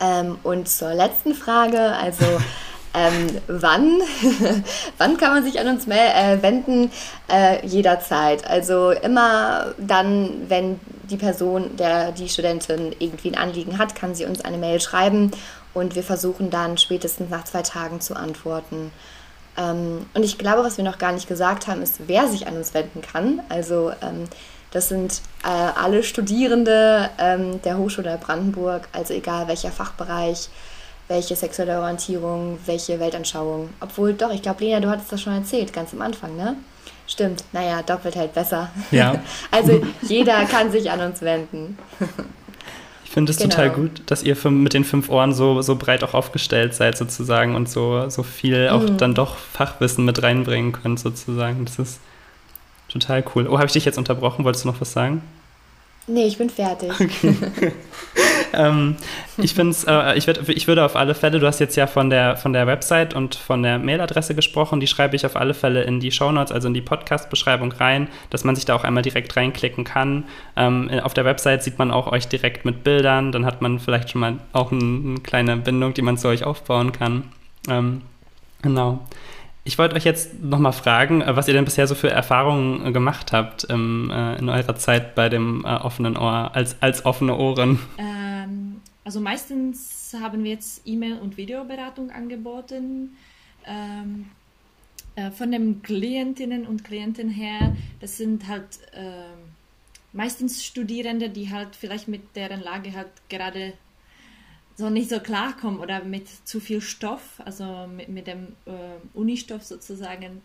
Ähm, 0.00 0.38
und 0.42 0.68
zur 0.68 0.94
letzten 0.94 1.34
Frage, 1.34 1.80
also 1.80 2.24
ähm, 2.94 3.40
wann, 3.48 4.00
wann 4.98 5.16
kann 5.16 5.32
man 5.32 5.44
sich 5.44 5.58
an 5.58 5.68
uns 5.68 5.86
äh, 5.86 6.42
wenden? 6.42 6.90
Äh, 7.30 7.66
jederzeit. 7.66 8.46
Also 8.46 8.90
immer 8.90 9.74
dann, 9.78 10.48
wenn 10.48 10.78
die 11.04 11.16
Person, 11.16 11.76
der 11.76 12.12
die 12.12 12.28
Studentin 12.28 12.94
irgendwie 12.98 13.30
ein 13.30 13.38
Anliegen 13.38 13.78
hat, 13.78 13.94
kann 13.94 14.14
sie 14.14 14.24
uns 14.24 14.44
eine 14.44 14.58
Mail 14.58 14.80
schreiben 14.80 15.30
und 15.74 15.94
wir 15.94 16.02
versuchen 16.02 16.50
dann 16.50 16.76
spätestens 16.78 17.30
nach 17.30 17.44
zwei 17.44 17.62
Tagen 17.62 18.00
zu 18.00 18.14
antworten. 18.14 18.92
Ähm, 19.56 20.06
und 20.14 20.22
ich 20.22 20.38
glaube, 20.38 20.62
was 20.62 20.76
wir 20.76 20.84
noch 20.84 20.98
gar 20.98 21.12
nicht 21.12 21.28
gesagt 21.28 21.66
haben, 21.66 21.82
ist, 21.82 22.00
wer 22.06 22.28
sich 22.28 22.46
an 22.46 22.56
uns 22.56 22.74
wenden 22.74 23.02
kann. 23.02 23.40
Also 23.48 23.92
ähm, 24.02 24.24
das 24.70 24.88
sind 24.88 25.20
äh, 25.44 25.48
alle 25.48 26.02
Studierende 26.02 27.10
ähm, 27.18 27.60
der 27.62 27.78
Hochschule 27.78 28.18
Brandenburg, 28.18 28.88
also 28.92 29.12
egal 29.12 29.48
welcher 29.48 29.70
Fachbereich 29.70 30.48
welche 31.12 31.36
sexuelle 31.36 31.78
Orientierung, 31.78 32.58
welche 32.64 32.98
Weltanschauung. 32.98 33.68
Obwohl, 33.80 34.14
doch, 34.14 34.32
ich 34.32 34.42
glaube, 34.42 34.64
Lena, 34.64 34.80
du 34.80 34.88
hattest 34.88 35.12
das 35.12 35.20
schon 35.20 35.34
erzählt, 35.34 35.72
ganz 35.72 35.92
am 35.92 36.00
Anfang, 36.00 36.36
ne? 36.36 36.56
Stimmt, 37.06 37.44
naja, 37.52 37.82
doppelt 37.82 38.14
hält 38.16 38.32
besser. 38.32 38.70
Ja. 38.90 39.16
also 39.50 39.82
jeder 40.02 40.44
kann 40.46 40.72
sich 40.72 40.90
an 40.90 41.00
uns 41.00 41.20
wenden. 41.20 41.76
ich 43.04 43.10
finde 43.10 43.30
es 43.30 43.38
genau. 43.38 43.50
total 43.50 43.70
gut, 43.70 44.02
dass 44.06 44.22
ihr 44.22 44.36
mit 44.48 44.72
den 44.72 44.84
fünf 44.84 45.10
Ohren 45.10 45.34
so, 45.34 45.60
so 45.60 45.76
breit 45.76 46.02
auch 46.02 46.14
aufgestellt 46.14 46.74
seid 46.74 46.96
sozusagen 46.96 47.54
und 47.54 47.68
so, 47.68 48.08
so 48.08 48.22
viel 48.22 48.70
auch 48.70 48.82
mhm. 48.82 48.96
dann 48.96 49.14
doch 49.14 49.36
Fachwissen 49.36 50.06
mit 50.06 50.22
reinbringen 50.22 50.72
könnt 50.72 50.98
sozusagen. 50.98 51.66
Das 51.66 51.78
ist 51.78 52.00
total 52.88 53.22
cool. 53.34 53.46
Oh, 53.48 53.58
habe 53.58 53.66
ich 53.66 53.72
dich 53.72 53.84
jetzt 53.84 53.98
unterbrochen? 53.98 54.44
Wolltest 54.44 54.64
du 54.64 54.68
noch 54.68 54.80
was 54.80 54.92
sagen? 54.92 55.22
Nee, 56.08 56.26
ich 56.26 56.36
bin 56.36 56.50
fertig. 56.50 56.90
Okay. 56.90 57.36
ähm, 58.52 58.96
ich, 59.38 59.56
äh, 59.56 60.18
ich, 60.18 60.26
würd, 60.26 60.48
ich 60.48 60.66
würde 60.66 60.84
auf 60.84 60.96
alle 60.96 61.14
Fälle, 61.14 61.38
du 61.38 61.46
hast 61.46 61.60
jetzt 61.60 61.76
ja 61.76 61.86
von 61.86 62.10
der, 62.10 62.36
von 62.36 62.52
der 62.52 62.66
Website 62.66 63.14
und 63.14 63.36
von 63.36 63.62
der 63.62 63.78
Mailadresse 63.78 64.34
gesprochen, 64.34 64.80
die 64.80 64.88
schreibe 64.88 65.14
ich 65.14 65.24
auf 65.24 65.36
alle 65.36 65.54
Fälle 65.54 65.84
in 65.84 66.00
die 66.00 66.10
Shownotes, 66.10 66.50
also 66.50 66.66
in 66.66 66.74
die 66.74 66.80
Podcast-Beschreibung 66.80 67.70
rein, 67.70 68.08
dass 68.30 68.42
man 68.42 68.56
sich 68.56 68.64
da 68.64 68.74
auch 68.74 68.82
einmal 68.82 69.04
direkt 69.04 69.36
reinklicken 69.36 69.84
kann. 69.84 70.24
Ähm, 70.56 70.90
auf 71.02 71.14
der 71.14 71.24
Website 71.24 71.62
sieht 71.62 71.78
man 71.78 71.92
auch 71.92 72.10
euch 72.10 72.26
direkt 72.26 72.64
mit 72.64 72.82
Bildern, 72.82 73.30
dann 73.30 73.46
hat 73.46 73.62
man 73.62 73.78
vielleicht 73.78 74.10
schon 74.10 74.22
mal 74.22 74.38
auch 74.52 74.72
ein, 74.72 75.06
eine 75.06 75.20
kleine 75.20 75.56
Bindung, 75.56 75.94
die 75.94 76.02
man 76.02 76.18
zu 76.18 76.26
euch 76.26 76.42
aufbauen 76.42 76.90
kann. 76.90 77.30
Ähm, 77.68 78.02
genau. 78.60 79.06
Ich 79.64 79.78
wollte 79.78 79.94
euch 79.94 80.04
jetzt 80.04 80.42
nochmal 80.42 80.72
fragen, 80.72 81.22
äh, 81.22 81.36
was 81.36 81.48
ihr 81.48 81.54
denn 81.54 81.64
bisher 81.64 81.86
so 81.86 81.94
für 81.94 82.10
Erfahrungen 82.10 82.86
äh, 82.86 82.92
gemacht 82.92 83.32
habt 83.32 83.66
ähm, 83.70 84.10
äh, 84.12 84.36
in 84.38 84.48
eurer 84.48 84.74
Zeit 84.76 85.14
bei 85.14 85.28
dem 85.28 85.64
äh, 85.64 85.68
offenen 85.68 86.16
Ohr, 86.16 86.50
als, 86.54 86.76
als 86.80 87.04
offene 87.04 87.36
Ohren. 87.36 87.78
Ähm, 87.98 88.80
also 89.04 89.20
meistens 89.20 90.14
haben 90.20 90.44
wir 90.44 90.52
jetzt 90.52 90.82
E-Mail- 90.84 91.18
und 91.18 91.36
Videoberatung 91.36 92.10
angeboten. 92.10 93.16
Ähm, 93.64 94.26
äh, 95.14 95.30
von 95.30 95.52
den 95.52 95.82
Klientinnen 95.82 96.66
und 96.66 96.84
Klienten 96.84 97.28
her, 97.28 97.76
das 98.00 98.16
sind 98.16 98.48
halt 98.48 98.80
ähm, 98.94 99.52
meistens 100.12 100.64
Studierende, 100.64 101.28
die 101.28 101.50
halt 101.50 101.76
vielleicht 101.76 102.08
mit 102.08 102.34
deren 102.34 102.60
Lage 102.60 102.94
halt 102.94 103.10
gerade 103.28 103.74
so 104.76 104.90
nicht 104.90 105.10
so 105.10 105.20
klarkommen 105.20 105.80
oder 105.80 106.04
mit 106.04 106.28
zu 106.28 106.60
viel 106.60 106.80
Stoff, 106.80 107.40
also 107.44 107.86
mit, 107.86 108.08
mit 108.08 108.26
dem 108.26 108.48
äh, 108.66 108.70
Unistoff 109.14 109.62
sozusagen. 109.62 110.42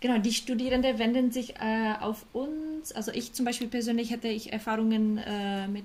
Genau, 0.00 0.18
die 0.18 0.32
Studierenden 0.32 0.98
wenden 0.98 1.32
sich 1.32 1.56
äh, 1.56 1.94
auf 2.00 2.26
uns. 2.32 2.92
Also 2.92 3.12
ich 3.12 3.32
zum 3.32 3.46
Beispiel 3.46 3.68
persönlich 3.68 4.10
hätte 4.10 4.28
ich 4.28 4.52
Erfahrungen 4.52 5.18
äh, 5.18 5.68
mit 5.68 5.84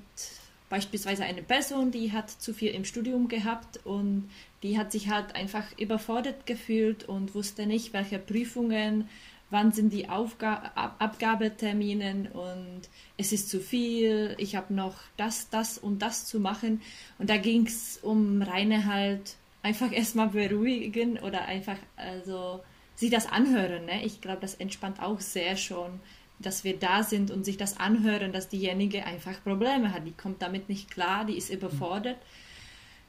beispielsweise 0.69 1.23
einer 1.23 1.41
Person, 1.41 1.91
die 1.91 2.12
hat 2.12 2.29
zu 2.29 2.53
viel 2.53 2.71
im 2.71 2.86
Studium 2.86 3.27
gehabt 3.27 3.86
und 3.86 4.29
die 4.63 4.77
hat 4.77 4.91
sich 4.91 5.10
halt 5.10 5.36
einfach 5.36 5.65
überfordert 5.77 6.45
gefühlt 6.45 7.03
und 7.03 7.36
wusste 7.36 7.65
nicht, 7.65 7.93
welche 7.93 8.19
Prüfungen 8.19 9.10
wann 9.52 9.72
sind 9.72 9.94
die 9.94 10.10
Aufga 10.10 10.72
Ab 10.76 10.96
Abgabeterminen 11.00 12.28
und 12.28 12.82
es 13.18 13.32
ist 13.32 13.50
zu 13.50 13.60
viel, 13.60 14.36
ich 14.40 14.56
habe 14.56 14.74
noch 14.74 14.96
das, 15.18 15.50
das 15.50 15.78
und 15.78 16.02
das 16.02 16.26
zu 16.26 16.40
machen. 16.40 16.82
Und 17.20 17.30
da 17.30 17.38
ging 17.38 17.68
es 17.68 18.00
um 18.02 18.42
reine 18.42 18.86
halt 18.86 19.36
einfach 19.62 19.92
erstmal 19.92 20.30
beruhigen 20.30 21.20
oder 21.20 21.46
einfach 21.46 21.78
also 21.96 22.62
sich 22.96 23.12
das 23.12 23.28
anhören. 23.28 23.86
Ne? 23.86 24.04
Ich 24.06 24.22
glaube, 24.22 24.42
das 24.42 24.56
entspannt 24.56 25.02
auch 25.02 25.20
sehr 25.20 25.58
schon, 25.58 26.00
dass 26.40 26.64
wir 26.64 26.78
da 26.78 27.04
sind 27.04 27.30
und 27.30 27.46
sich 27.46 27.58
das 27.58 27.80
anhören, 27.80 28.32
dass 28.32 28.50
diejenige 28.50 29.06
einfach 29.06 29.44
Probleme 29.44 29.94
hat. 29.94 30.08
Die 30.08 30.14
kommt 30.14 30.42
damit 30.42 30.70
nicht 30.70 30.90
klar, 30.90 31.26
die 31.26 31.38
ist 31.38 31.50
überfordert. 31.50 32.18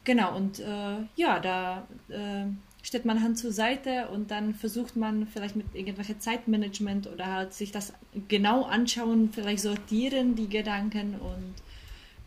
Genau, 0.04 0.36
und 0.36 0.58
äh, 0.58 0.96
ja, 1.14 1.38
da 1.38 1.86
äh, 2.08 2.46
stellt 2.82 3.04
man 3.04 3.22
Hand 3.22 3.38
zur 3.38 3.52
Seite 3.52 4.08
und 4.08 4.30
dann 4.30 4.54
versucht 4.54 4.96
man 4.96 5.26
vielleicht 5.26 5.54
mit 5.54 5.74
irgendwelchen 5.74 6.20
Zeitmanagement 6.20 7.06
oder 7.06 7.26
halt 7.26 7.54
sich 7.54 7.70
das 7.70 7.92
genau 8.28 8.64
anschauen, 8.64 9.30
vielleicht 9.32 9.62
sortieren 9.62 10.34
die 10.34 10.48
Gedanken 10.48 11.14
und 11.14 11.54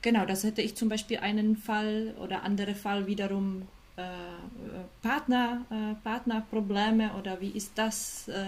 genau, 0.01 0.25
das 0.25 0.43
hätte 0.43 0.61
ich 0.61 0.75
zum 0.75 0.87
Beispiel 0.87 1.17
einen 1.17 1.57
Fall 1.57 2.15
oder 2.19 2.43
andere 2.43 2.73
Fall 2.73 3.05
wiederum 3.05 3.63
äh, 3.97 4.01
Partner, 5.01 5.65
äh, 5.69 5.95
Partnerprobleme 6.03 7.11
oder 7.19 7.41
wie 7.41 7.49
ist 7.49 7.73
das, 7.75 8.27
äh, 8.29 8.43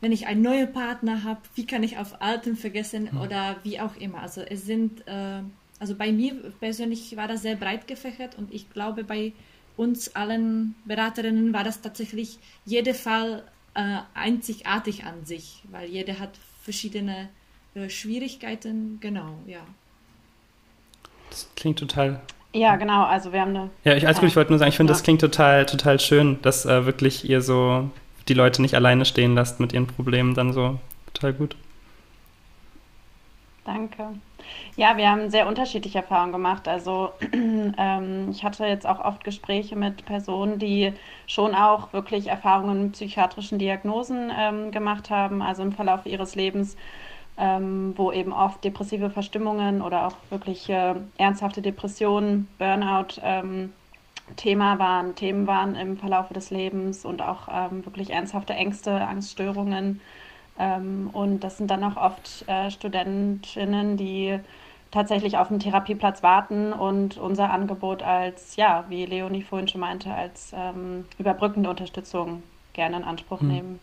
wenn 0.00 0.12
ich 0.12 0.26
einen 0.26 0.42
neuen 0.42 0.72
Partner 0.72 1.24
habe, 1.24 1.40
wie 1.54 1.66
kann 1.66 1.82
ich 1.82 1.98
auf 1.98 2.20
alten 2.20 2.56
vergessen 2.56 3.08
mhm. 3.12 3.20
oder 3.20 3.56
wie 3.62 3.80
auch 3.80 3.96
immer. 3.96 4.20
Also 4.20 4.42
es 4.42 4.66
sind, 4.66 5.06
äh, 5.06 5.40
also 5.78 5.94
bei 5.94 6.12
mir 6.12 6.34
persönlich 6.60 7.16
war 7.16 7.26
das 7.26 7.42
sehr 7.42 7.56
breit 7.56 7.86
gefächert 7.86 8.36
und 8.36 8.52
ich 8.52 8.70
glaube 8.70 9.04
bei 9.04 9.32
uns 9.78 10.14
allen 10.16 10.74
Beraterinnen 10.84 11.54
war 11.54 11.64
das 11.64 11.80
tatsächlich 11.80 12.38
jeder 12.66 12.94
Fall 12.94 13.44
äh, 13.74 13.98
einzigartig 14.12 15.04
an 15.04 15.24
sich, 15.24 15.62
weil 15.70 15.88
jeder 15.88 16.18
hat 16.18 16.30
verschiedene 16.62 17.28
äh, 17.74 17.88
Schwierigkeiten. 17.88 18.98
Genau, 19.00 19.38
ja. 19.46 19.60
Das 21.30 21.48
klingt 21.54 21.78
total. 21.78 22.20
Ja, 22.52 22.76
genau. 22.76 23.04
Also 23.04 23.32
wir 23.32 23.40
haben 23.40 23.54
eine. 23.54 23.70
Ja, 23.84 23.94
ich, 23.94 24.06
alles 24.06 24.18
gut. 24.18 24.28
Ich 24.28 24.36
wollte 24.36 24.50
nur 24.50 24.58
sagen, 24.58 24.70
ich 24.70 24.76
finde, 24.76 24.92
ja. 24.92 24.94
das 24.94 25.02
klingt 25.04 25.20
total, 25.20 25.64
total 25.66 26.00
schön, 26.00 26.38
dass 26.42 26.66
äh, 26.66 26.84
wirklich 26.86 27.28
ihr 27.28 27.40
so 27.40 27.88
die 28.26 28.34
Leute 28.34 28.60
nicht 28.62 28.74
alleine 28.74 29.04
stehen 29.04 29.34
lasst 29.34 29.60
mit 29.60 29.72
ihren 29.72 29.86
Problemen. 29.86 30.34
Dann 30.34 30.52
so 30.52 30.80
total 31.12 31.34
gut. 31.34 31.56
Danke. 33.68 34.14
Ja, 34.76 34.96
wir 34.96 35.10
haben 35.10 35.28
sehr 35.28 35.46
unterschiedliche 35.46 35.98
Erfahrungen 35.98 36.32
gemacht. 36.32 36.66
Also 36.68 37.10
ähm, 37.32 38.30
ich 38.30 38.42
hatte 38.42 38.64
jetzt 38.64 38.86
auch 38.86 38.98
oft 39.04 39.22
Gespräche 39.24 39.76
mit 39.76 40.06
Personen, 40.06 40.58
die 40.58 40.94
schon 41.26 41.54
auch 41.54 41.92
wirklich 41.92 42.28
Erfahrungen 42.28 42.84
mit 42.84 42.92
psychiatrischen 42.92 43.58
Diagnosen 43.58 44.32
ähm, 44.34 44.70
gemacht 44.70 45.10
haben, 45.10 45.42
also 45.42 45.62
im 45.62 45.72
Verlauf 45.72 46.06
ihres 46.06 46.34
Lebens, 46.34 46.78
ähm, 47.36 47.92
wo 47.94 48.10
eben 48.10 48.32
oft 48.32 48.64
depressive 48.64 49.10
Verstimmungen 49.10 49.82
oder 49.82 50.06
auch 50.06 50.16
wirklich 50.30 50.70
äh, 50.70 50.94
ernsthafte 51.18 51.60
Depressionen, 51.60 52.48
Burnout 52.56 53.20
ähm, 53.22 53.74
Thema 54.36 54.78
waren, 54.78 55.14
Themen 55.14 55.46
waren 55.46 55.74
im 55.74 55.98
Verlauf 55.98 56.30
des 56.30 56.48
Lebens 56.50 57.04
und 57.04 57.20
auch 57.20 57.48
ähm, 57.52 57.84
wirklich 57.84 58.10
ernsthafte 58.10 58.54
Ängste, 58.54 59.06
Angststörungen. 59.06 60.00
Ähm, 60.58 61.10
und 61.12 61.40
das 61.40 61.56
sind 61.56 61.70
dann 61.70 61.84
auch 61.84 61.96
oft 61.96 62.48
äh, 62.48 62.70
Studentinnen, 62.70 63.96
die 63.96 64.38
tatsächlich 64.90 65.36
auf 65.36 65.50
einen 65.50 65.60
Therapieplatz 65.60 66.22
warten 66.22 66.72
und 66.72 67.18
unser 67.18 67.50
Angebot 67.50 68.02
als, 68.02 68.56
ja, 68.56 68.84
wie 68.88 69.06
Leonie 69.06 69.42
vorhin 69.42 69.68
schon 69.68 69.80
meinte, 69.80 70.12
als 70.12 70.52
ähm, 70.54 71.06
überbrückende 71.18 71.68
Unterstützung 71.68 72.42
gerne 72.72 72.96
in 72.96 73.04
Anspruch 73.04 73.40
mhm. 73.40 73.48
nehmen. 73.48 73.80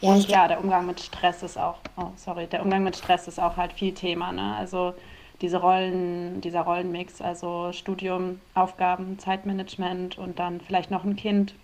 Ja, 0.00 0.10
und 0.10 0.28
ja, 0.28 0.48
der 0.48 0.62
Umgang 0.62 0.86
mit 0.86 1.00
Stress 1.00 1.42
ist 1.42 1.56
auch, 1.56 1.78
oh, 1.96 2.10
sorry, 2.16 2.46
der 2.46 2.62
Umgang 2.62 2.82
mit 2.82 2.96
Stress 2.96 3.28
ist 3.28 3.40
auch 3.40 3.56
halt 3.56 3.72
viel 3.72 3.94
Thema, 3.94 4.32
ne? 4.32 4.56
Also 4.56 4.94
diese 5.40 5.58
Rollen, 5.58 6.40
dieser 6.40 6.62
Rollenmix, 6.62 7.20
also 7.20 7.72
Studium, 7.72 8.40
Aufgaben, 8.54 9.18
Zeitmanagement 9.18 10.18
und 10.18 10.38
dann 10.38 10.60
vielleicht 10.60 10.90
noch 10.90 11.04
ein 11.04 11.16
Kind, 11.16 11.54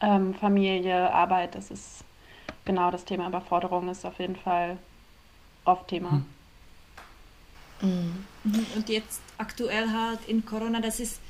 ähm, 0.00 0.34
Familie, 0.34 1.12
Arbeit, 1.12 1.54
das 1.54 1.70
ist 1.70 2.04
genau 2.64 2.90
das 2.90 3.04
Thema 3.04 3.28
Überforderung 3.28 3.88
ist 3.88 4.04
auf 4.04 4.18
jeden 4.18 4.36
Fall 4.36 4.78
oft 5.64 5.88
Thema. 5.88 6.22
Mhm. 7.82 8.24
Mhm. 8.44 8.66
Und 8.76 8.88
jetzt 8.88 9.20
aktuell 9.38 9.90
halt 9.90 10.20
in 10.26 10.44
Corona, 10.44 10.80
das 10.80 11.00
ist 11.00 11.20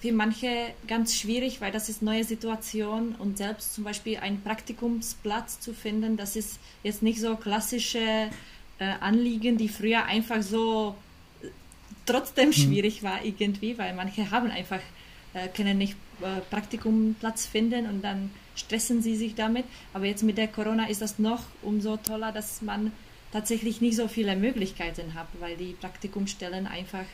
für 0.00 0.12
manche 0.12 0.74
ganz 0.86 1.16
schwierig, 1.16 1.60
weil 1.60 1.72
das 1.72 1.88
ist 1.88 2.02
neue 2.02 2.24
Situation 2.24 3.14
und 3.18 3.38
selbst 3.38 3.74
zum 3.74 3.84
Beispiel 3.84 4.18
einen 4.18 4.42
Praktikumsplatz 4.42 5.58
zu 5.60 5.72
finden, 5.72 6.16
das 6.16 6.36
ist 6.36 6.60
jetzt 6.82 7.02
nicht 7.02 7.20
so 7.20 7.36
klassische 7.36 8.30
äh, 8.78 8.92
Anliegen, 9.00 9.56
die 9.56 9.68
früher 9.68 10.04
einfach 10.04 10.42
so 10.42 10.94
äh, 11.42 11.48
trotzdem 12.04 12.48
mhm. 12.48 12.52
schwierig 12.52 13.02
war 13.02 13.24
irgendwie, 13.24 13.78
weil 13.78 13.94
manche 13.94 14.30
haben 14.30 14.50
einfach 14.50 14.80
können 15.54 15.78
nicht 15.78 15.96
äh, 16.20 16.40
Praktikumplatz 16.50 17.46
finden 17.46 17.86
und 17.86 18.02
dann 18.02 18.30
stressen 18.54 19.02
sie 19.02 19.16
sich 19.16 19.34
damit. 19.34 19.64
Aber 19.92 20.06
jetzt 20.06 20.22
mit 20.22 20.38
der 20.38 20.48
Corona 20.48 20.88
ist 20.88 21.02
das 21.02 21.18
noch 21.18 21.42
umso 21.62 21.96
toller, 21.96 22.32
dass 22.32 22.62
man 22.62 22.92
tatsächlich 23.32 23.80
nicht 23.80 23.96
so 23.96 24.08
viele 24.08 24.36
Möglichkeiten 24.36 25.14
habe, 25.14 25.28
weil 25.40 25.56
die 25.56 25.72
Praktikumsstellen 25.72 26.66
einfach 26.66 27.04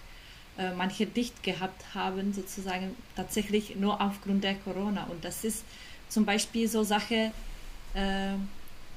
äh, 0.58 0.72
manche 0.74 1.06
dicht 1.06 1.42
gehabt 1.42 1.82
haben, 1.94 2.32
sozusagen 2.32 2.94
tatsächlich 3.16 3.76
nur 3.76 4.00
aufgrund 4.00 4.44
der 4.44 4.54
Corona. 4.54 5.04
Und 5.04 5.24
das 5.24 5.44
ist 5.44 5.64
zum 6.08 6.24
Beispiel 6.24 6.68
so 6.68 6.84
Sache, 6.84 7.32
äh, 7.94 8.34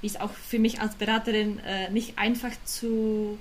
ist 0.01 0.21
auch 0.21 0.31
für 0.31 0.59
mich 0.59 0.81
als 0.81 0.95
Beraterin 0.95 1.59
äh, 1.59 1.89
nicht 1.89 2.19
einfach 2.19 2.51
zu 2.65 3.39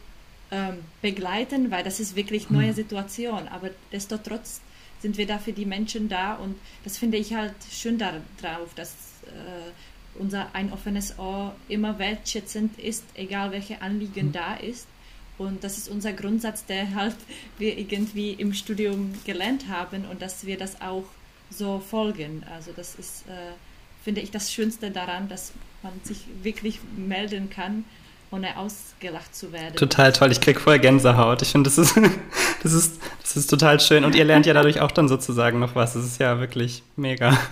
ähm, 0.50 0.78
begleiten, 1.02 1.70
weil 1.70 1.84
das 1.84 2.00
ist 2.00 2.16
wirklich 2.16 2.50
neue 2.50 2.68
hm. 2.68 2.74
Situation. 2.74 3.48
Aber 3.48 3.70
desto 3.92 4.16
trotz 4.16 4.60
sind 5.04 5.18
wir 5.18 5.26
da 5.26 5.38
für 5.38 5.52
die 5.52 5.66
Menschen 5.66 6.08
da 6.08 6.32
und 6.32 6.56
das 6.82 6.96
finde 6.96 7.18
ich 7.18 7.34
halt 7.34 7.52
schön 7.70 7.98
darauf, 7.98 8.72
dass 8.74 8.94
äh, 9.26 10.18
unser 10.18 10.54
ein 10.54 10.72
offenes 10.72 11.18
Ohr 11.18 11.54
immer 11.68 11.98
wertschätzend 11.98 12.78
ist, 12.78 13.04
egal 13.12 13.52
welche 13.52 13.82
Anliegen 13.82 14.28
mhm. 14.28 14.32
da 14.32 14.54
ist. 14.54 14.86
Und 15.36 15.62
das 15.62 15.76
ist 15.76 15.90
unser 15.90 16.14
Grundsatz, 16.14 16.64
der 16.64 16.94
halt 16.94 17.16
wir 17.58 17.76
irgendwie 17.76 18.30
im 18.30 18.54
Studium 18.54 19.12
gelernt 19.26 19.68
haben 19.68 20.06
und 20.06 20.22
dass 20.22 20.46
wir 20.46 20.56
das 20.56 20.80
auch 20.80 21.04
so 21.50 21.80
folgen. 21.80 22.42
Also 22.50 22.72
das 22.74 22.94
ist, 22.94 23.28
äh, 23.28 23.52
finde 24.02 24.22
ich, 24.22 24.30
das 24.30 24.50
Schönste 24.50 24.90
daran, 24.90 25.28
dass 25.28 25.52
man 25.82 25.92
sich 26.02 26.20
wirklich 26.42 26.78
melden 26.96 27.50
kann, 27.50 27.84
ohne 28.34 28.56
ausgelacht 28.58 29.34
zu 29.34 29.52
werden. 29.52 29.76
Total 29.76 30.12
toll, 30.12 30.32
ich 30.32 30.40
kriege 30.40 30.58
voll 30.58 30.78
Gänsehaut. 30.78 31.42
Ich 31.42 31.52
finde, 31.52 31.70
das 31.70 31.78
ist, 31.78 31.96
das, 32.62 32.72
ist, 32.72 33.00
das 33.22 33.36
ist 33.36 33.48
total 33.48 33.80
schön. 33.80 34.04
Und 34.04 34.14
ihr 34.14 34.24
lernt 34.24 34.46
ja 34.46 34.54
dadurch 34.54 34.80
auch 34.80 34.90
dann 34.90 35.08
sozusagen 35.08 35.60
noch 35.60 35.74
was. 35.74 35.94
Das 35.94 36.04
ist 36.04 36.20
ja 36.20 36.40
wirklich 36.40 36.82
mega. 36.96 37.38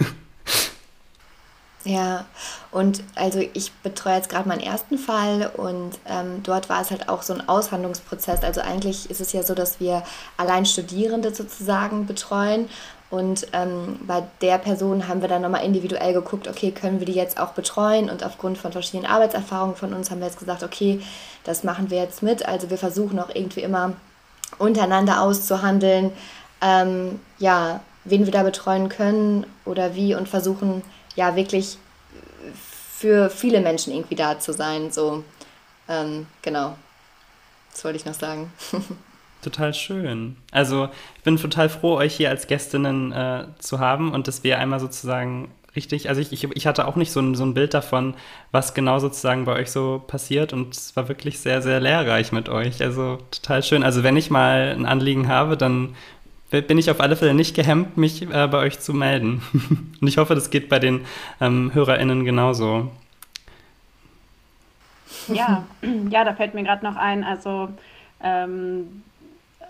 Ja, 1.84 2.26
und 2.70 3.02
also 3.16 3.40
ich 3.54 3.72
betreue 3.82 4.14
jetzt 4.14 4.28
gerade 4.28 4.48
meinen 4.48 4.60
ersten 4.60 4.98
Fall 4.98 5.50
und 5.56 5.98
ähm, 6.06 6.40
dort 6.44 6.68
war 6.68 6.80
es 6.80 6.92
halt 6.92 7.08
auch 7.08 7.22
so 7.22 7.34
ein 7.34 7.48
Aushandlungsprozess. 7.48 8.44
Also 8.44 8.60
eigentlich 8.60 9.10
ist 9.10 9.20
es 9.20 9.32
ja 9.32 9.42
so, 9.42 9.54
dass 9.54 9.80
wir 9.80 10.04
allein 10.36 10.64
Studierende 10.64 11.34
sozusagen 11.34 12.06
betreuen 12.06 12.68
und 13.12 13.46
ähm, 13.52 14.00
bei 14.06 14.22
der 14.40 14.56
Person 14.56 15.06
haben 15.06 15.20
wir 15.20 15.28
dann 15.28 15.42
nochmal 15.42 15.66
individuell 15.66 16.14
geguckt, 16.14 16.48
okay, 16.48 16.70
können 16.70 16.98
wir 16.98 17.04
die 17.04 17.12
jetzt 17.12 17.38
auch 17.38 17.50
betreuen? 17.52 18.08
Und 18.08 18.24
aufgrund 18.24 18.56
von 18.56 18.72
verschiedenen 18.72 19.04
Arbeitserfahrungen 19.04 19.76
von 19.76 19.92
uns 19.92 20.10
haben 20.10 20.20
wir 20.20 20.28
jetzt 20.28 20.38
gesagt, 20.38 20.62
okay, 20.62 20.98
das 21.44 21.62
machen 21.62 21.90
wir 21.90 21.98
jetzt 21.98 22.22
mit. 22.22 22.48
Also 22.48 22.70
wir 22.70 22.78
versuchen 22.78 23.18
auch 23.18 23.28
irgendwie 23.28 23.60
immer 23.60 23.92
untereinander 24.58 25.20
auszuhandeln, 25.20 26.10
ähm, 26.62 27.20
ja, 27.38 27.80
wen 28.04 28.24
wir 28.24 28.32
da 28.32 28.44
betreuen 28.44 28.88
können 28.88 29.44
oder 29.66 29.94
wie 29.94 30.14
und 30.14 30.26
versuchen 30.26 30.80
ja 31.14 31.36
wirklich 31.36 31.76
für 32.96 33.28
viele 33.28 33.60
Menschen 33.60 33.92
irgendwie 33.92 34.16
da 34.16 34.40
zu 34.40 34.54
sein. 34.54 34.90
So, 34.90 35.22
ähm, 35.86 36.28
genau. 36.40 36.78
Das 37.72 37.84
wollte 37.84 37.98
ich 37.98 38.06
noch 38.06 38.14
sagen. 38.14 38.50
Total 39.42 39.74
schön. 39.74 40.36
Also 40.52 40.88
ich 41.16 41.22
bin 41.22 41.36
total 41.36 41.68
froh, 41.68 41.96
euch 41.96 42.14
hier 42.14 42.30
als 42.30 42.46
Gästinnen 42.46 43.10
äh, 43.12 43.44
zu 43.58 43.80
haben 43.80 44.12
und 44.12 44.28
dass 44.28 44.44
wir 44.44 44.58
einmal 44.58 44.78
sozusagen 44.78 45.50
richtig, 45.74 46.08
also 46.08 46.20
ich, 46.20 46.32
ich, 46.32 46.44
ich 46.44 46.66
hatte 46.66 46.86
auch 46.86 46.94
nicht 46.94 47.10
so 47.10 47.20
ein, 47.20 47.34
so 47.34 47.44
ein 47.44 47.52
Bild 47.52 47.74
davon, 47.74 48.14
was 48.52 48.72
genau 48.72 49.00
sozusagen 49.00 49.44
bei 49.44 49.54
euch 49.54 49.72
so 49.72 50.00
passiert 50.06 50.52
und 50.52 50.76
es 50.76 50.94
war 50.94 51.08
wirklich 51.08 51.40
sehr, 51.40 51.60
sehr 51.60 51.80
lehrreich 51.80 52.30
mit 52.30 52.48
euch. 52.48 52.80
Also 52.82 53.18
total 53.32 53.64
schön. 53.64 53.82
Also 53.82 54.04
wenn 54.04 54.16
ich 54.16 54.30
mal 54.30 54.74
ein 54.76 54.86
Anliegen 54.86 55.26
habe, 55.26 55.56
dann 55.56 55.96
bin 56.50 56.78
ich 56.78 56.90
auf 56.90 57.00
alle 57.00 57.16
Fälle 57.16 57.34
nicht 57.34 57.56
gehemmt, 57.56 57.96
mich 57.96 58.22
äh, 58.22 58.46
bei 58.46 58.58
euch 58.58 58.78
zu 58.78 58.92
melden. 58.92 59.42
und 60.00 60.06
ich 60.06 60.18
hoffe, 60.18 60.36
das 60.36 60.50
geht 60.50 60.68
bei 60.68 60.78
den 60.78 61.00
ähm, 61.40 61.72
HörerInnen 61.74 62.24
genauso. 62.24 62.92
Ja, 65.28 65.64
ja, 66.10 66.24
da 66.24 66.34
fällt 66.34 66.54
mir 66.54 66.62
gerade 66.62 66.84
noch 66.84 66.96
ein, 66.96 67.24
also 67.24 67.70
ähm, 68.22 69.02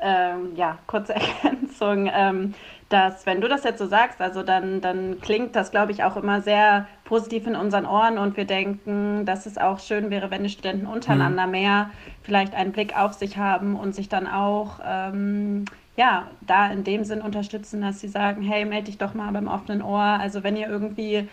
ähm, 0.03 0.55
ja, 0.57 0.79
kurze 0.87 1.15
Ergänzung, 1.43 2.11
ähm, 2.13 2.55
dass 2.89 3.25
wenn 3.25 3.41
du 3.41 3.49
das 3.49 3.65
jetzt 3.65 3.79
so 3.79 3.87
sagst, 3.87 4.21
also 4.21 4.43
dann, 4.43 4.83
dann 4.83 5.21
klingt 5.21 5.57
das, 5.57 5.71
glaube 5.71 5.93
ich, 5.93 6.05
auch 6.05 6.17
immer 6.17 6.43
sehr 6.43 6.87
positiv 7.05 7.47
in 7.47 7.57
unseren 7.57 7.87
Ohren 7.87 8.19
und 8.19 8.37
wir 8.37 8.45
denken, 8.45 9.25
dass 9.25 9.47
es 9.47 9.57
auch 9.57 9.81
schön 9.81 10.11
wäre, 10.11 10.31
wenn 10.31 10.43
die 10.43 10.51
Studenten 10.51 10.87
untereinander 10.87 11.47
mhm. 11.47 11.53
mehr 11.53 11.91
vielleicht 12.23 12.55
einen 12.55 12.73
Blick 12.73 12.97
auf 12.97 13.15
sich 13.15 13.39
haben 13.39 13.77
und 13.77 13.95
sich 13.95 14.11
dann 14.11 14.27
auch 14.27 14.81
ähm, 14.85 15.65
ja, 15.97 16.29
da 16.41 16.71
in 16.71 16.85
dem 16.85 17.05
Sinn 17.05 17.21
unterstützen, 17.21 17.83
dass 17.83 18.01
sie 18.01 18.09
sagen, 18.09 18.43
hey, 18.43 18.65
melde 18.65 18.87
dich 18.87 18.99
doch 18.99 19.15
mal 19.15 19.31
beim 19.33 19.49
offenen 19.49 19.83
Ohr. 19.83 20.01
Also 20.01 20.43
wenn 20.43 20.57
ihr 20.57 20.69
irgendwie 20.69 21.29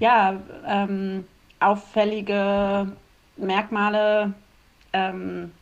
ja, 0.00 0.34
ähm, 0.66 1.24
auffällige 1.60 2.88
Merkmale 3.36 4.34
ähm, 4.92 5.52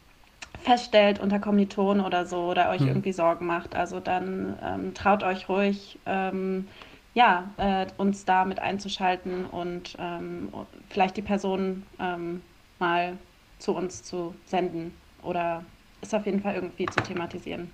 feststellt 0.62 1.20
unter 1.20 1.38
Kommilitonen 1.38 2.04
oder 2.04 2.26
so 2.26 2.50
oder 2.50 2.70
euch 2.70 2.80
hm. 2.80 2.88
irgendwie 2.88 3.12
Sorgen 3.12 3.46
macht. 3.46 3.74
Also 3.74 4.00
dann 4.00 4.58
ähm, 4.62 4.94
traut 4.94 5.22
euch 5.22 5.48
ruhig, 5.48 5.98
ähm, 6.06 6.66
ja, 7.14 7.50
äh, 7.56 7.86
uns 7.96 8.24
da 8.24 8.44
mit 8.44 8.60
einzuschalten 8.60 9.46
und 9.46 9.96
ähm, 9.98 10.48
vielleicht 10.88 11.16
die 11.16 11.22
Person 11.22 11.82
ähm, 11.98 12.42
mal 12.78 13.16
zu 13.58 13.72
uns 13.72 14.02
zu 14.02 14.34
senden 14.46 14.92
oder 15.22 15.64
ist 16.02 16.14
auf 16.14 16.24
jeden 16.24 16.40
Fall 16.40 16.54
irgendwie 16.54 16.86
zu 16.86 17.00
thematisieren. 17.00 17.70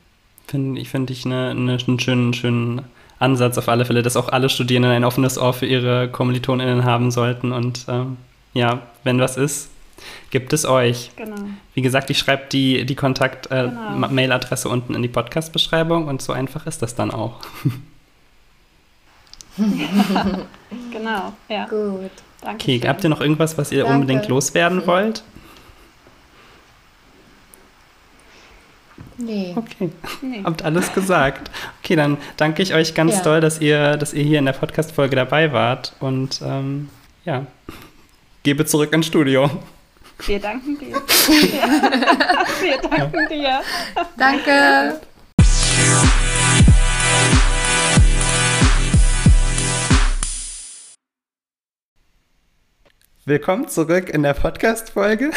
Finde 0.47 0.81
ich, 0.81 0.89
finde 0.89 1.13
ich 1.13 1.25
eine, 1.27 1.51
eine, 1.51 1.79
einen 1.87 2.01
schönen, 2.01 2.33
schönen 2.33 2.83
Ansatz 3.19 3.59
auf 3.59 3.69
alle 3.69 3.85
Fälle, 3.85 4.03
dass 4.03 4.17
auch 4.17 4.29
alle 4.29 4.49
Studierenden 4.49 4.93
ein 4.93 5.05
offenes 5.05 5.39
Ohr 5.39 5.53
für 5.53 5.67
ihre 5.67 6.09
KommilitonInnen 6.09 6.85
haben 6.85 7.11
sollten 7.11 7.53
und 7.53 7.87
ähm, 7.89 8.17
ja, 8.53 8.83
wenn 9.05 9.21
was 9.21 9.37
ist, 9.37 9.71
gibt 10.31 10.53
es 10.53 10.65
euch. 10.65 11.11
Genau. 11.17 11.37
Wie 11.75 11.83
gesagt, 11.83 12.11
ich 12.11 12.19
schreibe 12.19 12.45
die, 12.51 12.85
die 12.85 12.95
Kontakt-Mail-Adresse 12.95 14.69
äh, 14.69 14.71
genau. 14.71 14.75
unten 14.75 14.95
in 14.95 15.03
die 15.03 15.09
Podcast-Beschreibung 15.09 16.09
und 16.09 16.23
so 16.23 16.33
einfach 16.33 16.67
ist 16.67 16.83
das 16.83 16.95
dann 16.95 17.11
auch. 17.11 17.41
ja, 19.57 20.41
genau, 20.93 21.33
ja. 21.49 21.67
Gut. 21.67 22.11
Danke. 22.43 22.63
Okay, 22.63 22.81
habt 22.87 23.03
ihr 23.05 23.11
noch 23.11 23.21
irgendwas, 23.21 23.57
was 23.59 23.73
ihr 23.73 23.85
Danke. 23.85 23.95
unbedingt 23.95 24.29
loswerden 24.29 24.87
wollt? 24.87 25.23
Nee. 29.19 29.55
Okay. 29.57 29.91
Nee. 30.21 30.43
Habt 30.45 30.63
alles 30.63 30.93
gesagt. 30.93 31.51
Okay, 31.83 31.97
dann 31.97 32.19
danke 32.37 32.63
ich 32.63 32.75
euch 32.75 32.95
ganz 32.95 33.15
ja. 33.15 33.23
doll, 33.23 33.41
dass 33.41 33.61
ihr, 33.61 33.97
dass 33.97 34.13
ihr 34.13 34.25
hier 34.25 34.39
in 34.39 34.45
der 34.45 34.53
Podcast-Folge 34.53 35.17
dabei 35.17 35.53
wart. 35.53 35.95
Und 36.01 36.41
ähm, 36.45 36.91
ja, 37.25 37.47
gebe 38.43 38.67
zurück 38.67 38.93
ins 38.93 39.07
Studio. 39.07 39.51
Wir 40.25 40.41
danken 40.41 40.79
dir. 40.79 40.97
Wir 42.61 42.79
danken 42.79 43.29
dir. 43.29 43.61
Danke. 44.17 45.01
Willkommen 53.25 53.69
zurück 53.69 54.09
in 54.09 54.23
der 54.23 54.35
Podcast-Folge. 54.35 55.33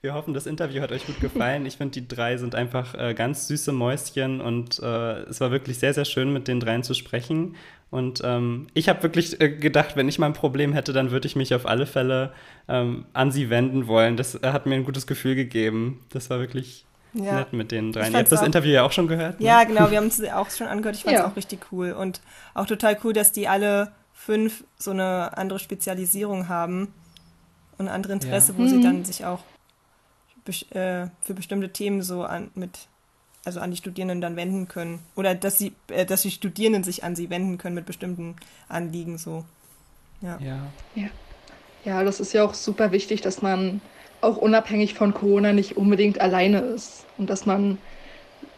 Wir 0.00 0.14
hoffen, 0.14 0.32
das 0.32 0.46
Interview 0.46 0.80
hat 0.80 0.92
euch 0.92 1.04
gut 1.06 1.20
gefallen. 1.20 1.66
Ich 1.66 1.76
finde, 1.76 2.00
die 2.00 2.06
drei 2.06 2.36
sind 2.36 2.54
einfach 2.54 2.94
äh, 2.94 3.14
ganz 3.14 3.48
süße 3.48 3.72
Mäuschen 3.72 4.40
und 4.40 4.78
äh, 4.78 5.22
es 5.22 5.40
war 5.40 5.50
wirklich 5.50 5.80
sehr, 5.80 5.92
sehr 5.92 6.04
schön, 6.04 6.32
mit 6.32 6.46
den 6.46 6.60
dreien 6.60 6.84
zu 6.84 6.94
sprechen. 6.94 7.56
Und 7.90 8.20
ähm, 8.22 8.68
ich 8.74 8.88
habe 8.88 9.02
wirklich 9.02 9.40
äh, 9.40 9.48
gedacht, 9.48 9.96
wenn 9.96 10.08
ich 10.08 10.20
mal 10.20 10.26
ein 10.26 10.34
Problem 10.34 10.72
hätte, 10.72 10.92
dann 10.92 11.10
würde 11.10 11.26
ich 11.26 11.34
mich 11.34 11.52
auf 11.52 11.66
alle 11.66 11.84
Fälle 11.84 12.32
ähm, 12.68 13.06
an 13.12 13.32
sie 13.32 13.50
wenden 13.50 13.88
wollen. 13.88 14.16
Das 14.16 14.36
äh, 14.36 14.52
hat 14.52 14.66
mir 14.66 14.76
ein 14.76 14.84
gutes 14.84 15.08
Gefühl 15.08 15.34
gegeben. 15.34 16.06
Das 16.10 16.30
war 16.30 16.38
wirklich 16.38 16.86
ja. 17.14 17.34
nett 17.40 17.52
mit 17.52 17.72
den 17.72 17.90
dreien. 17.90 18.12
Ihr 18.12 18.20
habt 18.20 18.30
das 18.30 18.42
Interview 18.42 18.70
ja 18.70 18.84
auch 18.84 18.92
schon 18.92 19.08
gehört. 19.08 19.40
Ne? 19.40 19.46
Ja, 19.46 19.64
genau, 19.64 19.90
wir 19.90 19.96
haben 19.96 20.06
es 20.06 20.22
auch 20.30 20.48
schon 20.50 20.68
angehört. 20.68 20.94
Ich 20.94 21.02
fand 21.02 21.16
es 21.16 21.22
ja. 21.22 21.28
auch 21.28 21.34
richtig 21.34 21.72
cool. 21.72 21.90
Und 21.90 22.20
auch 22.54 22.66
total 22.66 22.96
cool, 23.02 23.14
dass 23.14 23.32
die 23.32 23.48
alle 23.48 23.90
fünf 24.12 24.62
so 24.76 24.92
eine 24.92 25.36
andere 25.36 25.58
Spezialisierung 25.58 26.48
haben 26.48 26.94
und 27.78 27.88
andere 27.88 28.12
Interesse, 28.12 28.52
ja. 28.52 28.58
wo 28.58 28.62
mhm. 28.62 28.68
sie 28.68 28.80
dann 28.80 29.04
sich 29.04 29.24
auch 29.24 29.40
äh, 30.74 31.08
für 31.20 31.34
bestimmte 31.34 31.70
Themen 31.70 32.02
so 32.02 32.24
an, 32.24 32.50
mit, 32.54 32.88
also 33.44 33.60
an 33.60 33.70
die 33.70 33.76
Studierenden 33.76 34.20
dann 34.20 34.36
wenden 34.36 34.68
können. 34.68 35.00
Oder 35.16 35.34
dass 35.34 35.58
sie, 35.58 35.72
äh, 35.88 36.04
dass 36.04 36.22
die 36.22 36.30
Studierenden 36.30 36.84
sich 36.84 37.04
an 37.04 37.16
sie 37.16 37.30
wenden 37.30 37.58
können 37.58 37.74
mit 37.74 37.86
bestimmten 37.86 38.36
Anliegen 38.68 39.18
so. 39.18 39.44
Ja. 40.20 40.38
ja. 40.40 40.58
Ja. 40.94 41.08
Ja, 41.84 42.02
das 42.02 42.20
ist 42.20 42.32
ja 42.32 42.44
auch 42.44 42.54
super 42.54 42.92
wichtig, 42.92 43.20
dass 43.20 43.40
man 43.40 43.80
auch 44.20 44.36
unabhängig 44.36 44.94
von 44.94 45.14
Corona 45.14 45.52
nicht 45.52 45.76
unbedingt 45.76 46.20
alleine 46.20 46.58
ist. 46.58 47.06
Und 47.16 47.30
dass 47.30 47.46
man 47.46 47.78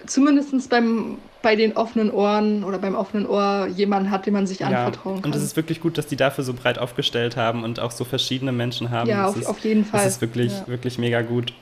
zumindest 0.06 0.70
beim, 0.70 1.18
bei 1.42 1.56
den 1.56 1.76
offenen 1.76 2.10
Ohren 2.10 2.64
oder 2.64 2.78
beim 2.78 2.94
offenen 2.94 3.26
Ohr 3.26 3.66
jemanden 3.66 4.10
hat, 4.10 4.26
dem 4.26 4.34
man 4.34 4.46
sich 4.46 4.60
ja, 4.60 4.68
anvertrauen 4.68 5.22
kann. 5.22 5.30
Und 5.30 5.36
es 5.36 5.42
ist 5.42 5.56
wirklich 5.56 5.80
gut, 5.80 5.98
dass 5.98 6.06
die 6.06 6.16
dafür 6.16 6.44
so 6.44 6.54
breit 6.54 6.78
aufgestellt 6.78 7.36
haben 7.36 7.64
und 7.64 7.80
auch 7.80 7.90
so 7.90 8.04
verschiedene 8.04 8.52
Menschen 8.52 8.90
haben. 8.90 9.08
Ja, 9.08 9.26
auf, 9.26 9.36
ist, 9.36 9.46
auf, 9.46 9.58
jeden 9.60 9.84
Fall. 9.84 10.04
Das 10.04 10.14
ist 10.14 10.20
wirklich, 10.20 10.52
ja. 10.52 10.68
wirklich 10.68 10.98
mega 10.98 11.22
gut. 11.22 11.52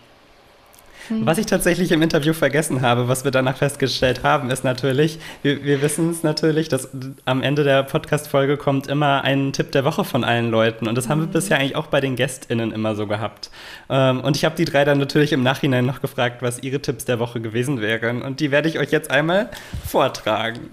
Mhm. 1.09 1.27
Was 1.27 1.39
ich 1.39 1.47
tatsächlich 1.47 1.93
im 1.93 2.03
Interview 2.03 2.33
vergessen 2.33 2.83
habe, 2.83 3.09
was 3.09 3.25
wir 3.25 3.31
danach 3.31 3.57
festgestellt 3.57 4.23
haben, 4.23 4.51
ist 4.51 4.65
natürlich, 4.65 5.19
wir, 5.43 5.65
wir 5.65 5.83
wissen 5.83 6.11
es 6.11 6.23
natürlich, 6.23 6.69
dass 6.69 6.89
am 7.25 7.43
Ende 7.43 7.65
der 7.65 7.83
Podcast-Folge 7.83 8.57
kommt 8.57 8.87
immer 8.87 9.23
ein 9.25 9.53
Tipp 9.53 9.73
der 9.73 9.85
Woche 9.85 10.05
von 10.05 10.25
allen 10.25 10.51
Leuten. 10.51 10.87
Und 10.87 10.95
das 10.95 11.07
mhm. 11.07 11.11
haben 11.11 11.21
wir 11.21 11.27
mhm. 11.29 11.33
bisher 11.33 11.59
eigentlich 11.59 11.77
auch 11.77 11.87
bei 11.87 12.01
den 12.01 12.17
GästInnen 12.17 12.73
immer 12.73 12.95
so 12.95 13.07
gehabt. 13.07 13.51
Ähm, 13.89 14.21
und 14.21 14.37
ich 14.37 14.45
habe 14.45 14.57
die 14.57 14.65
drei 14.65 14.85
dann 14.85 14.99
natürlich 14.99 15.33
im 15.33 15.43
Nachhinein 15.43 15.87
noch 15.87 16.01
gefragt, 16.01 16.43
was 16.43 16.63
ihre 16.63 16.81
Tipps 16.81 17.05
der 17.05 17.19
Woche 17.19 17.41
gewesen 17.41 17.81
wären. 17.81 18.23
Und 18.23 18.41
die 18.41 18.51
werde 18.51 18.69
ich 18.69 18.79
euch 18.79 18.91
jetzt 18.91 19.11
einmal 19.11 19.51
vortragen. 19.87 20.71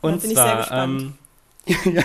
Und 0.00 0.22
zwar, 0.22 0.70
ähm, 0.70 1.14
ja. 1.84 2.02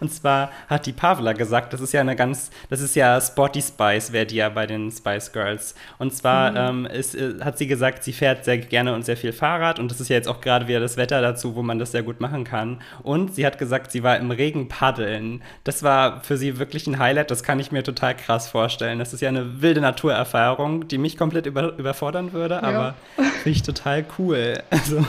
Und 0.00 0.12
zwar 0.12 0.50
hat 0.68 0.86
die 0.86 0.92
Pavla 0.92 1.32
gesagt, 1.32 1.72
das 1.72 1.80
ist 1.80 1.92
ja 1.92 2.00
eine 2.00 2.16
ganz, 2.16 2.50
das 2.70 2.80
ist 2.80 2.94
ja 2.94 3.20
Sporty 3.20 3.62
Spice, 3.62 4.12
wäre 4.12 4.26
die 4.26 4.36
ja 4.36 4.48
bei 4.48 4.66
den 4.66 4.90
Spice 4.90 5.32
Girls. 5.32 5.74
Und 5.98 6.14
zwar 6.14 6.50
mhm. 6.50 6.86
ähm, 6.86 6.86
ist, 6.86 7.14
äh, 7.14 7.34
hat 7.42 7.58
sie 7.58 7.66
gesagt, 7.66 8.04
sie 8.04 8.12
fährt 8.12 8.44
sehr 8.44 8.58
gerne 8.58 8.94
und 8.94 9.04
sehr 9.04 9.16
viel 9.16 9.32
Fahrrad 9.32 9.78
und 9.78 9.90
das 9.90 10.00
ist 10.00 10.08
ja 10.08 10.16
jetzt 10.16 10.28
auch 10.28 10.40
gerade 10.40 10.68
wieder 10.68 10.80
das 10.80 10.96
Wetter 10.96 11.20
dazu, 11.20 11.56
wo 11.56 11.62
man 11.62 11.78
das 11.78 11.92
sehr 11.92 12.02
gut 12.02 12.20
machen 12.20 12.44
kann. 12.44 12.80
Und 13.02 13.34
sie 13.34 13.44
hat 13.44 13.58
gesagt, 13.58 13.92
sie 13.92 14.02
war 14.02 14.16
im 14.18 14.30
Regen 14.30 14.68
paddeln. 14.68 15.42
Das 15.64 15.82
war 15.82 16.22
für 16.22 16.36
sie 16.36 16.58
wirklich 16.58 16.86
ein 16.86 16.98
Highlight, 16.98 17.30
das 17.30 17.42
kann 17.42 17.58
ich 17.58 17.72
mir 17.72 17.82
total 17.82 18.16
krass 18.16 18.48
vorstellen. 18.48 18.98
Das 18.98 19.12
ist 19.12 19.20
ja 19.20 19.28
eine 19.28 19.62
wilde 19.62 19.80
Naturerfahrung, 19.80 20.88
die 20.88 20.98
mich 20.98 21.16
komplett 21.16 21.46
über, 21.46 21.76
überfordern 21.78 22.32
würde, 22.32 22.54
ja. 22.54 22.62
aber 22.62 22.94
finde 23.46 23.56
ich 23.56 23.62
total 23.62 24.04
cool. 24.18 24.62
Also 24.70 25.04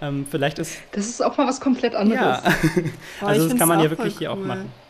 ähm, 0.00 0.26
vielleicht 0.30 0.58
ist. 0.58 0.76
Das 0.92 1.06
ist 1.06 1.22
auch 1.22 1.36
mal 1.36 1.46
was 1.46 1.60
komplett 1.60 1.94
anderes. 1.94 2.20
Ja. 2.20 2.42
also 3.26 3.48
das 3.48 3.58
kann 3.58 3.68
man 3.68 3.80
ja 3.80 3.90
wirklich 3.90 4.14
cool. 4.14 4.18
hier 4.18 4.32
auch 4.32 4.38
machen. 4.38 4.72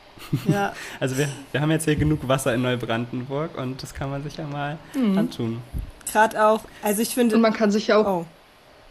Ja. 0.49 0.73
Also 1.01 1.18
wir, 1.18 1.29
wir 1.53 1.61
haben 1.61 1.70
jetzt 1.70 1.85
hier 1.85 1.97
genug 1.97 2.27
Wasser 2.27 2.55
in 2.55 2.62
Neubrandenburg 2.62 3.59
und 3.59 3.83
das 3.83 3.92
kann 3.92 4.11
man 4.11 4.23
sich 4.23 4.37
ja 4.37 4.47
mal 4.47 4.79
mhm. 4.94 5.18
antun. 5.18 5.62
Gerade 6.11 6.47
auch, 6.47 6.61
also 6.83 7.03
ich 7.03 7.11
finde. 7.11 7.35
Und 7.35 7.42
man 7.42 7.53
kann 7.53 7.70
sich 7.70 7.88
ja 7.88 7.99
auch. 7.99 8.07
Oh. 8.07 8.27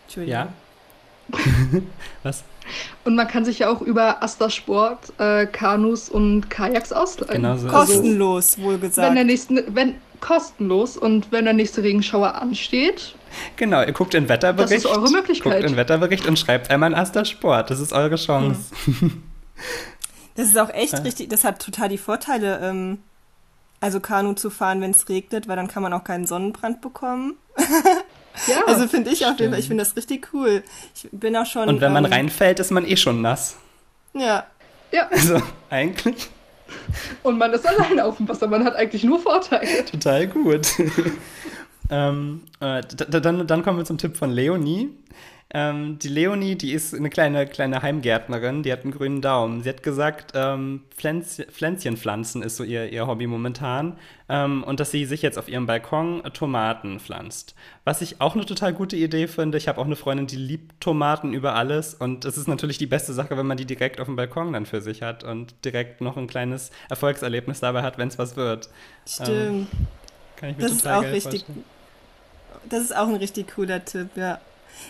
Entschuldigung. 0.05 0.47
Ja. 1.31 1.39
Was? 2.23 2.43
Und 3.03 3.15
man 3.15 3.27
kann 3.27 3.45
sich 3.45 3.59
ja 3.59 3.69
auch 3.69 3.81
über 3.81 4.21
Asta 4.21 4.49
Sport, 4.49 5.13
äh, 5.17 5.47
Kanus 5.47 6.07
und 6.09 6.49
Kajaks 6.49 6.91
ausleihen. 6.91 7.41
Genau 7.41 7.57
so 7.57 7.67
kostenlos, 7.67 8.59
wohl 8.59 8.77
gesagt. 8.77 9.07
Wenn 9.07 9.15
der 9.15 9.23
nächste, 9.23 9.65
wenn 9.69 9.95
kostenlos 10.19 10.97
und 10.97 11.31
wenn 11.31 11.45
der 11.45 11.53
nächste 11.53 11.83
Regenschauer 11.83 12.35
ansteht. 12.35 13.15
Genau, 13.55 13.81
ihr 13.81 13.91
guckt 13.91 14.13
in 14.13 14.29
Wetterbericht. 14.29 14.85
Das 14.85 14.85
ist 14.85 14.97
eure 14.97 15.09
Möglichkeit. 15.11 15.53
Guckt 15.61 15.71
in 15.71 15.77
Wetterbericht 15.77 16.27
und 16.27 16.37
schreibt 16.37 16.69
einmal 16.69 16.91
in 16.91 16.97
Asta 16.97 17.25
Sport. 17.25 17.69
Das 17.69 17.79
ist 17.79 17.93
eure 17.93 18.15
Chance. 18.15 18.71
Hm. 18.85 19.23
Das 20.35 20.47
ist 20.47 20.57
auch 20.57 20.69
echt 20.69 20.93
ja. 20.93 20.99
richtig. 20.99 21.29
Das 21.29 21.43
hat 21.43 21.63
total 21.63 21.89
die 21.89 21.97
Vorteile, 21.97 22.59
ähm, 22.61 22.99
also 23.79 23.99
Kanu 23.99 24.33
zu 24.33 24.49
fahren, 24.49 24.81
wenn 24.81 24.91
es 24.91 25.09
regnet, 25.09 25.47
weil 25.47 25.55
dann 25.55 25.67
kann 25.67 25.83
man 25.83 25.93
auch 25.93 26.03
keinen 26.03 26.25
Sonnenbrand 26.25 26.81
bekommen. 26.81 27.35
Ja, 28.47 28.63
also 28.65 28.87
finde 28.87 29.11
ich 29.11 29.23
auf 29.27 29.39
jeden 29.39 29.51
Fall, 29.51 29.59
ich 29.59 29.67
finde 29.67 29.83
das 29.83 29.95
richtig 29.95 30.29
cool. 30.33 30.63
Ich 30.95 31.07
bin 31.11 31.35
auch 31.35 31.45
schon. 31.45 31.69
Und 31.69 31.81
wenn 31.81 31.93
man 31.93 32.05
ähm, 32.05 32.11
reinfällt, 32.11 32.59
ist 32.59 32.71
man 32.71 32.83
eh 32.83 32.97
schon 32.97 33.21
nass. 33.21 33.57
Ja. 34.13 34.47
Ja. 34.91 35.07
Also 35.11 35.39
eigentlich. 35.69 36.29
Und 37.21 37.37
man 37.37 37.53
ist 37.53 37.65
alleine 37.67 38.05
auf 38.05 38.17
dem 38.17 38.27
Wasser, 38.27 38.47
man 38.47 38.63
hat 38.65 38.75
eigentlich 38.75 39.03
nur 39.03 39.19
Vorteile. 39.19 39.85
Total 39.85 40.27
gut. 40.27 40.67
Ähm, 41.89 42.41
äh, 42.59 42.81
dann, 42.81 43.47
dann 43.47 43.63
kommen 43.63 43.77
wir 43.77 43.85
zum 43.85 43.97
Tipp 43.97 44.17
von 44.17 44.31
Leonie. 44.31 44.89
Ähm, 45.55 45.99
die 45.99 46.07
Leonie, 46.07 46.55
die 46.55 46.73
ist 46.73 46.95
eine 46.95 47.11
kleine, 47.11 47.45
kleine 47.45 47.83
Heimgärtnerin, 47.83 48.63
die 48.63 48.71
hat 48.71 48.81
einen 48.81 48.91
grünen 48.91 49.21
Daumen. 49.21 49.61
Sie 49.61 49.69
hat 49.69 49.83
gesagt, 49.83 50.31
ähm, 50.33 50.81
Pflänz 50.97 51.43
Pflänzchenpflanzen 51.51 52.41
ist 52.41 52.55
so 52.55 52.63
ihr, 52.63 52.91
ihr 52.91 53.05
Hobby 53.05 53.27
momentan 53.27 53.97
ähm, 54.29 54.63
und 54.63 54.79
dass 54.79 54.89
sie 54.89 55.05
sich 55.05 55.21
jetzt 55.21 55.37
auf 55.37 55.47
ihrem 55.47 55.67
Balkon 55.67 56.23
Tomaten 56.33 56.99
pflanzt. 56.99 57.53
Was 57.83 58.01
ich 58.01 58.19
auch 58.19 58.33
eine 58.33 58.47
total 58.47 58.73
gute 58.73 58.95
Idee 58.95 59.27
finde. 59.27 59.59
Ich 59.59 59.67
habe 59.67 59.79
auch 59.79 59.85
eine 59.85 59.95
Freundin, 59.95 60.25
die 60.25 60.37
liebt 60.37 60.81
Tomaten 60.81 61.33
über 61.33 61.53
alles 61.53 61.93
und 61.93 62.25
es 62.25 62.35
ist 62.35 62.47
natürlich 62.47 62.79
die 62.79 62.87
beste 62.87 63.13
Sache, 63.13 63.37
wenn 63.37 63.45
man 63.45 63.57
die 63.57 63.65
direkt 63.65 63.99
auf 63.99 64.07
dem 64.07 64.15
Balkon 64.15 64.53
dann 64.53 64.65
für 64.65 64.81
sich 64.81 65.03
hat 65.03 65.23
und 65.23 65.53
direkt 65.63 66.01
noch 66.01 66.17
ein 66.17 66.25
kleines 66.25 66.71
Erfolgserlebnis 66.89 67.59
dabei 67.59 67.83
hat, 67.83 67.99
wenn 67.99 68.07
es 68.07 68.17
was 68.17 68.35
wird. 68.35 68.69
Stimmt. 69.05 69.29
Ähm, 69.29 69.67
kann 70.35 70.49
ich 70.49 70.57
mir 70.57 70.63
das 70.63 70.77
total 70.77 71.03
ist 71.03 71.07
auch 71.07 71.13
richtig. 71.13 71.45
Vorstellen. 71.45 71.63
Das 72.69 72.81
ist 72.81 72.95
auch 72.95 73.07
ein 73.07 73.15
richtig 73.15 73.53
cooler 73.55 73.83
Tipp, 73.83 74.09
ja. 74.15 74.39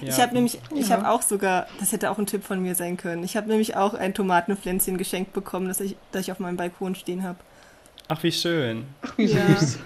Ja. 0.02 0.08
Ich 0.08 0.20
habe 0.20 0.34
nämlich, 0.34 0.60
ich 0.76 0.92
habe 0.92 1.10
auch 1.10 1.22
sogar, 1.22 1.68
das 1.80 1.92
hätte 1.92 2.10
auch 2.10 2.18
ein 2.18 2.26
Tipp 2.26 2.44
von 2.44 2.62
mir 2.62 2.76
sein 2.76 2.98
können. 2.98 3.24
Ich 3.24 3.36
habe 3.36 3.48
nämlich 3.50 3.76
auch 3.76 3.94
ein 3.94 4.14
Tomatenpflänzchen 4.14 4.98
geschenkt 4.98 5.34
bekommen, 5.34 5.68
das 5.68 5.80
ich, 5.80 5.96
das 6.12 6.24
ich 6.24 6.32
auf 6.32 6.40
meinem 6.40 6.58
Balkon 6.58 6.96
stehen 6.96 7.24
habe. 7.24 7.38
Ach, 8.08 8.22
wie 8.24 8.32
schön. 8.32 8.86
Ach, 9.02 9.18
wie 9.18 9.26
ja. 9.26 9.46
süß. 9.60 9.80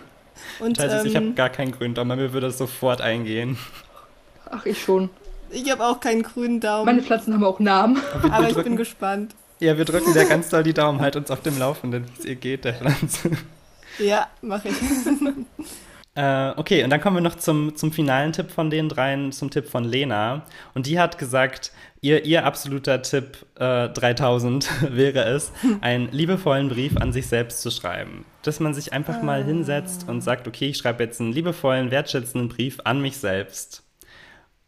Und, 0.60 0.80
das 0.80 0.92
heißt, 0.92 1.06
ähm, 1.06 1.12
ich 1.12 1.16
habe 1.16 1.32
gar 1.32 1.50
keinen 1.50 1.72
grünen 1.72 1.94
Daumen, 1.94 2.18
mir 2.18 2.34
würde 2.34 2.48
das 2.48 2.58
sofort 2.58 3.02
eingehen. 3.02 3.58
Ach, 4.50 4.66
ich 4.66 4.82
schon. 4.82 5.10
Ich 5.50 5.70
habe 5.72 5.86
auch 5.86 6.00
keinen 6.00 6.24
grünen 6.24 6.60
Daumen. 6.60 6.86
Meine 6.86 7.02
Pflanzen 7.02 7.34
haben 7.34 7.44
auch 7.44 7.60
Namen. 7.60 8.02
Aber, 8.14 8.34
Aber 8.34 8.48
ich 8.48 8.54
drücken, 8.54 8.72
bin 8.72 8.78
gespannt. 8.78 9.36
Ja, 9.60 9.78
wir 9.78 9.86
drücken 9.86 10.14
dir 10.14 10.26
ganz 10.26 10.50
doll 10.50 10.64
die 10.64 10.74
Daumen, 10.74 11.02
halt 11.02 11.16
uns 11.16 11.32
auf 11.32 11.42
dem 11.42 11.58
Laufenden, 11.58 12.06
wie 12.06 12.20
es 12.20 12.26
ihr 12.26 12.36
geht, 12.36 12.66
der 12.66 12.76
Pflanze. 12.76 13.32
Ja, 14.00 14.28
mache 14.42 14.70
ich. 14.70 14.76
Äh, 16.18 16.54
okay, 16.58 16.84
und 16.84 16.90
dann 16.90 17.00
kommen 17.00 17.18
wir 17.18 17.22
noch 17.22 17.36
zum, 17.36 17.76
zum 17.76 17.92
finalen 17.92 18.34
Tipp 18.34 18.50
von 18.50 18.72
den 18.72 18.90
dreien, 18.90 19.32
zum 19.32 19.52
Tipp 19.52 19.70
von 19.70 19.84
Lena. 19.84 20.42
Und 20.74 20.88
die 20.88 21.00
hat 21.00 21.20
gesagt, 21.20 21.72
ihr, 22.02 22.26
ihr 22.26 22.44
absoluter 22.44 23.04
Tipp 23.04 23.46
äh, 23.60 23.88
3000 23.90 24.68
wäre 24.96 25.26
es, 25.26 25.52
einen 25.82 26.12
liebevollen 26.12 26.70
Brief 26.70 26.98
an 26.98 27.14
sich 27.14 27.28
selbst 27.28 27.62
zu 27.62 27.70
schreiben. 27.70 28.26
Dass 28.42 28.60
man 28.60 28.74
sich 28.74 28.94
einfach 28.94 29.22
mal 29.22 29.44
hinsetzt 29.44 30.10
und 30.10 30.22
sagt, 30.22 30.48
okay, 30.48 30.70
ich 30.70 30.78
schreibe 30.78 31.04
jetzt 31.04 31.22
einen 31.22 31.34
liebevollen, 31.34 31.92
wertschätzenden 31.92 32.50
Brief 32.50 32.80
an 32.84 33.00
mich 33.00 33.18
selbst. 33.18 33.84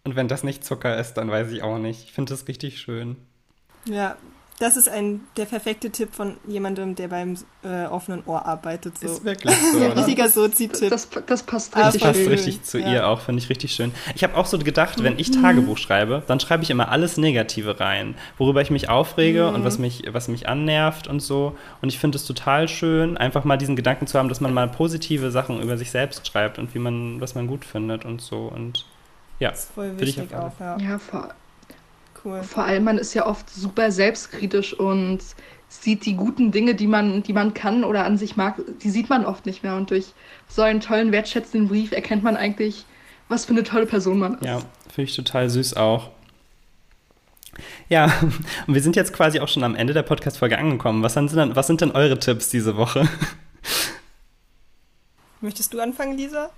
Und 0.04 0.16
wenn 0.16 0.28
das 0.28 0.44
nicht 0.44 0.64
Zucker 0.64 1.00
ist, 1.00 1.16
dann 1.16 1.32
weiß 1.32 1.52
ich 1.52 1.64
auch 1.64 1.80
nicht. 1.80 2.04
Ich 2.04 2.12
finde 2.12 2.32
das 2.32 2.48
richtig 2.48 2.80
schön. 2.80 3.16
Ja, 3.86 4.18
das 4.60 4.76
ist 4.76 4.90
ein, 4.90 5.22
der 5.38 5.46
perfekte 5.46 5.90
Tipp 5.90 6.14
von 6.14 6.36
jemandem, 6.46 6.94
der 6.94 7.08
beim 7.08 7.38
äh, 7.64 7.86
offenen 7.86 8.24
Ohr 8.26 8.46
arbeitet. 8.46 8.98
So. 8.98 9.08
Ist 9.08 9.24
wirklich 9.24 9.56
so. 9.56 9.80
Ein 9.80 9.92
richtiger 9.92 10.28
Sozi-Tipp. 10.28 10.90
Das, 10.90 11.08
das, 11.26 11.44
passt 11.44 11.76
richtig. 11.78 12.02
Das 12.02 12.02
passt 12.02 12.30
richtig 12.30 12.64
zu 12.64 12.78
ja. 12.78 12.92
ihr 12.92 13.08
auch, 13.08 13.22
finde 13.22 13.42
ich 13.42 13.50
richtig 13.50 13.72
schön. 13.72 13.94
Ich 14.16 14.24
habe 14.24 14.36
auch 14.36 14.46
so 14.46 14.60
gedacht, 14.60 15.02
wenn 15.02 15.18
ich 15.18 15.30
mhm. 15.30 15.42
Tagebuch 15.42 15.78
schreibe, 15.78 16.24
dann 16.28 16.42
schreibe 16.42 16.64
ich 16.64 16.70
immer 16.70 16.90
alles 16.90 17.16
Negative 17.16 17.80
rein, 17.80 18.16
worüber 18.38 18.62
ich 18.62 18.70
mich 18.70 18.90
aufrege 18.90 19.48
mhm. 19.48 19.56
und 19.56 19.64
was 19.64 19.80
mich, 19.80 20.04
was 20.12 20.28
mich 20.28 20.50
annervt 20.50 21.08
und 21.08 21.22
so. 21.22 21.56
Und 21.82 21.88
ich 21.88 21.98
finde 21.98 22.18
es 22.18 22.26
total 22.26 22.68
schön, 22.68 23.16
einfach 23.16 23.46
mal 23.46 23.58
diesen 23.58 23.78
Gedanken 23.78 24.08
zu 24.08 24.20
haben, 24.20 24.28
dass 24.28 24.42
man 24.42 24.54
mal 24.54 24.68
positive 24.68 25.32
Sachen 25.32 25.62
über 25.62 25.78
sich 25.78 25.90
selbst 25.90 26.28
schreibt 26.28 26.60
und 26.60 26.76
wie 26.76 26.80
man, 26.80 27.22
was 27.22 27.34
man 27.34 27.48
gut 27.48 27.64
findet 27.64 28.04
und 28.04 28.20
so. 28.20 28.52
Und 28.54 28.86
ja, 29.40 29.52
das 29.52 29.60
ist 29.60 29.72
voll 29.72 29.98
wichtig 29.98 30.36
auch, 30.36 30.52
ja. 30.60 30.78
Ja, 30.80 31.00
vor 31.00 31.30
Cool. 32.24 32.44
Vor 32.44 32.64
allem, 32.66 32.84
man 32.84 32.98
ist 32.98 33.14
ja 33.14 33.26
oft 33.26 33.50
super 33.50 33.92
selbstkritisch 33.92 34.74
und 34.74 35.20
sieht 35.70 36.06
die 36.06 36.16
guten 36.16 36.52
Dinge, 36.52 36.76
die 36.76 36.88
man, 36.88 37.24
die 37.24 37.34
man 37.34 37.54
kann 37.54 37.84
oder 37.84 38.04
an 38.04 38.18
sich 38.18 38.36
mag, 38.36 38.60
die 38.82 38.90
sieht 38.90 39.10
man 39.10 39.26
oft 39.26 39.46
nicht 39.46 39.64
mehr. 39.64 39.76
Und 39.76 39.92
durch 39.92 40.14
so 40.48 40.64
einen 40.64 40.82
tollen, 40.82 41.12
wertschätzenden 41.12 41.70
Brief 41.70 41.92
erkennt 41.92 42.24
man 42.24 42.36
eigentlich, 42.36 42.86
was 43.30 43.46
für 43.46 43.52
eine 43.52 43.64
tolle 43.64 43.86
Person 43.86 44.20
man 44.20 44.36
ist. 44.36 44.46
Ja, 44.46 44.60
finde 44.94 45.10
ich 45.10 45.16
total 45.16 45.50
süß 45.50 45.76
auch. 45.76 46.10
Ja, 47.88 48.06
und 48.68 48.74
wir 48.74 48.82
sind 48.82 48.96
jetzt 48.96 49.14
quasi 49.14 49.40
auch 49.40 49.48
schon 49.48 49.64
am 49.64 49.76
Ende 49.76 49.94
der 49.94 50.04
Podcast-Folge 50.04 50.58
angekommen. 50.58 51.04
Was 51.04 51.14
sind, 51.14 51.34
denn, 51.36 51.56
was 51.56 51.68
sind 51.68 51.82
denn 51.82 51.92
eure 51.92 52.20
Tipps 52.20 52.50
diese 52.50 52.76
Woche? 52.76 53.08
Möchtest 55.42 55.74
du 55.74 55.80
anfangen, 55.80 56.18
Lisa? 56.18 56.50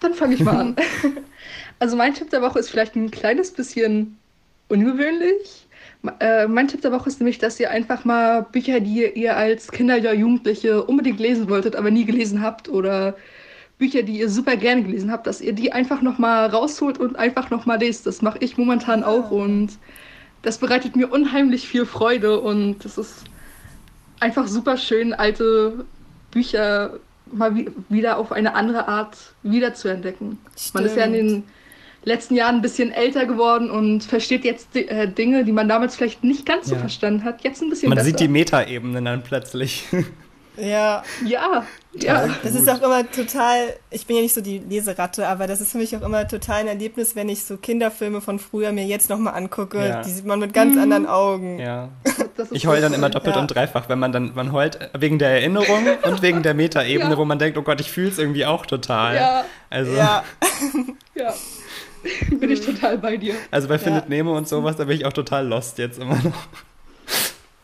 Dann 0.00 0.14
fange 0.14 0.34
ich 0.34 0.40
mal 0.40 0.56
an. 0.56 0.76
Also 1.78 1.96
mein 1.96 2.14
Tipp 2.14 2.30
der 2.30 2.42
Woche 2.42 2.58
ist 2.58 2.70
vielleicht 2.70 2.96
ein 2.96 3.10
kleines 3.10 3.50
bisschen 3.50 4.16
ungewöhnlich. 4.68 5.66
Äh, 6.20 6.46
mein 6.46 6.68
Tipp 6.68 6.82
der 6.82 6.92
Woche 6.92 7.08
ist 7.08 7.20
nämlich, 7.20 7.38
dass 7.38 7.58
ihr 7.60 7.70
einfach 7.70 8.04
mal 8.04 8.42
Bücher, 8.42 8.80
die 8.80 9.10
ihr 9.14 9.36
als 9.36 9.70
Kinder 9.70 9.96
oder 9.98 10.14
Jugendliche 10.14 10.84
unbedingt 10.84 11.20
lesen 11.20 11.48
wolltet, 11.48 11.76
aber 11.76 11.90
nie 11.90 12.04
gelesen 12.04 12.42
habt 12.42 12.68
oder 12.68 13.16
Bücher, 13.78 14.02
die 14.02 14.18
ihr 14.18 14.28
super 14.28 14.56
gerne 14.56 14.82
gelesen 14.82 15.10
habt, 15.10 15.26
dass 15.26 15.40
ihr 15.40 15.52
die 15.52 15.72
einfach 15.72 16.00
noch 16.00 16.18
mal 16.18 16.46
rausholt 16.46 16.98
und 16.98 17.16
einfach 17.16 17.50
noch 17.50 17.66
mal 17.66 17.78
lest. 17.78 18.06
Das 18.06 18.22
mache 18.22 18.38
ich 18.40 18.56
momentan 18.56 19.02
auch 19.02 19.30
und 19.30 19.70
das 20.42 20.58
bereitet 20.58 20.94
mir 20.94 21.10
unheimlich 21.10 21.66
viel 21.66 21.86
Freude 21.86 22.40
und 22.40 22.84
es 22.84 22.98
ist 22.98 23.24
einfach 24.20 24.46
super 24.46 24.76
schön, 24.76 25.12
alte 25.12 25.84
Bücher 26.30 26.98
mal 27.32 27.66
wieder 27.88 28.18
auf 28.18 28.30
eine 28.30 28.54
andere 28.54 28.86
Art 28.86 29.16
wiederzuentdecken. 29.42 30.38
Stimmt. 30.56 30.74
Man 30.74 30.84
ist 30.84 30.96
ja 30.96 31.04
in 31.04 31.12
den 31.12 31.44
letzten 32.04 32.34
Jahren 32.34 32.56
ein 32.56 32.62
bisschen 32.62 32.92
älter 32.92 33.26
geworden 33.26 33.70
und 33.70 34.04
versteht 34.04 34.44
jetzt 34.44 34.76
äh, 34.76 35.08
Dinge, 35.08 35.44
die 35.44 35.52
man 35.52 35.68
damals 35.68 35.96
vielleicht 35.96 36.24
nicht 36.24 36.46
ganz 36.46 36.68
so 36.68 36.76
verstanden 36.76 37.24
hat, 37.24 37.44
jetzt 37.44 37.62
ein 37.62 37.70
bisschen 37.70 37.88
man 37.88 37.96
besser. 37.96 38.10
Man 38.10 38.18
sieht 38.18 38.20
die 38.20 38.32
Metaebenen 38.32 39.04
dann 39.04 39.22
plötzlich. 39.22 39.84
Ja. 40.56 41.02
Ja. 41.24 41.64
Ja. 41.94 42.28
Das 42.42 42.54
ist 42.54 42.68
auch 42.68 42.82
immer 42.82 43.08
total, 43.10 43.74
ich 43.90 44.06
bin 44.06 44.16
ja 44.16 44.22
nicht 44.22 44.34
so 44.34 44.40
die 44.40 44.58
Leseratte, 44.58 45.28
aber 45.28 45.46
das 45.46 45.60
ist 45.60 45.72
für 45.72 45.78
mich 45.78 45.96
auch 45.96 46.02
immer 46.02 46.26
total 46.26 46.60
ein 46.60 46.68
Erlebnis, 46.68 47.14
wenn 47.14 47.28
ich 47.28 47.44
so 47.44 47.56
Kinderfilme 47.56 48.20
von 48.20 48.38
früher 48.38 48.72
mir 48.72 48.84
jetzt 48.84 49.10
nochmal 49.10 49.34
angucke. 49.34 49.86
Ja. 49.86 50.02
Die 50.02 50.10
sieht 50.10 50.26
man 50.26 50.40
mit 50.40 50.52
ganz 50.52 50.74
mhm. 50.74 50.82
anderen 50.82 51.06
Augen. 51.06 51.58
Ja. 51.58 51.90
Ich 52.50 52.66
heule 52.66 52.80
dann 52.80 52.94
immer 52.94 53.10
doppelt 53.10 53.36
ja. 53.36 53.40
und 53.40 53.48
dreifach, 53.48 53.88
wenn 53.88 53.98
man 53.98 54.12
dann, 54.12 54.32
man 54.34 54.52
heult 54.52 54.78
wegen 54.92 55.18
der 55.18 55.30
Erinnerung 55.30 55.86
und 56.02 56.22
wegen 56.22 56.42
der 56.42 56.54
Metaebene, 56.54 57.10
ja. 57.10 57.16
wo 57.16 57.24
man 57.24 57.38
denkt, 57.38 57.58
oh 57.58 57.62
Gott, 57.62 57.80
ich 57.80 57.90
fühle 57.90 58.10
es 58.10 58.18
irgendwie 58.18 58.46
auch 58.46 58.66
total. 58.66 59.14
Ja. 59.14 59.44
Also. 59.70 59.92
Ja. 59.92 60.24
ja. 61.14 61.34
bin 62.30 62.50
ich 62.50 62.60
total 62.60 62.98
bei 62.98 63.16
dir. 63.16 63.34
Also 63.50 63.68
bei 63.68 63.78
Findet 63.78 64.08
Nemo 64.08 64.36
und 64.36 64.48
sowas, 64.48 64.76
da 64.76 64.84
bin 64.84 64.96
ich 64.96 65.06
auch 65.06 65.12
total 65.12 65.46
lost 65.46 65.78
jetzt 65.78 65.98
immer 65.98 66.16
noch. 66.16 66.46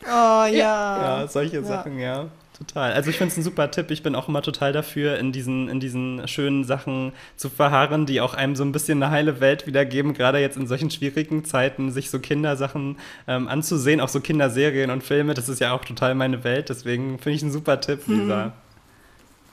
Oh 0.03 0.45
ja. 0.45 0.49
Ja, 0.51 1.27
solche 1.27 1.63
Sachen, 1.63 1.99
ja 1.99 2.27
total. 2.61 2.93
Also 2.93 3.09
ich 3.09 3.17
finde 3.17 3.31
es 3.31 3.37
ein 3.37 3.43
super 3.43 3.71
Tipp. 3.71 3.91
Ich 3.91 4.03
bin 4.03 4.15
auch 4.15 4.27
immer 4.27 4.41
total 4.41 4.71
dafür, 4.71 5.17
in 5.17 5.31
diesen, 5.31 5.67
in 5.67 5.79
diesen 5.79 6.27
schönen 6.27 6.63
Sachen 6.63 7.13
zu 7.35 7.49
verharren, 7.49 8.05
die 8.05 8.21
auch 8.21 8.33
einem 8.33 8.55
so 8.55 8.63
ein 8.63 8.71
bisschen 8.71 9.01
eine 9.01 9.11
heile 9.11 9.39
Welt 9.39 9.67
wiedergeben, 9.67 10.13
gerade 10.13 10.39
jetzt 10.39 10.57
in 10.57 10.67
solchen 10.67 10.91
schwierigen 10.91 11.43
Zeiten, 11.45 11.91
sich 11.91 12.09
so 12.09 12.19
Kindersachen 12.19 12.97
ähm, 13.27 13.47
anzusehen, 13.47 13.99
auch 13.99 14.09
so 14.09 14.21
Kinderserien 14.21 14.91
und 14.91 15.03
Filme. 15.03 15.33
Das 15.33 15.49
ist 15.49 15.59
ja 15.59 15.73
auch 15.73 15.83
total 15.83 16.15
meine 16.15 16.43
Welt. 16.43 16.69
Deswegen 16.69 17.17
finde 17.17 17.35
ich 17.35 17.41
einen 17.41 17.51
super 17.51 17.81
Tipp, 17.81 18.07
mhm. 18.07 18.19
Lisa. 18.19 18.53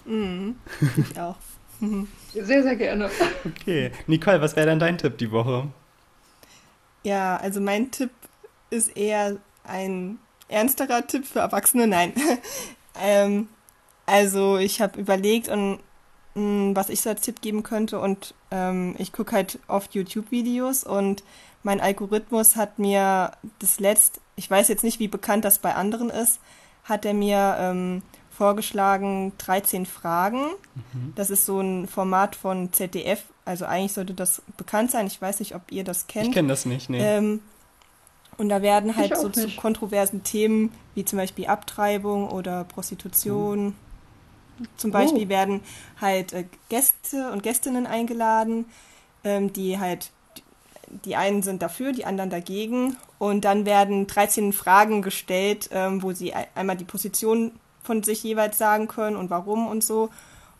Mhm. 0.05 0.57
Ich 1.11 1.21
auch. 1.21 1.37
Sehr, 2.33 2.63
sehr 2.63 2.77
gerne. 2.77 3.09
Okay. 3.45 3.93
Nicole, 4.07 4.41
was 4.41 4.57
wäre 4.57 4.67
denn 4.67 4.79
dein 4.79 4.99
Tipp 4.99 5.19
die 5.19 5.31
Woche? 5.31 5.69
Ja, 7.05 7.37
also 7.37 7.61
mein 7.61 7.91
Tipp 7.91 8.11
ist 8.71 8.97
eher 8.97 9.37
ein 9.65 10.19
ernsterer 10.49 11.07
Tipp 11.07 11.25
für 11.27 11.39
Erwachsene. 11.41 11.87
Nein. 11.87 12.13
Ähm, 13.01 13.49
also 14.07 14.57
ich 14.57 14.81
habe 14.81 14.99
überlegt, 14.99 15.49
und, 15.49 15.81
mh, 16.35 16.41
mm, 16.43 16.77
was 16.77 16.89
ich 16.89 17.01
so 17.01 17.11
als 17.11 17.23
Tipp 17.23 17.41
geben 17.41 17.63
könnte 17.63 18.01
und 18.01 18.35
ähm, 18.51 18.95
ich 18.99 19.13
gucke 19.13 19.33
halt 19.33 19.59
oft 19.69 19.95
YouTube-Videos 19.95 20.85
und 20.85 21.23
mein 21.63 21.81
Algorithmus 21.81 22.57
hat 22.57 22.79
mir 22.79 23.33
das 23.59 23.81
letzte, 23.81 24.21
ich 24.37 24.51
weiß 24.51 24.69
jetzt 24.69 24.85
nicht, 24.85 25.01
wie 25.01 25.09
bekannt 25.09 25.45
das 25.45 25.59
bei 25.59 25.75
anderen 25.75 26.11
ist, 26.11 26.41
hat 26.85 27.05
er 27.05 27.15
mir 27.15 27.57
ähm, 27.59 28.03
vorgeschlagen 28.31 29.33
13 29.39 29.85
Fragen. 29.85 30.47
Mhm. 30.75 31.13
Das 31.17 31.29
ist 31.29 31.45
so 31.45 31.61
ein 31.61 31.89
Format 31.89 32.37
von 32.37 32.73
ZDF, 32.73 33.25
also 33.45 33.65
eigentlich 33.65 33.93
sollte 33.93 34.15
das 34.15 34.43
bekannt 34.57 34.91
sein. 34.91 35.07
Ich 35.07 35.21
weiß 35.21 35.41
nicht, 35.41 35.55
ob 35.55 35.71
ihr 35.73 35.85
das 35.85 36.07
kennt. 36.07 36.29
Ich 36.29 36.33
kenne 36.33 36.49
das 36.49 36.65
nicht, 36.65 36.89
nee. 36.89 37.01
Ähm, 37.01 37.41
und 38.39 38.49
da 38.49 38.63
werden 38.63 38.97
halt 38.97 39.17
so 39.17 39.27
nicht. 39.27 39.41
zu 39.41 39.49
kontroversen 39.57 40.23
Themen 40.23 40.73
wie 40.95 41.05
zum 41.05 41.19
Beispiel 41.19 41.47
Abtreibung 41.47 42.31
oder 42.31 42.65
Prostitution. 42.65 43.67
Mhm. 43.67 43.75
Zum 44.77 44.91
Beispiel 44.91 45.27
oh. 45.27 45.29
werden 45.29 45.61
halt 46.01 46.33
äh, 46.33 46.45
Gäste 46.69 47.31
und 47.33 47.43
Gästinnen 47.43 47.87
eingeladen, 47.87 48.65
ähm, 49.25 49.53
die 49.53 49.79
halt, 49.79 50.11
die 51.05 51.17
einen 51.17 51.43
sind 51.43 51.63
dafür, 51.63 51.93
die 51.93 52.05
anderen 52.05 52.31
dagegen. 52.31 52.97
Und 53.19 53.45
dann 53.45 53.67
werden 53.67 54.07
13 54.07 54.53
Fragen 54.53 55.03
gestellt, 55.03 55.69
ähm, 55.73 56.03
wo 56.03 56.13
sie 56.13 56.33
einmal 56.55 56.77
die 56.77 56.85
Position 56.85 57.53
von 57.83 58.05
sich 58.05 58.23
jeweils 58.23 58.57
sagen 58.57 58.87
können 58.87 59.17
und 59.17 59.31
warum 59.31 59.67
und 59.67 59.83
so. 59.83 60.11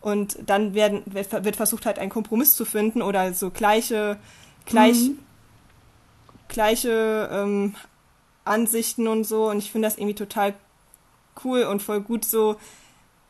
Und 0.01 0.37
dann 0.45 0.73
werden, 0.73 1.03
wird 1.05 1.55
versucht 1.55 1.85
halt 1.85 1.99
einen 1.99 2.09
Kompromiss 2.09 2.55
zu 2.55 2.65
finden 2.65 3.01
oder 3.01 3.33
so 3.33 3.51
gleiche, 3.51 4.17
gleich, 4.65 5.09
mhm. 5.09 5.19
Gleiche 6.49 7.29
ähm, 7.31 7.75
Ansichten 8.43 9.07
und 9.07 9.23
so. 9.23 9.49
Und 9.49 9.59
ich 9.59 9.71
finde 9.71 9.87
das 9.87 9.97
irgendwie 9.97 10.15
total 10.15 10.53
cool 11.43 11.63
und 11.63 11.81
voll 11.81 12.01
gut 12.01 12.25
so, 12.25 12.57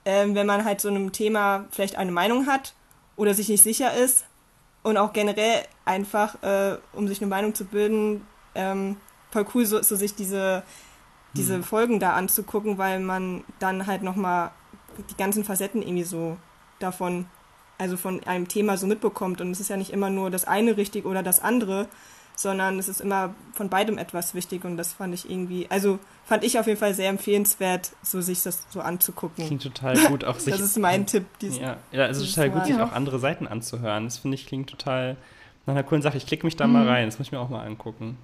ähm, 0.05 0.33
wenn 0.33 0.47
man 0.47 0.65
halt 0.65 0.81
so 0.81 0.87
einem 0.87 1.11
Thema 1.11 1.65
vielleicht 1.71 1.95
eine 1.97 2.11
Meinung 2.11 2.47
hat 2.47 2.73
oder 3.15 3.33
sich 3.33 3.49
nicht 3.49 3.61
sicher 3.61 3.93
ist 3.93 4.25
und 4.81 4.97
auch 4.97 5.13
generell 5.13 5.63
einfach, 5.85 6.41
äh, 6.41 6.77
um 6.93 7.07
sich 7.07 7.21
eine 7.21 7.29
Meinung 7.29 7.53
zu 7.53 7.65
bilden, 7.65 8.25
ähm, 8.55 8.97
voll 9.31 9.45
cool, 9.53 9.65
so, 9.65 9.81
so 9.81 9.95
sich 9.95 10.15
diese, 10.15 10.63
diese 11.33 11.55
hm. 11.55 11.63
Folgen 11.63 11.99
da 11.99 12.13
anzugucken, 12.13 12.77
weil 12.77 12.99
man 12.99 13.43
dann 13.59 13.85
halt 13.85 14.01
nochmal 14.01 14.51
die 15.09 15.17
ganzen 15.17 15.43
Facetten 15.43 15.81
irgendwie 15.81 16.03
so 16.03 16.37
davon, 16.79 17.25
also 17.77 17.97
von 17.97 18.23
einem 18.23 18.47
Thema 18.47 18.77
so 18.77 18.87
mitbekommt. 18.87 19.41
Und 19.41 19.51
es 19.51 19.59
ist 19.59 19.69
ja 19.69 19.77
nicht 19.77 19.91
immer 19.91 20.09
nur 20.09 20.31
das 20.31 20.45
eine 20.45 20.77
richtig 20.77 21.05
oder 21.05 21.23
das 21.23 21.39
andere, 21.39 21.87
sondern 22.39 22.79
es 22.79 22.87
ist 22.87 23.01
immer 23.01 23.35
von 23.51 23.67
beidem 23.67 23.97
etwas 23.97 24.33
wichtig 24.33 24.63
und 24.63 24.77
das 24.77 24.93
fand 24.93 25.13
ich 25.13 25.29
irgendwie, 25.29 25.67
also 25.69 25.99
fand 26.23 26.45
ich 26.45 26.57
auf 26.57 26.67
jeden 26.67 26.79
Fall 26.79 26.93
sehr 26.93 27.09
empfehlenswert, 27.09 27.91
so 28.01 28.21
sich 28.21 28.41
das 28.43 28.65
so 28.69 28.79
anzugucken. 28.79 29.45
Klingt 29.45 29.61
total 29.61 29.97
gut, 30.07 30.23
auch 30.23 30.39
sich. 30.39 30.53
das 30.53 30.61
ist 30.61 30.79
mein 30.79 31.05
Tipp. 31.05 31.25
ja, 31.41 31.75
ja, 31.91 32.07
es 32.07 32.17
ist 32.17 32.33
total 32.33 32.51
gut, 32.51 32.65
sich 32.65 32.79
auch 32.79 32.93
andere 32.93 33.19
Seiten 33.19 33.45
anzuhören. 33.45 34.05
Das 34.05 34.19
finde 34.19 34.35
ich 34.35 34.47
klingt 34.47 34.69
total 34.69 35.17
nach 35.65 35.73
einer 35.73 35.83
coolen 35.83 36.01
Sache. 36.01 36.15
Ich 36.15 36.25
klicke 36.25 36.45
mich 36.45 36.55
da 36.55 36.65
mhm. 36.65 36.73
mal 36.73 36.87
rein, 36.87 37.07
das 37.07 37.19
muss 37.19 37.27
ich 37.27 37.33
mir 37.33 37.41
auch 37.41 37.49
mal 37.49 37.65
angucken. 37.65 38.17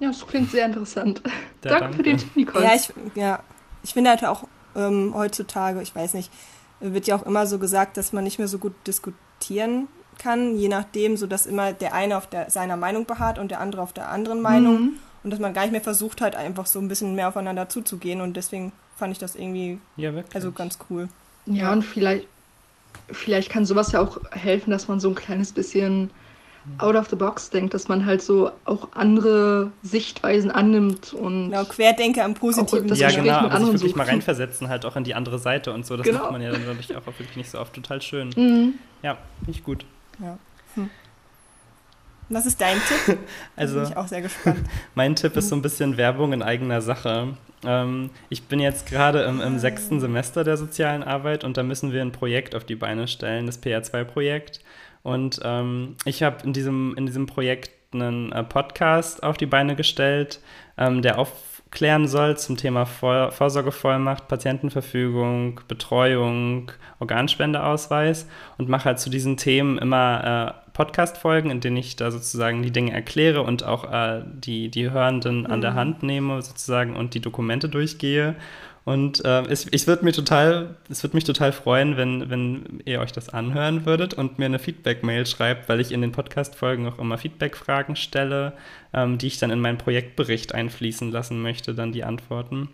Ja, 0.00 0.08
das 0.08 0.26
klingt 0.26 0.50
sehr 0.50 0.66
interessant. 0.66 1.22
Ja, 1.24 1.30
danke, 1.60 1.80
danke, 1.80 1.96
für 1.96 2.02
den 2.02 2.18
Tipp, 2.18 2.34
Nicole. 2.34 2.64
Ja, 2.64 2.74
ich, 2.74 2.92
ja, 3.14 3.40
ich 3.84 3.92
finde 3.92 4.10
halt 4.10 4.24
auch 4.24 4.48
ähm, 4.74 5.12
heutzutage, 5.14 5.80
ich 5.80 5.94
weiß 5.94 6.14
nicht, 6.14 6.32
wird 6.80 7.06
ja 7.06 7.14
auch 7.14 7.22
immer 7.24 7.46
so 7.46 7.60
gesagt, 7.60 7.96
dass 7.96 8.12
man 8.12 8.24
nicht 8.24 8.38
mehr 8.38 8.48
so 8.48 8.58
gut 8.58 8.74
diskutieren 8.84 9.86
kann, 10.18 10.56
je 10.56 10.68
nachdem, 10.68 11.16
so 11.16 11.26
dass 11.26 11.46
immer 11.46 11.72
der 11.72 11.94
eine 11.94 12.16
auf 12.16 12.26
der, 12.26 12.50
seiner 12.50 12.76
Meinung 12.76 13.06
beharrt 13.06 13.38
und 13.38 13.50
der 13.50 13.60
andere 13.60 13.82
auf 13.82 13.92
der 13.92 14.10
anderen 14.10 14.40
Meinung 14.40 14.80
mhm. 14.80 14.92
und 15.24 15.30
dass 15.30 15.40
man 15.40 15.54
gar 15.54 15.62
nicht 15.62 15.72
mehr 15.72 15.80
versucht 15.80 16.20
halt 16.20 16.34
einfach 16.34 16.66
so 16.66 16.78
ein 16.78 16.88
bisschen 16.88 17.14
mehr 17.14 17.28
aufeinander 17.28 17.68
zuzugehen 17.68 18.20
und 18.20 18.36
deswegen 18.36 18.72
fand 18.96 19.12
ich 19.12 19.18
das 19.18 19.36
irgendwie 19.36 19.78
ja, 19.96 20.12
also 20.34 20.52
ganz 20.52 20.78
cool. 20.90 21.08
Ja, 21.46 21.72
und 21.72 21.82
vielleicht, 21.82 22.26
vielleicht 23.10 23.50
kann 23.50 23.64
sowas 23.64 23.92
ja 23.92 24.00
auch 24.00 24.18
helfen, 24.32 24.70
dass 24.70 24.88
man 24.88 25.00
so 25.00 25.08
ein 25.08 25.14
kleines 25.14 25.52
bisschen 25.52 26.10
out 26.76 26.94
of 26.94 27.08
the 27.08 27.16
box 27.16 27.50
denkt, 27.50 27.72
dass 27.72 27.88
man 27.88 28.04
halt 28.04 28.20
so 28.20 28.50
auch 28.66 28.88
andere 28.92 29.72
Sichtweisen 29.82 30.50
annimmt 30.50 31.14
und 31.14 31.50
genau, 31.50 31.64
Querdenker 31.64 32.24
im 32.24 32.34
Positiven. 32.34 32.88
Das 32.88 32.98
ja, 32.98 33.10
genau, 33.10 33.32
aber 33.32 33.58
sich 33.58 33.66
wirklich 33.66 33.82
sucht. 33.82 33.96
mal 33.96 34.06
reinversetzen, 34.06 34.68
halt 34.68 34.84
auch 34.84 34.96
in 34.96 35.04
die 35.04 35.14
andere 35.14 35.38
Seite 35.38 35.72
und 35.72 35.86
so. 35.86 35.96
Das 35.96 36.04
genau. 36.04 36.20
macht 36.20 36.32
man 36.32 36.42
ja 36.42 36.50
dann 36.50 36.66
wirklich 36.66 36.94
auch 36.94 37.06
wirklich 37.06 37.36
nicht 37.36 37.50
so 37.50 37.58
oft. 37.58 37.72
Total 37.72 38.02
schön. 38.02 38.30
Mhm. 38.36 38.74
Ja, 39.02 39.16
nicht 39.46 39.64
gut. 39.64 39.86
Ja. 40.20 40.38
Hm. 40.74 40.90
Was 42.28 42.46
ist 42.46 42.60
dein 42.60 42.76
Tipp? 42.76 43.18
Also, 43.56 43.80
bin 43.80 43.90
ich 43.90 43.96
auch 43.96 44.06
sehr 44.06 44.22
gespannt. 44.22 44.58
mein 44.94 45.16
Tipp 45.16 45.36
ist 45.36 45.48
so 45.48 45.56
ein 45.56 45.62
bisschen 45.62 45.96
Werbung 45.96 46.32
in 46.32 46.42
eigener 46.42 46.82
Sache. 46.82 47.36
Ähm, 47.64 48.10
ich 48.28 48.44
bin 48.44 48.60
jetzt 48.60 48.86
gerade 48.86 49.22
im, 49.22 49.40
im, 49.40 49.58
sechsten 49.58 49.98
Semester 50.00 50.44
der 50.44 50.56
sozialen 50.56 51.02
Arbeit 51.02 51.42
und 51.42 51.56
da 51.56 51.62
müssen 51.62 51.92
wir 51.92 52.02
ein 52.02 52.12
Projekt 52.12 52.54
auf 52.54 52.64
die 52.64 52.76
Beine 52.76 53.08
stellen, 53.08 53.46
das 53.46 53.62
PR2-Projekt. 53.62 54.60
Und 55.02 55.40
ähm, 55.42 55.96
ich 56.04 56.22
habe 56.22 56.44
in 56.44 56.52
diesem, 56.52 56.94
in 56.96 57.06
diesem 57.06 57.26
Projekt 57.26 57.70
einen 57.94 58.32
äh, 58.32 58.44
Podcast 58.44 59.22
auf 59.22 59.36
die 59.36 59.46
Beine 59.46 59.74
gestellt, 59.74 60.40
ähm, 60.76 61.02
der 61.02 61.18
auf 61.18 61.57
klären 61.70 62.08
soll 62.08 62.36
zum 62.36 62.56
Thema 62.56 62.86
Vor 62.86 63.30
Vorsorgevollmacht, 63.30 64.28
Patientenverfügung, 64.28 65.60
Betreuung, 65.68 66.72
Organspendeausweis 66.98 68.26
und 68.56 68.68
mache 68.68 68.86
halt 68.86 68.98
zu 68.98 69.10
diesen 69.10 69.36
Themen 69.36 69.78
immer 69.78 70.54
äh, 70.64 70.70
Podcast-Folgen, 70.72 71.50
in 71.50 71.60
denen 71.60 71.76
ich 71.76 71.96
da 71.96 72.10
sozusagen 72.10 72.62
die 72.62 72.70
Dinge 72.70 72.92
erkläre 72.92 73.42
und 73.42 73.64
auch 73.64 73.92
äh, 73.92 74.22
die, 74.24 74.70
die 74.70 74.90
Hörenden 74.90 75.40
mhm. 75.40 75.46
an 75.46 75.60
der 75.60 75.72
mhm. 75.72 75.76
Hand 75.76 76.02
nehme 76.02 76.40
sozusagen 76.40 76.96
und 76.96 77.14
die 77.14 77.20
Dokumente 77.20 77.68
durchgehe. 77.68 78.36
Und 78.88 79.22
äh, 79.22 79.42
es, 79.50 79.66
ich 79.70 79.86
würde 79.86 80.02
mir 80.02 80.12
total, 80.12 80.74
es 80.88 81.02
würde 81.02 81.14
mich 81.14 81.24
total 81.24 81.52
freuen, 81.52 81.98
wenn, 81.98 82.30
wenn 82.30 82.80
ihr 82.86 83.00
euch 83.00 83.12
das 83.12 83.28
anhören 83.28 83.84
würdet 83.84 84.14
und 84.14 84.38
mir 84.38 84.46
eine 84.46 84.58
Feedback-Mail 84.58 85.26
schreibt, 85.26 85.68
weil 85.68 85.80
ich 85.80 85.92
in 85.92 86.00
den 86.00 86.10
Podcast-Folgen 86.10 86.88
auch 86.88 86.98
immer 86.98 87.18
Feedback-Fragen 87.18 87.96
stelle, 87.96 88.54
ähm, 88.94 89.18
die 89.18 89.26
ich 89.26 89.36
dann 89.36 89.50
in 89.50 89.60
meinen 89.60 89.76
Projektbericht 89.76 90.54
einfließen 90.54 91.12
lassen 91.12 91.42
möchte, 91.42 91.74
dann 91.74 91.92
die 91.92 92.02
Antworten. 92.02 92.70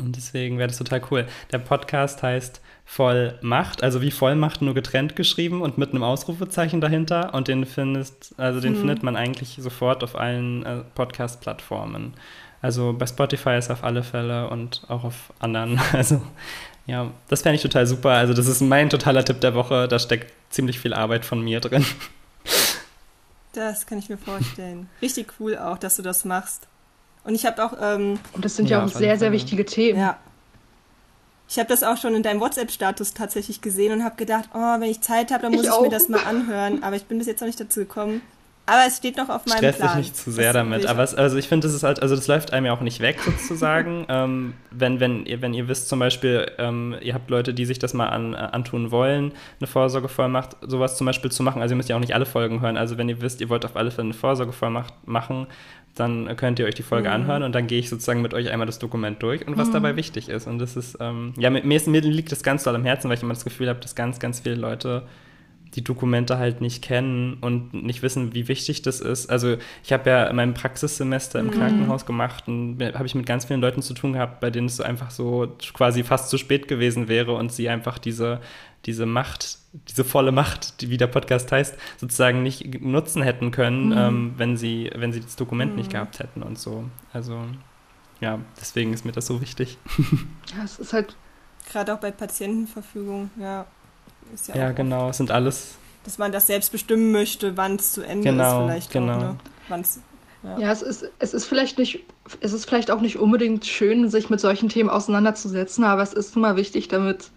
Und 0.00 0.14
deswegen 0.14 0.56
wäre 0.58 0.68
das 0.68 0.78
total 0.78 1.02
cool. 1.10 1.26
Der 1.50 1.58
Podcast 1.58 2.22
heißt 2.22 2.60
Vollmacht, 2.84 3.82
also 3.82 4.00
wie 4.00 4.12
Vollmacht 4.12 4.62
nur 4.62 4.74
getrennt 4.74 5.16
geschrieben 5.16 5.62
und 5.62 5.78
mit 5.78 5.90
einem 5.90 6.04
Ausrufezeichen 6.04 6.80
dahinter. 6.80 7.34
Und 7.34 7.48
den 7.48 7.66
findest, 7.66 8.36
also 8.38 8.60
den 8.60 8.74
hm. 8.74 8.78
findet 8.78 9.02
man 9.02 9.16
eigentlich 9.16 9.58
sofort 9.58 10.04
auf 10.04 10.14
allen 10.14 10.64
äh, 10.64 10.84
Podcast-Plattformen. 10.94 12.14
Also 12.60 12.92
bei 12.92 13.06
Spotify 13.06 13.56
ist 13.56 13.70
auf 13.70 13.84
alle 13.84 14.02
Fälle 14.02 14.48
und 14.50 14.82
auch 14.88 15.04
auf 15.04 15.32
anderen. 15.38 15.80
Also 15.92 16.20
ja, 16.86 17.10
das 17.28 17.42
fände 17.42 17.56
ich 17.56 17.62
total 17.62 17.86
super. 17.86 18.10
Also 18.10 18.32
das 18.32 18.46
ist 18.46 18.62
mein 18.62 18.88
totaler 18.88 19.24
Tipp 19.24 19.40
der 19.42 19.54
Woche. 19.54 19.88
Da 19.88 19.98
steckt 19.98 20.32
ziemlich 20.50 20.80
viel 20.80 20.94
Arbeit 20.94 21.24
von 21.24 21.42
mir 21.42 21.60
drin. 21.60 21.84
Das 23.54 23.86
kann 23.86 23.98
ich 23.98 24.08
mir 24.08 24.18
vorstellen. 24.18 24.88
Richtig 25.02 25.32
cool 25.40 25.56
auch, 25.56 25.78
dass 25.78 25.96
du 25.96 26.02
das 26.02 26.24
machst. 26.24 26.68
Und 27.24 27.34
ich 27.34 27.44
habe 27.44 27.64
auch. 27.64 27.72
Ähm, 27.80 28.20
und 28.32 28.44
das 28.44 28.54
sind 28.54 28.70
ja, 28.70 28.78
ja 28.78 28.84
auch 28.84 28.88
sehr, 28.88 29.18
sehr 29.18 29.32
wichtige 29.32 29.64
Themen. 29.64 29.98
Ja. 29.98 30.16
Ich 31.48 31.58
habe 31.58 31.68
das 31.68 31.82
auch 31.82 31.96
schon 31.96 32.14
in 32.14 32.22
deinem 32.22 32.40
WhatsApp-Status 32.40 33.14
tatsächlich 33.14 33.60
gesehen 33.60 33.92
und 33.92 34.04
habe 34.04 34.16
gedacht, 34.16 34.50
oh, 34.54 34.58
wenn 34.58 34.84
ich 34.84 35.00
Zeit 35.00 35.32
habe, 35.32 35.42
dann 35.42 35.52
muss 35.52 35.64
ich, 35.64 35.72
ich 35.72 35.80
mir 35.80 35.88
das 35.88 36.08
mal 36.08 36.22
anhören. 36.24 36.82
Aber 36.84 36.94
ich 36.94 37.06
bin 37.06 37.18
bis 37.18 37.26
jetzt 37.26 37.40
noch 37.40 37.46
nicht 37.46 37.58
dazu 37.58 37.80
gekommen. 37.80 38.20
Aber 38.68 38.86
es 38.86 38.98
steht 38.98 39.16
noch 39.16 39.30
auf 39.30 39.46
meinem 39.46 39.56
Stress 39.56 39.76
Plan. 39.78 39.96
dich 39.96 39.96
nicht 39.96 40.16
zu 40.16 40.30
sehr 40.30 40.52
das 40.52 40.60
damit. 40.62 40.86
Aber 40.86 41.02
es, 41.02 41.14
also 41.14 41.38
ich 41.38 41.48
finde, 41.48 41.66
das 41.66 41.74
ist 41.74 41.84
halt, 41.84 42.02
also 42.02 42.14
das 42.14 42.26
läuft 42.26 42.52
einem 42.52 42.66
ja 42.66 42.72
auch 42.72 42.82
nicht 42.82 43.00
weg 43.00 43.18
sozusagen. 43.18 44.04
ähm, 44.10 44.52
wenn, 44.70 45.00
wenn, 45.00 45.24
ihr, 45.24 45.40
wenn 45.40 45.54
ihr 45.54 45.68
wisst 45.68 45.88
zum 45.88 45.98
Beispiel, 45.98 46.50
ähm, 46.58 46.94
ihr 47.00 47.14
habt 47.14 47.30
Leute, 47.30 47.54
die 47.54 47.64
sich 47.64 47.78
das 47.78 47.94
mal 47.94 48.08
an, 48.08 48.34
äh, 48.34 48.36
antun 48.36 48.90
wollen, 48.90 49.32
eine 49.58 49.66
Vorsorgevollmacht, 49.66 50.56
sowas 50.60 50.98
zum 50.98 51.06
Beispiel 51.06 51.32
zu 51.32 51.42
machen. 51.42 51.62
Also 51.62 51.72
ihr 51.72 51.76
müsst 51.76 51.88
ja 51.88 51.96
auch 51.96 52.00
nicht 52.00 52.14
alle 52.14 52.26
Folgen 52.26 52.60
hören. 52.60 52.76
Also 52.76 52.98
wenn 52.98 53.08
ihr 53.08 53.22
wisst, 53.22 53.40
ihr 53.40 53.48
wollt 53.48 53.64
auf 53.64 53.74
alle 53.74 53.90
Fälle 53.90 54.06
eine 54.06 54.14
Vorsorgevollmacht 54.14 55.08
machen, 55.08 55.46
dann 55.94 56.36
könnt 56.36 56.58
ihr 56.58 56.66
euch 56.66 56.74
die 56.74 56.82
Folge 56.82 57.08
mhm. 57.08 57.14
anhören 57.14 57.42
und 57.42 57.54
dann 57.54 57.66
gehe 57.66 57.78
ich 57.78 57.88
sozusagen 57.88 58.20
mit 58.20 58.34
euch 58.34 58.50
einmal 58.50 58.66
das 58.66 58.78
Dokument 58.78 59.22
durch 59.22 59.46
und 59.46 59.56
was 59.56 59.68
mhm. 59.68 59.72
dabei 59.72 59.96
wichtig 59.96 60.28
ist. 60.28 60.46
Und 60.46 60.58
das 60.58 60.76
ist, 60.76 60.98
ähm, 61.00 61.32
ja, 61.38 61.48
mir, 61.48 61.62
mir 61.64 62.00
liegt 62.02 62.32
das 62.32 62.42
ganz 62.42 62.64
doll 62.64 62.74
am 62.74 62.84
Herzen, 62.84 63.08
weil 63.08 63.16
ich 63.16 63.22
immer 63.22 63.34
das 63.34 63.44
Gefühl 63.44 63.68
habe, 63.68 63.80
dass 63.80 63.94
ganz, 63.94 64.18
ganz 64.20 64.40
viele 64.40 64.56
Leute 64.56 65.04
die 65.74 65.84
Dokumente 65.84 66.38
halt 66.38 66.60
nicht 66.60 66.82
kennen 66.82 67.34
und 67.40 67.74
nicht 67.74 68.02
wissen, 68.02 68.34
wie 68.34 68.48
wichtig 68.48 68.82
das 68.82 69.00
ist. 69.00 69.30
Also 69.30 69.56
ich 69.82 69.92
habe 69.92 70.08
ja 70.08 70.32
mein 70.32 70.54
Praxissemester 70.54 71.40
im 71.40 71.46
mhm. 71.46 71.50
Krankenhaus 71.52 72.06
gemacht 72.06 72.48
und 72.48 72.78
habe 72.80 73.06
ich 73.06 73.14
mit 73.14 73.26
ganz 73.26 73.44
vielen 73.44 73.60
Leuten 73.60 73.82
zu 73.82 73.94
tun 73.94 74.14
gehabt, 74.14 74.40
bei 74.40 74.50
denen 74.50 74.66
es 74.66 74.76
so 74.76 74.82
einfach 74.82 75.10
so 75.10 75.56
quasi 75.74 76.04
fast 76.04 76.30
zu 76.30 76.38
spät 76.38 76.68
gewesen 76.68 77.08
wäre 77.08 77.32
und 77.32 77.52
sie 77.52 77.68
einfach 77.68 77.98
diese, 77.98 78.40
diese 78.86 79.06
Macht, 79.06 79.58
diese 79.88 80.04
volle 80.04 80.32
Macht, 80.32 80.80
die, 80.80 80.90
wie 80.90 80.96
der 80.96 81.06
Podcast 81.06 81.52
heißt, 81.52 81.76
sozusagen 81.98 82.42
nicht 82.42 82.80
nutzen 82.80 83.22
hätten 83.22 83.50
können, 83.50 83.86
mhm. 83.86 83.98
ähm, 83.98 84.34
wenn, 84.36 84.56
sie, 84.56 84.90
wenn 84.94 85.12
sie 85.12 85.20
das 85.20 85.36
Dokument 85.36 85.72
mhm. 85.72 85.78
nicht 85.78 85.90
gehabt 85.90 86.18
hätten 86.18 86.42
und 86.42 86.58
so. 86.58 86.84
Also 87.12 87.42
ja, 88.20 88.40
deswegen 88.60 88.92
ist 88.92 89.04
mir 89.04 89.12
das 89.12 89.26
so 89.26 89.40
wichtig. 89.40 89.78
Ja, 90.56 90.64
es 90.64 90.78
ist 90.78 90.94
halt 90.94 91.14
gerade 91.70 91.92
auch 91.92 91.98
bei 91.98 92.10
Patientenverfügung, 92.10 93.30
ja, 93.38 93.66
ist 94.34 94.48
ja, 94.48 94.56
ja 94.56 94.72
genau, 94.72 95.10
es 95.10 95.16
sind 95.16 95.30
alles. 95.30 95.76
Dass 96.04 96.18
man 96.18 96.32
das 96.32 96.46
selbst 96.46 96.72
bestimmen 96.72 97.12
möchte, 97.12 97.56
wann 97.56 97.76
es 97.76 97.92
zu 97.92 98.02
Ende 98.02 98.30
genau, 98.30 98.60
ist, 98.60 98.64
vielleicht 98.64 98.92
genau. 98.92 99.16
auch, 99.16 99.20
ne? 99.20 99.36
Wann's, 99.68 100.00
ja. 100.42 100.58
ja, 100.58 100.72
es 100.72 100.82
ist, 100.82 101.10
es 101.18 101.34
ist 101.34 101.44
vielleicht 101.44 101.78
nicht, 101.78 102.00
es 102.40 102.52
ist 102.52 102.66
vielleicht 102.66 102.90
auch 102.90 103.00
nicht 103.00 103.18
unbedingt 103.18 103.66
schön, 103.66 104.08
sich 104.08 104.30
mit 104.30 104.40
solchen 104.40 104.68
Themen 104.68 104.88
auseinanderzusetzen, 104.88 105.84
aber 105.84 106.02
es 106.02 106.12
ist 106.12 106.36
nun 106.36 106.42
mal 106.42 106.56
wichtig, 106.56 106.88
damit 106.88 107.30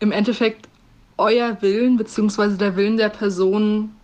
im 0.00 0.12
Endeffekt 0.12 0.68
euer 1.16 1.60
Willen 1.62 1.96
beziehungsweise 1.96 2.56
der 2.56 2.76
Willen 2.76 2.96
der 2.96 3.08
Person 3.08 3.94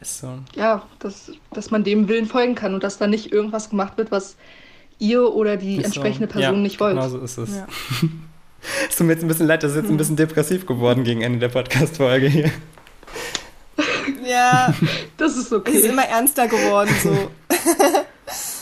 ist 0.00 0.20
so. 0.20 0.38
Ja, 0.54 0.82
dass, 0.98 1.32
dass 1.52 1.70
man 1.70 1.84
dem 1.84 2.08
Willen 2.08 2.26
folgen 2.26 2.54
kann 2.54 2.74
und 2.74 2.82
dass 2.82 2.98
da 2.98 3.06
nicht 3.06 3.32
irgendwas 3.32 3.70
gemacht 3.70 3.98
wird, 3.98 4.10
was 4.10 4.36
ihr 4.98 5.32
oder 5.34 5.56
die 5.56 5.76
ist 5.76 5.86
entsprechende 5.86 6.26
so. 6.26 6.32
Person 6.32 6.56
ja, 6.56 6.62
nicht 6.62 6.80
wollt. 6.80 6.96
Genau 6.96 7.08
so 7.08 7.18
ist 7.18 7.38
es. 7.38 7.56
Ja. 7.56 7.66
Es 8.88 8.96
tut 8.96 9.06
mir 9.06 9.14
jetzt 9.14 9.22
ein 9.22 9.28
bisschen 9.28 9.46
leid, 9.46 9.62
das 9.62 9.72
ist 9.72 9.78
jetzt 9.78 9.90
ein 9.90 9.96
bisschen 9.96 10.16
depressiv 10.16 10.66
geworden 10.66 11.04
gegen 11.04 11.22
Ende 11.22 11.38
der 11.38 11.48
Podcast-Folge 11.48 12.28
hier. 12.28 12.50
Ja, 14.24 14.74
das 15.16 15.36
ist 15.36 15.52
okay. 15.52 15.72
Ist 15.72 15.86
immer 15.86 16.04
ernster 16.04 16.46
geworden 16.46 16.94
so. 17.02 17.30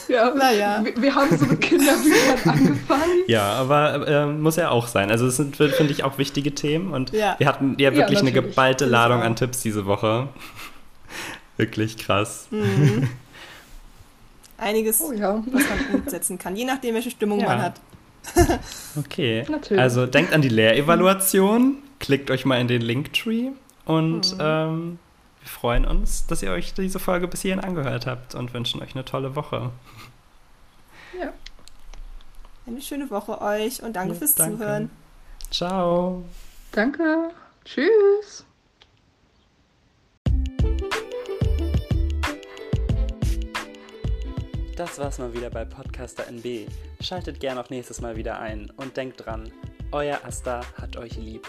Ja, 0.08 0.34
naja. 0.34 0.80
Wir, 0.82 1.02
wir, 1.02 1.14
haben 1.14 1.36
so 1.36 1.44
mit 1.44 1.60
Kinderbüchern 1.60 2.38
angefangen. 2.48 3.24
Ja, 3.26 3.52
aber 3.52 4.08
äh, 4.08 4.26
muss 4.26 4.56
ja 4.56 4.70
auch 4.70 4.86
sein. 4.86 5.10
Also 5.10 5.26
es 5.26 5.36
sind, 5.36 5.56
finde 5.56 5.84
ich, 5.90 6.02
auch 6.02 6.16
wichtige 6.16 6.54
Themen 6.54 6.92
und 6.92 7.12
ja. 7.12 7.36
wir 7.38 7.46
hatten 7.46 7.76
ja 7.78 7.94
wirklich 7.94 8.20
ja, 8.20 8.24
eine 8.24 8.32
geballte 8.32 8.86
Ladung 8.86 9.20
an 9.20 9.36
Tipps 9.36 9.60
diese 9.60 9.84
Woche. 9.84 10.28
wirklich 11.58 11.98
krass. 11.98 12.48
Mhm. 12.50 13.10
Einiges, 14.56 15.00
oh, 15.00 15.12
ja. 15.12 15.42
was 15.52 15.62
man 15.68 16.00
umsetzen 16.00 16.38
kann, 16.38 16.56
je 16.56 16.64
nachdem, 16.64 16.94
welche 16.94 17.10
Stimmung 17.10 17.44
man 17.44 17.62
hat. 17.62 17.80
okay. 18.96 19.44
Natürlich. 19.48 19.82
Also 19.82 20.06
denkt 20.06 20.32
an 20.32 20.42
die 20.42 20.48
Lehrevaluation. 20.48 21.78
klickt 21.98 22.30
euch 22.30 22.44
mal 22.44 22.60
in 22.60 22.68
den 22.68 22.82
Linktree 22.82 23.50
und 23.84 24.34
mhm. 24.34 24.40
ähm, 24.40 24.98
wir 25.40 25.48
freuen 25.48 25.84
uns, 25.84 26.26
dass 26.26 26.42
ihr 26.42 26.50
euch 26.50 26.74
diese 26.74 26.98
Folge 26.98 27.28
bis 27.28 27.42
hierhin 27.42 27.60
angehört 27.60 28.06
habt 28.06 28.34
und 28.34 28.52
wünschen 28.54 28.82
euch 28.82 28.94
eine 28.94 29.04
tolle 29.04 29.34
Woche. 29.34 29.70
Ja. 31.18 31.32
Eine 32.66 32.82
schöne 32.82 33.10
Woche 33.10 33.40
euch 33.40 33.82
und 33.82 33.96
danke 33.96 34.12
ja, 34.12 34.18
fürs 34.18 34.34
danke. 34.34 34.58
Zuhören. 34.58 34.90
Ciao. 35.50 36.24
Danke. 36.72 37.30
Tschüss. 37.64 38.44
Das 44.78 44.96
war's 45.00 45.18
mal 45.18 45.34
wieder 45.34 45.50
bei 45.50 45.64
Podcaster 45.64 46.28
NB. 46.28 46.68
Schaltet 47.00 47.40
gern 47.40 47.58
auch 47.58 47.68
nächstes 47.68 48.00
Mal 48.00 48.14
wieder 48.14 48.38
ein 48.38 48.70
und 48.76 48.96
denkt 48.96 49.26
dran, 49.26 49.50
euer 49.90 50.20
Asta 50.24 50.60
hat 50.80 50.96
euch 50.96 51.16
lieb. 51.16 51.44